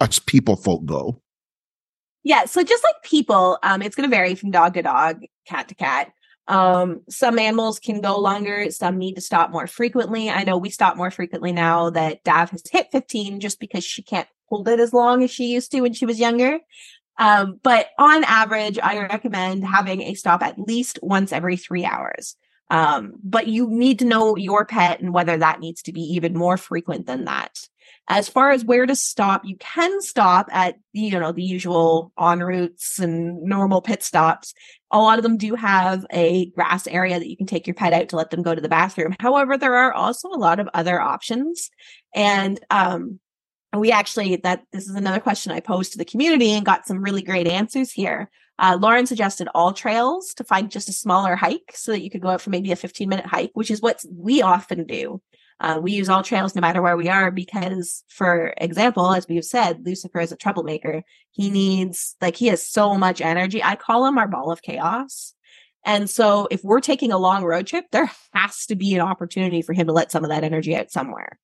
us 0.00 0.18
people 0.18 0.56
folk 0.56 0.84
go? 0.84 1.22
Yeah, 2.24 2.46
so 2.46 2.64
just 2.64 2.82
like 2.82 2.96
people, 3.04 3.58
um, 3.62 3.82
it's 3.82 3.94
going 3.94 4.10
to 4.10 4.14
vary 4.14 4.34
from 4.34 4.50
dog 4.50 4.74
to 4.74 4.82
dog, 4.82 5.22
cat 5.46 5.68
to 5.68 5.76
cat. 5.76 6.12
Um, 6.48 7.02
some 7.10 7.38
animals 7.38 7.78
can 7.78 8.00
go 8.00 8.18
longer, 8.18 8.70
some 8.70 8.98
need 8.98 9.14
to 9.14 9.20
stop 9.20 9.50
more 9.50 9.66
frequently. 9.66 10.30
I 10.30 10.44
know 10.44 10.56
we 10.56 10.70
stop 10.70 10.96
more 10.96 11.10
frequently 11.10 11.52
now 11.52 11.90
that 11.90 12.24
Dav 12.24 12.50
has 12.50 12.62
hit 12.68 12.88
15 12.90 13.38
just 13.40 13.60
because 13.60 13.84
she 13.84 14.02
can't 14.02 14.28
hold 14.48 14.68
it 14.68 14.80
as 14.80 14.92
long 14.92 15.22
as 15.22 15.30
she 15.30 15.46
used 15.46 15.70
to 15.72 15.80
when 15.82 15.92
she 15.92 16.06
was 16.06 16.20
younger. 16.20 16.58
Um, 17.18 17.58
but 17.62 17.88
on 17.98 18.24
average, 18.24 18.78
I 18.78 18.98
recommend 19.00 19.64
having 19.66 20.02
a 20.02 20.14
stop 20.14 20.42
at 20.42 20.58
least 20.58 20.98
once 21.02 21.32
every 21.32 21.56
three 21.56 21.84
hours. 21.84 22.36
Um, 22.70 23.14
but 23.24 23.46
you 23.46 23.68
need 23.68 23.98
to 24.00 24.04
know 24.04 24.36
your 24.36 24.64
pet 24.64 25.00
and 25.00 25.12
whether 25.12 25.36
that 25.36 25.60
needs 25.60 25.82
to 25.82 25.92
be 25.92 26.02
even 26.02 26.36
more 26.36 26.56
frequent 26.56 27.06
than 27.06 27.24
that. 27.24 27.58
As 28.10 28.28
far 28.28 28.50
as 28.50 28.64
where 28.64 28.86
to 28.86 28.94
stop, 28.94 29.44
you 29.44 29.56
can 29.56 30.00
stop 30.00 30.48
at, 30.50 30.76
you 30.92 31.18
know, 31.18 31.32
the 31.32 31.42
usual 31.42 32.12
en 32.18 32.40
routes 32.40 32.98
and 32.98 33.42
normal 33.42 33.82
pit 33.82 34.02
stops. 34.02 34.54
A 34.90 34.98
lot 34.98 35.18
of 35.18 35.22
them 35.22 35.36
do 35.36 35.54
have 35.54 36.06
a 36.10 36.46
grass 36.50 36.86
area 36.86 37.18
that 37.18 37.28
you 37.28 37.36
can 37.36 37.46
take 37.46 37.66
your 37.66 37.74
pet 37.74 37.92
out 37.92 38.10
to 38.10 38.16
let 38.16 38.30
them 38.30 38.42
go 38.42 38.54
to 38.54 38.60
the 38.60 38.68
bathroom. 38.68 39.14
However, 39.20 39.58
there 39.58 39.74
are 39.74 39.92
also 39.92 40.28
a 40.28 40.38
lot 40.38 40.60
of 40.60 40.68
other 40.72 41.00
options. 41.00 41.70
And, 42.14 42.60
um, 42.70 43.20
we 43.76 43.92
actually 43.92 44.36
that 44.36 44.64
this 44.72 44.88
is 44.88 44.94
another 44.94 45.20
question 45.20 45.52
I 45.52 45.60
posed 45.60 45.92
to 45.92 45.98
the 45.98 46.04
community 46.04 46.52
and 46.52 46.64
got 46.64 46.86
some 46.86 47.02
really 47.02 47.22
great 47.22 47.46
answers 47.46 47.92
here. 47.92 48.30
Uh, 48.58 48.76
Lauren 48.80 49.06
suggested 49.06 49.48
AllTrails 49.54 50.34
to 50.34 50.44
find 50.44 50.70
just 50.70 50.88
a 50.88 50.92
smaller 50.92 51.36
hike 51.36 51.72
so 51.74 51.92
that 51.92 52.02
you 52.02 52.10
could 52.10 52.22
go 52.22 52.28
out 52.28 52.40
for 52.40 52.50
maybe 52.50 52.72
a 52.72 52.76
15 52.76 53.08
minute 53.08 53.26
hike, 53.26 53.50
which 53.54 53.70
is 53.70 53.80
what 53.80 54.02
we 54.10 54.42
often 54.42 54.84
do. 54.84 55.20
Uh, 55.60 55.80
we 55.82 55.92
use 55.92 56.08
AllTrails 56.08 56.54
no 56.54 56.60
matter 56.60 56.80
where 56.80 56.96
we 56.96 57.08
are 57.08 57.30
because, 57.30 58.04
for 58.08 58.54
example, 58.58 59.12
as 59.12 59.26
we've 59.28 59.44
said, 59.44 59.84
Lucifer 59.84 60.20
is 60.20 60.30
a 60.30 60.36
troublemaker. 60.36 61.02
He 61.32 61.50
needs, 61.50 62.16
like, 62.20 62.36
he 62.36 62.46
has 62.46 62.66
so 62.66 62.96
much 62.96 63.20
energy. 63.20 63.62
I 63.62 63.74
call 63.74 64.06
him 64.06 64.18
our 64.18 64.28
ball 64.28 64.52
of 64.52 64.62
chaos. 64.62 65.34
And 65.84 66.08
so 66.08 66.46
if 66.50 66.62
we're 66.62 66.80
taking 66.80 67.10
a 67.12 67.18
long 67.18 67.44
road 67.44 67.66
trip, 67.66 67.86
there 67.90 68.10
has 68.34 68.66
to 68.66 68.76
be 68.76 68.94
an 68.94 69.00
opportunity 69.00 69.62
for 69.62 69.72
him 69.72 69.88
to 69.88 69.92
let 69.92 70.12
some 70.12 70.24
of 70.24 70.30
that 70.30 70.44
energy 70.44 70.76
out 70.76 70.92
somewhere. 70.92 71.38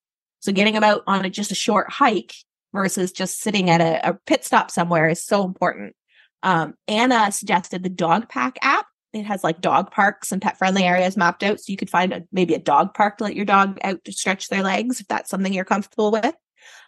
So 0.45 0.53
getting 0.53 0.75
them 0.75 0.85
out 0.85 1.03
on 1.07 1.25
a, 1.25 1.31
just 1.31 1.53
a 1.53 1.55
short 1.55 1.91
hike 1.91 2.35
versus 2.75 3.13
just 3.13 3.41
sitting 3.41 3.71
at 3.71 3.81
a, 3.81 4.11
a 4.11 4.15
pit 4.27 4.45
stop 4.45 4.71
somewhere 4.71 5.09
is 5.09 5.25
so 5.25 5.45
important. 5.45 5.97
Um, 6.43 6.75
Anna 6.87 7.33
suggested 7.33 7.83
the 7.83 7.89
Dog 7.89 8.29
Pack 8.29 8.59
app 8.61 8.87
it 9.15 9.27
has 9.27 9.45
like 9.45 9.61
dog 9.61 9.91
parks 9.91 10.33
and 10.33 10.43
pet 10.43 10.59
friendly 10.59 10.83
areas 10.83 11.17
mapped 11.17 11.43
out. 11.45 11.61
So 11.61 11.71
you 11.71 11.77
could 11.77 11.89
find 11.89 12.13
a, 12.13 12.25
maybe 12.33 12.55
a 12.55 12.59
dog 12.59 12.95
park 12.95 13.19
to 13.19 13.25
let 13.25 13.37
your 13.37 13.45
dog 13.45 13.79
out 13.85 14.05
to 14.05 14.13
stretch 14.13 14.49
their 14.49 14.63
legs 14.63 15.01
if 15.01 15.07
that's 15.07 15.31
something 15.31 15.53
you're 15.53 15.65
comfortable 15.65 16.11
with. 16.11 16.35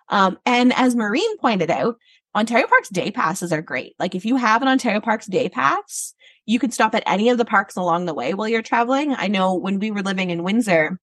Um, 0.08 0.38
and 0.44 0.72
as 0.74 0.96
Maureen 0.96 1.38
pointed 1.38 1.70
out, 1.70 1.96
Ontario 2.34 2.66
Parks 2.66 2.88
day 2.88 3.10
passes 3.10 3.52
are 3.52 3.62
great. 3.62 3.94
Like 3.98 4.14
if 4.14 4.24
you 4.24 4.36
have 4.36 4.60
an 4.60 4.68
Ontario 4.68 5.00
Parks 5.00 5.26
day 5.26 5.48
pass, 5.48 6.14
you 6.44 6.58
can 6.58 6.70
stop 6.70 6.94
at 6.94 7.02
any 7.06 7.30
of 7.30 7.38
the 7.38 7.44
parks 7.44 7.76
along 7.76 8.06
the 8.06 8.14
way 8.14 8.34
while 8.34 8.48
you're 8.48 8.60
traveling. 8.60 9.14
I 9.14 9.28
know 9.28 9.54
when 9.54 9.78
we 9.78 9.90
were 9.90 10.02
living 10.02 10.30
in 10.30 10.42
Windsor, 10.42 10.98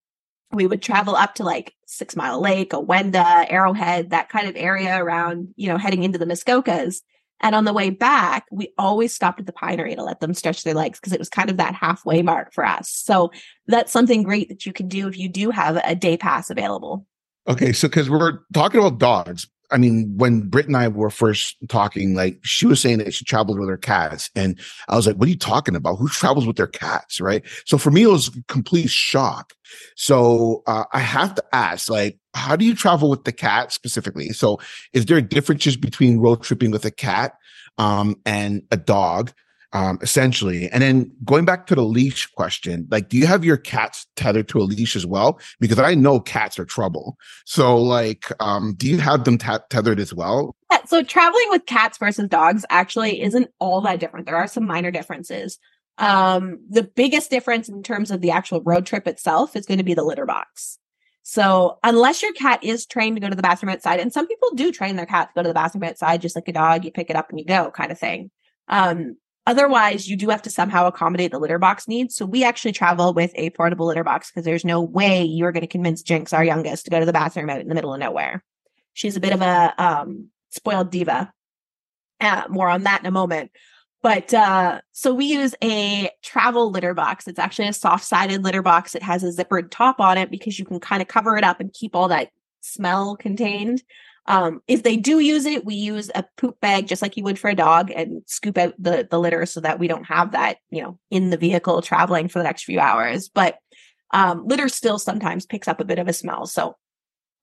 we 0.52 0.68
would 0.68 0.82
travel 0.82 1.16
up 1.16 1.36
to 1.36 1.44
like 1.44 1.74
Six 1.88 2.16
Mile 2.16 2.42
Lake, 2.42 2.72
Awenda, 2.72 3.46
Arrowhead, 3.50 4.12
that 4.12 4.30
kind 4.30 4.48
of 4.48 4.56
area 4.56 5.02
around, 5.02 5.50
you 5.56 5.68
know, 5.68 5.78
heading 5.78 6.04
into 6.04 6.20
the 6.20 6.26
Muskokas. 6.26 7.02
And 7.42 7.56
on 7.56 7.66
the 7.66 7.74
way 7.74 7.90
back, 7.90 8.46
we 8.52 8.74
always 8.78 9.14
stopped 9.14 9.40
at 9.40 9.46
the 9.46 9.52
pinery 9.52 9.96
to 9.96 10.04
let 10.04 10.22
them 10.22 10.34
stretch 10.34 10.64
their 10.64 10.74
legs 10.74 11.00
because 11.00 11.12
it 11.12 11.20
was 11.20 11.30
kind 11.30 11.50
of 11.50 11.58
that 11.58 11.76
halfway 11.76 12.22
mark 12.22 12.54
for 12.54 12.66
us. 12.66 12.90
So 12.90 13.32
that's 13.68 13.92
something 13.92 14.24
great 14.24 14.48
that 14.50 14.66
you 14.66 14.72
can 14.72 14.88
do 14.88 15.08
if 15.08 15.18
you 15.18 15.28
do 15.28 15.50
have 15.50 15.82
a 15.84 15.96
day 15.96 16.16
pass 16.16 16.50
available. 16.50 17.06
Okay. 17.48 17.74
So, 17.74 17.90
because 17.90 18.10
we're 18.10 18.40
talking 18.54 18.80
about 18.80 19.00
dogs, 19.00 19.48
I 19.72 19.78
mean, 19.78 20.14
when 20.16 20.42
Britt 20.50 20.68
and 20.68 20.78
I 20.78 20.88
were 20.88 21.10
first 21.10 21.58
talking, 21.68 22.16
like 22.16 22.40
she 22.44 22.66
was 22.66 22.80
saying 22.80 23.00
that 23.00 23.14
she 23.14 23.26
traveled 23.26 23.60
with 23.60 23.70
her 23.70 23.78
cats. 23.78 24.30
And 24.36 24.60
I 24.88 24.96
was 24.96 25.08
like, 25.08 25.16
what 25.16 25.28
are 25.28 25.32
you 25.32 25.38
talking 25.38 25.76
about? 25.76 25.96
Who 25.96 26.08
travels 26.10 26.46
with 26.46 26.58
their 26.58 26.68
cats? 26.68 27.20
Right. 27.20 27.44
So 27.66 27.78
for 27.78 27.90
me, 27.92 28.04
it 28.04 28.08
was 28.08 28.28
a 28.28 28.44
complete 28.48 28.90
shock. 28.90 29.54
So 29.96 30.62
uh, 30.68 30.84
I 30.94 31.00
have 31.00 31.34
to 31.36 31.44
ask, 31.54 31.90
like, 31.90 32.20
how 32.36 32.56
do 32.56 32.66
you 32.66 32.76
travel 32.76 33.10
with 33.10 33.24
the 33.24 33.32
cat 33.32 33.72
specifically? 33.72 34.30
So 34.30 34.60
is 34.94 35.06
there 35.06 35.22
differences 35.22 35.78
between 35.78 36.20
road 36.20 36.44
tripping 36.44 36.72
with 36.72 36.86
a 36.86 36.92
cat 36.92 37.34
um, 37.78 38.16
and 38.26 38.62
a 38.72 38.78
dog? 38.78 39.32
Um, 39.74 39.98
essentially. 40.02 40.70
And 40.70 40.82
then 40.82 41.12
going 41.26 41.46
back 41.46 41.66
to 41.68 41.76
the 41.76 41.84
leash 41.84 42.28
question, 42.28 42.88
like, 42.92 43.10
do 43.10 43.18
you 43.18 43.26
have 43.26 43.44
your 43.44 43.58
cats 43.58 44.06
tethered 44.16 44.48
to 44.50 44.60
a 44.60 44.64
leash 44.64 44.96
as 44.96 45.06
well? 45.06 45.40
Because 45.60 45.80
I 45.80 45.96
know 45.96 46.20
cats 46.20 46.58
are 46.60 46.66
trouble. 46.66 47.18
So, 47.46 47.78
like, 47.78 48.32
um, 48.40 48.76
do 48.78 48.88
you 48.88 49.00
have 49.00 49.24
them 49.26 49.38
t- 49.38 49.48
tethered 49.70 50.00
as 50.00 50.14
well? 50.14 50.56
Yeah, 50.72 50.86
so 50.86 51.04
traveling 51.04 51.48
with 51.50 51.66
cats 51.66 51.98
versus 51.98 52.30
dogs 52.30 52.66
actually 52.70 53.22
isn't 53.22 53.50
all 53.60 53.82
that 53.82 54.00
different. 54.00 54.28
There 54.28 54.38
are 54.38 54.48
some 54.48 54.66
minor 54.66 54.92
differences. 54.92 55.58
Um, 55.98 56.60
the 56.70 56.84
biggest 56.84 57.30
difference 57.30 57.68
in 57.68 57.84
terms 57.84 58.12
of 58.12 58.22
the 58.22 58.32
actual 58.32 58.62
road 58.62 58.86
trip 58.86 59.08
itself 59.08 59.56
is 59.56 59.66
going 59.66 59.78
to 59.80 59.84
be 59.84 59.94
the 59.94 60.04
litter 60.04 60.26
box. 60.26 60.78
So 61.24 61.80
unless 61.84 62.22
your 62.22 62.34
cat 62.34 62.64
is 62.64 62.86
trained 62.86 63.16
to 63.16 63.22
go 63.22 63.30
to 63.30 63.36
the 63.36 63.42
bathroom 63.42 63.72
outside, 63.72 64.00
and 64.00 64.12
some 64.12 64.28
people 64.28 64.50
do 64.56 64.72
train 64.72 64.98
their 64.98 65.06
cat 65.06 65.30
to 65.30 65.34
go 65.36 65.44
to 65.44 65.50
the 65.50 65.54
bathroom 65.54 65.84
outside, 65.84 66.22
just 66.22 66.36
like 66.36 66.48
a 66.48 66.54
dog, 66.54 66.84
you 66.84 66.92
pick 66.92 67.10
it 67.10 67.16
up 67.16 67.30
and 67.30 67.40
you 67.40 67.46
go 67.46 67.72
kind 67.72 67.92
of 67.92 68.00
thing. 68.00 68.30
Um, 68.68 69.18
Otherwise, 69.46 70.08
you 70.08 70.16
do 70.16 70.30
have 70.30 70.42
to 70.42 70.50
somehow 70.50 70.88
accommodate 70.88 71.32
the 71.32 71.40
litter 71.40 71.60
box 71.60 71.88
needs. 71.88 72.16
So 72.16 72.26
we 72.26 72.46
actually 72.46 72.72
travel 72.72 73.14
with 73.14 73.32
a 73.36 73.50
portable 73.50 73.88
litter 73.88 74.04
box 74.04 74.32
because 74.32 74.46
there's 74.46 74.64
no 74.64 74.82
way 74.82 75.24
you're 75.24 75.52
going 75.52 75.62
to 75.62 75.68
convince 75.68 76.02
Jinx, 76.02 76.32
our 76.32 76.46
youngest, 76.46 76.86
to 76.86 76.92
go 76.92 77.00
to 77.00 77.06
the 77.06 77.14
bathroom 77.14 77.50
out 77.50 77.60
in 77.60 77.68
the 77.68 77.76
middle 77.76 77.94
of 77.94 78.00
nowhere. 78.00 78.44
She's 78.94 79.18
a 79.18 79.20
bit 79.20 79.34
of 79.34 79.42
a 79.42 79.74
um, 79.78 80.30
spoiled 80.50 80.92
diva. 80.92 81.34
Uh, 82.22 82.44
more 82.50 82.70
on 82.70 82.84
that 82.84 83.02
in 83.02 83.06
a 83.06 83.12
moment. 83.12 83.52
But 84.02 84.34
uh, 84.34 84.82
so 84.92 85.14
we 85.14 85.26
use 85.26 85.56
a 85.64 86.10
travel 86.22 86.72
litter 86.72 86.94
box. 86.94 87.28
It's 87.28 87.40
actually 87.40 87.70
a 87.70 87.74
soft 87.74 88.06
sided 88.06 88.44
litter 88.44 88.62
box. 88.62 88.96
It 88.96 89.04
has 89.04 89.24
a 89.24 89.32
zippered 89.32 89.72
top 89.72 90.00
on 90.00 90.18
it 90.18 90.30
because 90.30 90.60
you 90.60 90.66
can 90.66 90.80
kind 90.80 91.02
of 91.02 91.08
cover 91.08 91.38
it 91.38 91.44
up 91.44 91.60
and 91.60 91.74
keep 91.74 91.96
all 91.96 92.10
that 92.10 92.30
smell 92.62 93.16
contained. 93.16 93.82
Um, 94.26 94.62
if 94.68 94.84
they 94.84 94.96
do 94.96 95.20
use 95.20 95.46
it, 95.46 95.66
we 95.66 95.76
use 95.76 96.10
a 96.16 96.24
poop 96.38 96.60
bag 96.62 96.88
just 96.88 97.02
like 97.02 97.18
you 97.18 97.24
would 97.24 97.38
for 97.38 97.50
a 97.50 97.56
dog 97.56 97.92
and 97.92 98.22
scoop 98.26 98.58
out 98.58 98.74
the, 98.80 99.08
the 99.10 99.20
litter 99.20 99.46
so 99.46 99.60
that 99.60 99.80
we 99.80 99.88
don't 99.88 100.06
have 100.06 100.32
that, 100.32 100.58
you 100.70 100.82
know, 100.82 100.98
in 101.12 101.30
the 101.30 101.38
vehicle 101.38 101.82
traveling 101.82 102.30
for 102.30 102.40
the 102.40 102.44
next 102.44 102.64
few 102.64 102.80
hours. 102.80 103.28
But 103.28 103.58
um, 104.12 104.48
litter 104.48 104.70
still 104.70 104.98
sometimes 104.98 105.46
picks 105.46 105.68
up 105.68 105.82
a 105.82 105.86
bit 105.86 106.00
of 106.00 106.08
a 106.08 106.14
smell. 106.14 106.46
So 106.46 106.78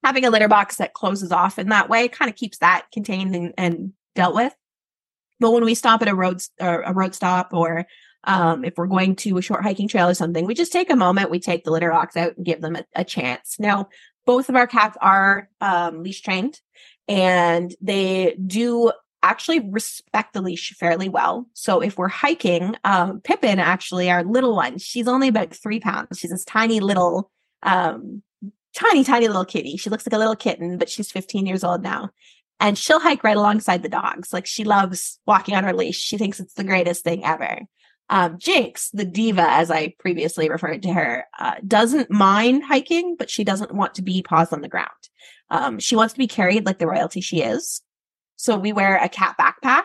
having 0.03 0.25
a 0.25 0.31
litter 0.31 0.49
box 0.49 0.77
that 0.77 0.95
closes 0.95 1.33
off 1.33 1.59
in 1.59 1.69
that 1.69 1.89
way 1.89 2.09
kind 2.09 2.31
of 2.31 2.37
keeps 2.37 2.59
that 2.59 2.87
contained 2.93 3.35
and, 3.35 3.53
and, 3.59 3.93
dealt 4.17 4.35
with. 4.35 4.53
But 5.39 5.53
when 5.53 5.65
we 5.65 5.77
stop 5.77 6.03
at 6.03 6.09
a 6.09 6.15
road 6.17 6.43
a 6.59 6.93
road 6.93 7.15
stop 7.15 7.55
or 7.55 7.87
um, 8.25 8.65
if 8.65 8.75
we're 8.77 8.89
going 8.89 9.15
to 9.17 9.39
a 9.39 9.43
short 9.43 9.63
hiking 9.63 9.87
trail 9.87 10.09
or 10.09 10.15
something, 10.15 10.45
we 10.45 10.55
just 10.55 10.73
take 10.73 10.91
a 10.91 10.97
moment, 10.97 11.31
we 11.31 11.39
take 11.39 11.63
the 11.63 11.71
litter 11.71 11.91
box 11.91 12.17
out 12.17 12.37
and 12.37 12.45
give 12.45 12.61
them 12.61 12.75
a, 12.75 12.85
a 12.97 13.05
chance. 13.05 13.55
Now, 13.61 13.89
both 14.31 14.49
of 14.49 14.55
our 14.55 14.69
cats 14.69 14.97
are 15.01 15.49
um, 15.61 16.05
leash 16.05 16.21
trained 16.21 16.61
and 17.09 17.75
they 17.81 18.37
do 18.47 18.93
actually 19.25 19.59
respect 19.59 20.35
the 20.35 20.41
leash 20.41 20.73
fairly 20.79 21.09
well. 21.09 21.49
So 21.53 21.81
if 21.81 21.99
we're 21.99 22.07
hiking, 22.07 22.77
um, 22.85 23.21
Pippin, 23.23 23.59
actually, 23.59 24.09
our 24.09 24.23
little 24.23 24.55
one, 24.55 24.79
she's 24.79 25.09
only 25.09 25.27
about 25.27 25.53
three 25.53 25.81
pounds. 25.81 26.21
She's 26.21 26.31
this 26.31 26.45
tiny 26.45 26.79
little, 26.79 27.29
um, 27.65 28.23
tiny, 28.73 29.03
tiny 29.03 29.27
little 29.27 29.45
kitty. 29.45 29.77
She 29.77 29.91
looks 29.91 30.07
like 30.07 30.15
a 30.15 30.19
little 30.19 30.37
kitten, 30.37 30.79
but 30.79 30.89
she's 30.89 31.11
15 31.11 31.45
years 31.45 31.65
old 31.65 31.83
now. 31.83 32.11
And 32.61 32.79
she'll 32.79 33.01
hike 33.01 33.25
right 33.25 33.37
alongside 33.37 33.83
the 33.83 33.89
dogs. 33.89 34.33
Like 34.33 34.47
she 34.47 34.63
loves 34.63 35.19
walking 35.27 35.57
on 35.57 35.65
her 35.65 35.75
leash. 35.75 35.99
She 35.99 36.19
thinks 36.19 36.39
it's 36.39 36.55
the 36.55 36.63
greatest 36.63 37.03
thing 37.03 37.25
ever. 37.25 37.63
Um, 38.11 38.39
Jinx, 38.39 38.91
the 38.91 39.05
diva, 39.05 39.47
as 39.49 39.71
I 39.71 39.95
previously 40.01 40.51
referred 40.51 40.83
to 40.83 40.93
her, 40.93 41.25
uh, 41.39 41.55
doesn't 41.67 42.11
mind 42.11 42.65
hiking, 42.65 43.15
but 43.17 43.31
she 43.31 43.45
doesn't 43.45 43.73
want 43.73 43.95
to 43.95 44.03
be 44.03 44.21
paused 44.23 44.53
on 44.53 44.63
the 44.63 44.69
ground. 44.69 44.89
Um, 45.49 45.79
she 45.79 45.95
wants 45.95 46.13
to 46.15 46.19
be 46.19 46.27
carried 46.27 46.67
like 46.67 46.81
the 46.81 46.89
royalty 46.89 47.21
she 47.21 47.41
is. 47.41 47.83
So 48.35 48.59
we 48.59 48.73
wear 48.73 48.97
a 48.97 49.09
cat 49.09 49.37
backpack. 49.39 49.85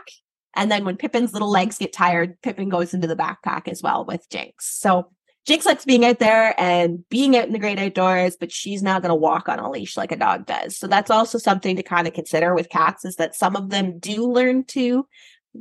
And 0.55 0.71
then 0.71 0.85
when 0.85 0.97
Pippin's 0.97 1.33
little 1.33 1.51
legs 1.51 1.77
get 1.77 1.93
tired, 1.93 2.41
Pippin 2.41 2.69
goes 2.69 2.95
into 2.95 3.07
the 3.07 3.15
backpack 3.15 3.67
as 3.67 3.83
well 3.83 4.05
with 4.05 4.27
Jinx. 4.29 4.75
So 4.79 5.11
Jinx 5.45 5.65
likes 5.65 5.85
being 5.85 6.03
out 6.03 6.17
there 6.17 6.59
and 6.59 7.07
being 7.09 7.37
out 7.37 7.45
in 7.45 7.53
the 7.53 7.59
great 7.59 7.77
outdoors, 7.77 8.35
but 8.39 8.51
she's 8.51 8.81
not 8.81 9.03
going 9.03 9.09
to 9.09 9.15
walk 9.15 9.47
on 9.47 9.59
a 9.59 9.69
leash 9.69 9.95
like 9.95 10.11
a 10.11 10.17
dog 10.17 10.47
does. 10.47 10.75
So 10.75 10.87
that's 10.87 11.11
also 11.11 11.37
something 11.37 11.75
to 11.75 11.83
kind 11.83 12.07
of 12.07 12.13
consider 12.13 12.55
with 12.55 12.69
cats 12.69 13.05
is 13.05 13.17
that 13.17 13.35
some 13.35 13.55
of 13.55 13.69
them 13.69 13.99
do 13.99 14.25
learn 14.25 14.63
to, 14.69 15.05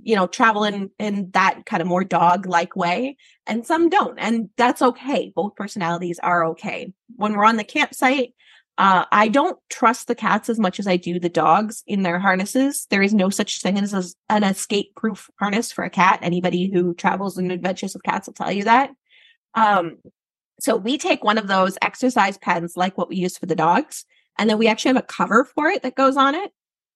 you 0.02 0.16
know, 0.16 0.26
travel 0.26 0.64
in, 0.64 0.90
in 0.98 1.30
that 1.32 1.66
kind 1.66 1.80
of 1.80 1.86
more 1.86 2.04
dog 2.04 2.46
like 2.46 2.76
way 2.76 3.16
and 3.46 3.66
some 3.66 3.88
don't. 3.88 4.18
And 4.18 4.50
that's 4.56 4.82
okay. 4.82 5.32
Both 5.34 5.56
personalities 5.56 6.18
are 6.22 6.46
okay. 6.46 6.92
When 7.16 7.34
we're 7.34 7.44
on 7.44 7.56
the 7.56 7.64
campsite, 7.64 8.34
uh, 8.76 9.04
I 9.12 9.28
don't 9.28 9.58
trust 9.70 10.08
the 10.08 10.16
cats 10.16 10.48
as 10.48 10.58
much 10.58 10.80
as 10.80 10.88
I 10.88 10.96
do 10.96 11.20
the 11.20 11.28
dogs 11.28 11.84
in 11.86 12.02
their 12.02 12.18
harnesses. 12.18 12.86
There 12.90 13.02
is 13.02 13.14
no 13.14 13.30
such 13.30 13.60
thing 13.60 13.78
as 13.78 14.16
an 14.28 14.42
escape 14.42 14.94
proof 14.96 15.30
harness 15.38 15.70
for 15.70 15.84
a 15.84 15.90
cat. 15.90 16.18
Anybody 16.22 16.70
who 16.72 16.94
travels 16.94 17.38
in 17.38 17.52
adventures 17.52 17.94
with 17.94 18.02
cats 18.02 18.26
will 18.26 18.34
tell 18.34 18.50
you 18.50 18.64
that. 18.64 18.90
Um, 19.54 19.98
so 20.58 20.76
we 20.76 20.98
take 20.98 21.22
one 21.22 21.38
of 21.38 21.46
those 21.46 21.78
exercise 21.82 22.36
pens 22.38 22.76
like 22.76 22.98
what 22.98 23.08
we 23.08 23.16
use 23.16 23.38
for 23.38 23.46
the 23.46 23.54
dogs, 23.54 24.04
and 24.38 24.50
then 24.50 24.58
we 24.58 24.66
actually 24.66 24.90
have 24.90 25.04
a 25.04 25.06
cover 25.06 25.44
for 25.44 25.68
it 25.68 25.82
that 25.82 25.94
goes 25.94 26.16
on 26.16 26.34
it 26.34 26.50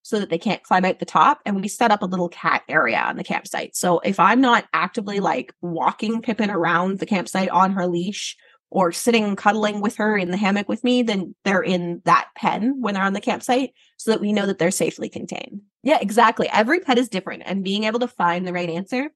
so 0.09 0.18
that 0.18 0.31
they 0.31 0.38
can't 0.38 0.62
climb 0.62 0.87
out 0.87 1.01
the 1.01 1.05
top. 1.05 1.40
And 1.44 1.61
we 1.61 1.68
set 1.68 1.90
up 1.90 2.01
a 2.01 2.07
little 2.07 2.31
cat 2.31 2.62
area 2.66 2.99
on 2.99 3.16
the 3.16 3.25
campsite. 3.25 3.77
So 3.77 3.99
if 3.99 4.18
I'm 4.18 4.40
not 4.40 4.64
actively 4.73 5.21
like 5.21 5.53
walking 5.61 6.23
Pippin 6.23 6.49
around 6.51 6.99
the 6.99 7.05
campsite 7.05 7.51
on 7.51 7.73
her 7.73 7.87
leash 7.87 8.35
or 8.71 8.90
sitting 8.90 9.37
cuddling 9.37 9.83
with 9.83 9.97
her 9.97 10.16
in 10.16 10.31
the 10.31 10.38
hammock 10.38 10.66
with 10.66 10.83
me, 10.83 11.03
then 11.03 11.35
they're 11.44 11.61
in 11.61 12.01
that 12.07 12.29
pen 12.37 12.81
when 12.81 12.94
they're 12.94 13.03
on 13.03 13.12
the 13.12 13.21
campsite 13.21 13.75
so 13.99 14.11
that 14.11 14.21
we 14.23 14.33
know 14.33 14.47
that 14.47 14.59
they're 14.59 14.71
safely 14.71 15.11
contained. 15.11 15.61
Yeah, 15.83 15.99
exactly. 16.01 16.49
Every 16.51 16.81
pet 16.81 16.97
is 16.97 17.11
different 17.11 17.42
and 17.44 17.62
being 17.62 17.85
able 17.85 18.01
to 18.01 18.09
find 18.09 18.47
the 18.47 18.55
right 18.55 18.71
answer. 18.71 19.11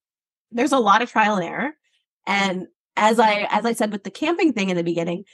There's 0.51 0.73
a 0.73 0.79
lot 0.79 1.01
of 1.01 1.11
trial 1.11 1.37
and 1.37 1.45
error. 1.45 1.71
And 2.27 2.67
as 2.99 3.19
I 3.19 3.47
as 3.51 3.65
I 3.65 3.73
said 3.73 3.93
with 3.93 4.05
the 4.05 4.11
camping 4.11 4.53
thing 4.53 4.69
in 4.69 4.77
the 4.77 4.85
beginning, 4.85 5.25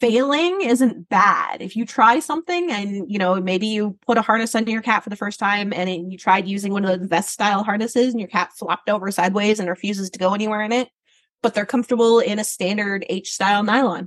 failing 0.00 0.60
isn't 0.62 1.08
bad. 1.08 1.62
If 1.62 1.76
you 1.76 1.86
try 1.86 2.20
something 2.20 2.70
and 2.70 3.10
you 3.10 3.18
know 3.18 3.40
maybe 3.40 3.66
you 3.66 3.98
put 4.06 4.18
a 4.18 4.22
harness 4.22 4.54
under 4.54 4.70
your 4.70 4.82
cat 4.82 5.02
for 5.02 5.10
the 5.10 5.16
first 5.16 5.38
time 5.38 5.72
and 5.72 5.88
it, 5.88 6.00
you 6.00 6.18
tried 6.18 6.46
using 6.46 6.72
one 6.72 6.84
of 6.84 6.98
those 6.98 7.08
vest 7.08 7.30
style 7.30 7.64
harnesses 7.64 8.12
and 8.12 8.20
your 8.20 8.28
cat 8.28 8.52
flopped 8.56 8.88
over 8.88 9.10
sideways 9.10 9.58
and 9.58 9.68
refuses 9.68 10.10
to 10.10 10.18
go 10.18 10.34
anywhere 10.34 10.62
in 10.62 10.72
it, 10.72 10.88
but 11.42 11.54
they're 11.54 11.66
comfortable 11.66 12.18
in 12.18 12.38
a 12.38 12.44
standard 12.44 13.04
H 13.08 13.32
style 13.32 13.62
nylon 13.62 14.06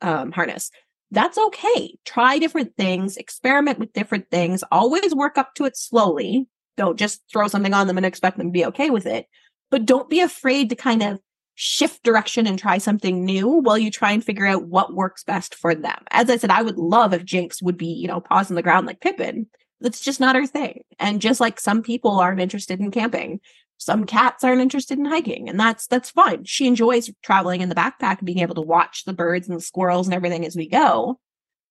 um, 0.00 0.32
harness. 0.32 0.70
That's 1.10 1.36
okay. 1.36 1.98
Try 2.04 2.38
different 2.38 2.76
things, 2.76 3.16
experiment 3.16 3.78
with 3.78 3.92
different 3.92 4.30
things, 4.30 4.64
always 4.72 5.14
work 5.14 5.36
up 5.36 5.54
to 5.56 5.64
it 5.66 5.76
slowly. 5.76 6.46
Don't 6.78 6.98
just 6.98 7.20
throw 7.30 7.48
something 7.48 7.74
on 7.74 7.86
them 7.86 7.98
and 7.98 8.06
expect 8.06 8.38
them 8.38 8.46
to 8.46 8.52
be 8.52 8.64
okay 8.66 8.88
with 8.88 9.04
it. 9.04 9.26
But 9.70 9.84
don't 9.84 10.08
be 10.08 10.20
afraid 10.20 10.70
to 10.70 10.76
kind 10.76 11.02
of 11.02 11.20
shift 11.54 12.02
direction 12.02 12.46
and 12.46 12.58
try 12.58 12.78
something 12.78 13.24
new 13.24 13.48
while 13.48 13.78
you 13.78 13.90
try 13.90 14.12
and 14.12 14.24
figure 14.24 14.46
out 14.46 14.68
what 14.68 14.94
works 14.94 15.22
best 15.24 15.54
for 15.54 15.74
them. 15.74 16.02
As 16.10 16.30
I 16.30 16.36
said, 16.36 16.50
I 16.50 16.62
would 16.62 16.78
love 16.78 17.12
if 17.12 17.24
Jinx 17.24 17.62
would 17.62 17.76
be, 17.76 17.86
you 17.86 18.08
know, 18.08 18.20
paws 18.20 18.50
on 18.50 18.54
the 18.54 18.62
ground 18.62 18.86
like 18.86 19.00
Pippin. 19.00 19.46
That's 19.80 20.00
just 20.00 20.20
not 20.20 20.36
her 20.36 20.46
thing. 20.46 20.82
And 20.98 21.20
just 21.20 21.40
like 21.40 21.58
some 21.58 21.82
people 21.82 22.18
aren't 22.18 22.40
interested 22.40 22.80
in 22.80 22.90
camping, 22.90 23.40
some 23.82 24.04
cats 24.04 24.44
aren't 24.44 24.60
interested 24.60 24.96
in 24.96 25.04
hiking 25.04 25.48
and 25.48 25.58
that's 25.58 25.88
that's 25.88 26.10
fine 26.10 26.44
she 26.44 26.68
enjoys 26.68 27.10
traveling 27.22 27.60
in 27.60 27.68
the 27.68 27.74
backpack 27.74 28.18
and 28.18 28.26
being 28.26 28.38
able 28.38 28.54
to 28.54 28.60
watch 28.60 29.04
the 29.04 29.12
birds 29.12 29.48
and 29.48 29.56
the 29.56 29.62
squirrels 29.62 30.06
and 30.06 30.14
everything 30.14 30.46
as 30.46 30.54
we 30.54 30.68
go 30.68 31.18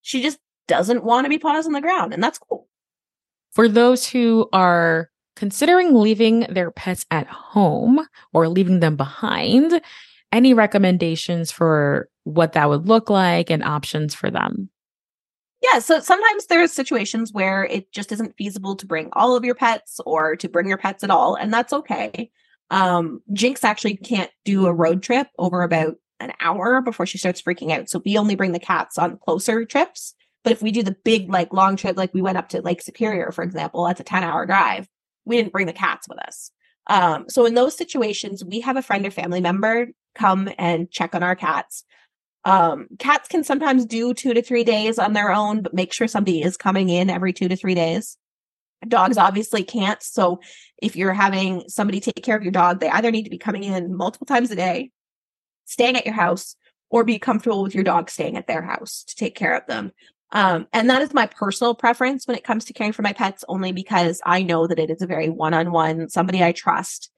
she 0.02 0.22
just 0.22 0.38
doesn't 0.68 1.06
want 1.06 1.26
to 1.26 1.30
be 1.30 1.38
paws 1.38 1.66
on 1.66 1.72
the 1.72 1.82
ground 1.82 2.14
and 2.14 2.22
that's 2.22 2.38
cool 2.38 2.68
for 3.54 3.70
those 3.70 4.08
who 4.08 4.50
are 4.52 5.10
considering 5.36 5.94
leaving 5.94 6.42
their 6.50 6.72
pets 6.72 7.06
at 7.12 7.28
home 7.28 8.06
or 8.34 8.48
leaving 8.48 8.80
them 8.80 8.96
behind 8.96 9.82
any 10.32 10.54
recommendations 10.54 11.52
for 11.52 12.10
what 12.24 12.54
that 12.54 12.70
would 12.70 12.88
look 12.88 13.10
like 13.10 13.50
and 13.50 13.64
options 13.64 14.14
for 14.14 14.30
them 14.30 14.70
yeah, 15.62 15.78
so 15.78 16.00
sometimes 16.00 16.48
there's 16.48 16.74
situations 16.74 17.32
where 17.32 17.64
it 17.64 17.92
just 17.92 18.12
isn't 18.12 18.36
feasible 18.36 18.76
to 18.78 18.88
bring 18.88 19.10
all 19.14 19.36
of 19.36 19.46
your 19.46 19.54
pets 19.54 20.00
or 20.06 20.36
to 20.38 20.50
bring 20.50 20.68
your 20.68 20.78
pets 20.78 21.04
at 21.04 21.12
all, 21.12 21.36
and 21.36 21.54
that's 21.54 21.72
okay. 21.72 22.32
Um, 22.72 23.22
Jinx 23.32 23.64
actually 23.64 23.98
can't 23.98 24.32
do 24.44 24.66
a 24.66 24.74
road 24.74 25.04
trip 25.04 25.28
over 25.38 25.62
about 25.62 25.98
an 26.20 26.34
hour 26.40 26.82
before 26.82 27.06
she 27.06 27.20
starts 27.20 27.42
freaking 27.42 27.72
out. 27.72 27.90
So 27.90 28.02
we 28.04 28.18
only 28.18 28.36
bring 28.36 28.54
the 28.54 28.60
cats 28.60 28.98
on 28.98 29.18
closer 29.18 29.66
trips. 29.66 30.16
But 30.44 30.54
if 30.54 30.64
we 30.64 30.72
do 30.72 30.82
the 30.82 30.96
big, 31.04 31.30
like 31.30 31.54
long 31.54 31.76
trip, 31.76 31.96
like 31.96 32.14
we 32.14 32.24
went 32.24 32.38
up 32.38 32.50
to 32.50 32.62
Lake 32.62 32.82
Superior, 32.82 33.32
for 33.32 33.44
example, 33.44 33.86
that's 33.86 34.00
a 34.00 34.04
10 34.04 34.24
hour 34.24 34.48
drive, 34.48 34.88
we 35.26 35.38
didn't 35.38 35.52
bring 35.52 35.68
the 35.68 35.74
cats 35.74 36.08
with 36.08 36.20
us. 36.20 36.52
Um, 36.88 37.26
so 37.30 37.46
in 37.46 37.54
those 37.54 37.78
situations, 37.78 38.44
we 38.44 38.62
have 38.62 38.78
a 38.78 38.82
friend 38.82 39.06
or 39.06 39.12
family 39.12 39.42
member 39.42 39.88
come 40.16 40.50
and 40.58 40.90
check 40.90 41.16
on 41.16 41.24
our 41.24 41.36
cats. 41.36 41.84
Um, 42.44 42.88
cats 42.98 43.28
can 43.28 43.44
sometimes 43.44 43.86
do 43.86 44.14
two 44.14 44.34
to 44.34 44.42
three 44.42 44.64
days 44.64 44.98
on 44.98 45.14
their 45.14 45.32
own, 45.32 45.62
but 45.62 45.74
make 45.74 45.94
sure 45.94 46.08
somebody 46.08 46.42
is 46.42 46.58
coming 46.58 46.90
in 46.90 47.10
every 47.10 47.34
two 47.34 47.48
to 47.48 47.56
three 47.56 47.76
days. 47.76 48.18
Dogs 48.88 49.18
obviously 49.18 49.64
can't. 49.64 50.02
So 50.02 50.42
if 50.82 50.96
you're 50.96 51.14
having 51.14 51.66
somebody 51.68 52.00
take 52.00 52.24
care 52.24 52.36
of 52.36 52.42
your 52.42 52.52
dog, 52.52 52.80
they 52.80 52.90
either 52.90 53.12
need 53.12 53.24
to 53.24 53.30
be 53.30 53.38
coming 53.38 53.64
in 53.64 53.96
multiple 53.96 54.26
times 54.26 54.50
a 54.50 54.56
day, 54.56 54.90
staying 55.66 55.98
at 55.98 56.06
your 56.06 56.16
house, 56.16 56.56
or 56.90 57.04
be 57.04 57.20
comfortable 57.20 57.62
with 57.62 57.76
your 57.76 57.84
dog 57.84 58.10
staying 58.10 58.38
at 58.38 58.48
their 58.48 58.64
house 58.64 59.04
to 59.08 59.16
take 59.16 59.36
care 59.36 59.56
of 59.56 59.66
them. 59.68 59.92
Um, 60.32 60.68
and 60.72 60.90
that 60.90 61.02
is 61.02 61.14
my 61.14 61.26
personal 61.26 61.76
preference 61.76 62.26
when 62.26 62.38
it 62.38 62.44
comes 62.44 62.66
to 62.66 62.74
caring 62.74 62.94
for 62.94 63.02
my 63.02 63.14
pets, 63.14 63.44
only 63.48 63.72
because 63.72 64.22
I 64.26 64.44
know 64.44 64.68
that 64.68 64.80
it 64.80 64.90
is 64.90 65.02
a 65.02 65.08
very 65.08 65.30
one 65.30 65.54
on 65.54 65.72
one, 65.72 66.10
somebody 66.10 66.44
I 66.44 66.52
trust 66.52 67.10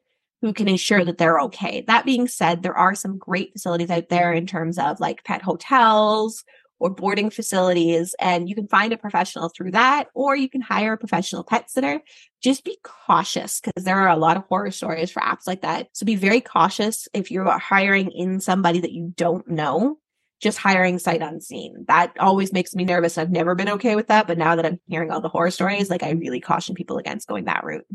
who 0.41 0.51
can 0.51 0.67
ensure 0.67 1.05
that 1.05 1.17
they're 1.17 1.39
okay. 1.39 1.85
That 1.87 2.05
being 2.05 2.27
said, 2.27 2.63
there 2.63 2.77
are 2.77 2.95
some 2.95 3.17
great 3.17 3.53
facilities 3.53 3.89
out 3.89 4.09
there 4.09 4.33
in 4.33 4.45
terms 4.45 4.77
of 4.77 4.99
like 4.99 5.23
pet 5.23 5.41
hotels 5.41 6.43
or 6.79 6.89
boarding 6.89 7.29
facilities, 7.29 8.13
and 8.19 8.49
you 8.49 8.55
can 8.55 8.67
find 8.67 8.91
a 8.91 8.97
professional 8.97 9.47
through 9.47 9.71
that, 9.71 10.09
or 10.13 10.35
you 10.35 10.49
can 10.49 10.59
hire 10.59 10.93
a 10.93 10.97
professional 10.97 11.45
pet 11.45 11.71
sitter. 11.71 12.01
Just 12.41 12.65
be 12.65 12.77
cautious 12.83 13.61
because 13.61 13.85
there 13.85 13.99
are 13.99 14.09
a 14.09 14.17
lot 14.17 14.35
of 14.35 14.43
horror 14.49 14.71
stories 14.71 15.09
for 15.09 15.21
apps 15.21 15.47
like 15.47 15.61
that. 15.61 15.87
So 15.93 16.05
be 16.05 16.15
very 16.15 16.41
cautious 16.41 17.07
if 17.13 17.31
you're 17.31 17.49
hiring 17.57 18.11
in 18.11 18.41
somebody 18.41 18.81
that 18.81 18.91
you 18.91 19.13
don't 19.15 19.47
know 19.47 19.97
just 20.43 20.59
hiring 20.59 20.99
sight 20.99 21.21
unseen. 21.21 21.85
That 21.87 22.13
always 22.19 22.53
makes 22.53 22.75
me 22.75 22.83
nervous. 22.83 23.17
I've 23.17 23.31
never 23.31 23.55
been 23.55 23.69
okay 23.69 23.95
with 23.95 24.07
that. 24.07 24.27
But 24.27 24.37
now 24.37 24.55
that 24.55 24.65
I'm 24.65 24.79
hearing 24.87 25.09
all 25.09 25.21
the 25.21 25.29
horror 25.29 25.51
stories, 25.51 25.89
like 25.89 26.03
I 26.03 26.11
really 26.11 26.39
caution 26.39 26.75
people 26.75 26.97
against 26.97 27.27
going 27.27 27.45
that 27.45 27.63
route 27.63 27.85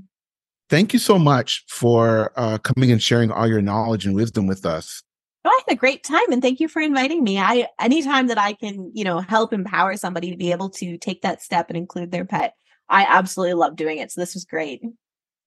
thank 0.68 0.92
you 0.92 0.98
so 0.98 1.18
much 1.18 1.64
for 1.68 2.32
uh, 2.37 2.58
coming 2.58 2.92
and 2.92 3.02
sharing 3.02 3.30
all 3.30 3.46
your 3.46 3.62
knowledge 3.62 4.06
and 4.06 4.14
wisdom 4.14 4.46
with 4.46 4.66
us. 4.66 5.02
Oh, 5.44 5.50
I 5.50 5.62
had 5.66 5.74
a 5.74 5.78
great 5.78 6.04
time 6.04 6.30
and 6.30 6.42
thank 6.42 6.61
you 6.61 6.68
for 6.68 6.82
inviting 6.82 7.22
me. 7.22 7.38
I 7.38 7.68
anytime 7.80 8.26
that 8.26 8.38
I 8.38 8.52
can, 8.52 8.90
you 8.94 9.04
know, 9.04 9.20
help 9.20 9.52
empower 9.52 9.96
somebody 9.96 10.30
to 10.30 10.37
be 10.37 10.52
able 10.52 10.70
to 10.70 10.98
take 10.98 11.22
that 11.22 11.42
step 11.42 11.68
and 11.68 11.76
include 11.76 12.11
their 12.11 12.24
pet, 12.24 12.54
I 12.88 13.04
absolutely 13.04 13.54
love 13.54 13.76
doing 13.76 13.98
it. 13.98 14.11
So 14.11 14.20
this 14.20 14.34
was 14.34 14.44
great. 14.44 14.82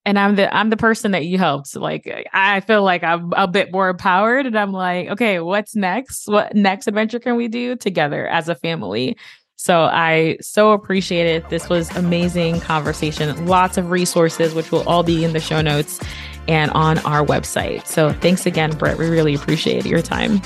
And 0.03 0.17
I'm 0.17 0.35
the 0.35 0.53
I'm 0.53 0.71
the 0.71 0.77
person 0.77 1.11
that 1.11 1.25
you 1.25 1.37
helped. 1.37 1.75
Like 1.75 2.27
I 2.33 2.61
feel 2.61 2.83
like 2.83 3.03
I'm 3.03 3.33
a 3.35 3.47
bit 3.47 3.71
more 3.71 3.89
empowered 3.89 4.47
and 4.47 4.57
I'm 4.57 4.71
like, 4.71 5.09
okay, 5.09 5.39
what's 5.39 5.75
next? 5.75 6.27
What 6.27 6.55
next 6.55 6.87
adventure 6.87 7.19
can 7.19 7.35
we 7.35 7.47
do 7.47 7.75
together 7.75 8.27
as 8.27 8.49
a 8.49 8.55
family? 8.55 9.15
So 9.57 9.83
I 9.83 10.37
so 10.41 10.71
appreciate 10.71 11.27
it. 11.27 11.49
This 11.49 11.69
was 11.69 11.95
amazing 11.95 12.61
conversation. 12.61 13.45
Lots 13.45 13.77
of 13.77 13.91
resources, 13.91 14.55
which 14.55 14.71
will 14.71 14.87
all 14.89 15.03
be 15.03 15.23
in 15.23 15.33
the 15.33 15.39
show 15.39 15.61
notes 15.61 15.99
and 16.47 16.71
on 16.71 16.97
our 16.99 17.23
website. 17.23 17.85
So 17.85 18.11
thanks 18.11 18.47
again, 18.47 18.75
Britt. 18.75 18.97
We 18.97 19.07
really 19.07 19.35
appreciate 19.35 19.85
your 19.85 20.01
time. 20.01 20.41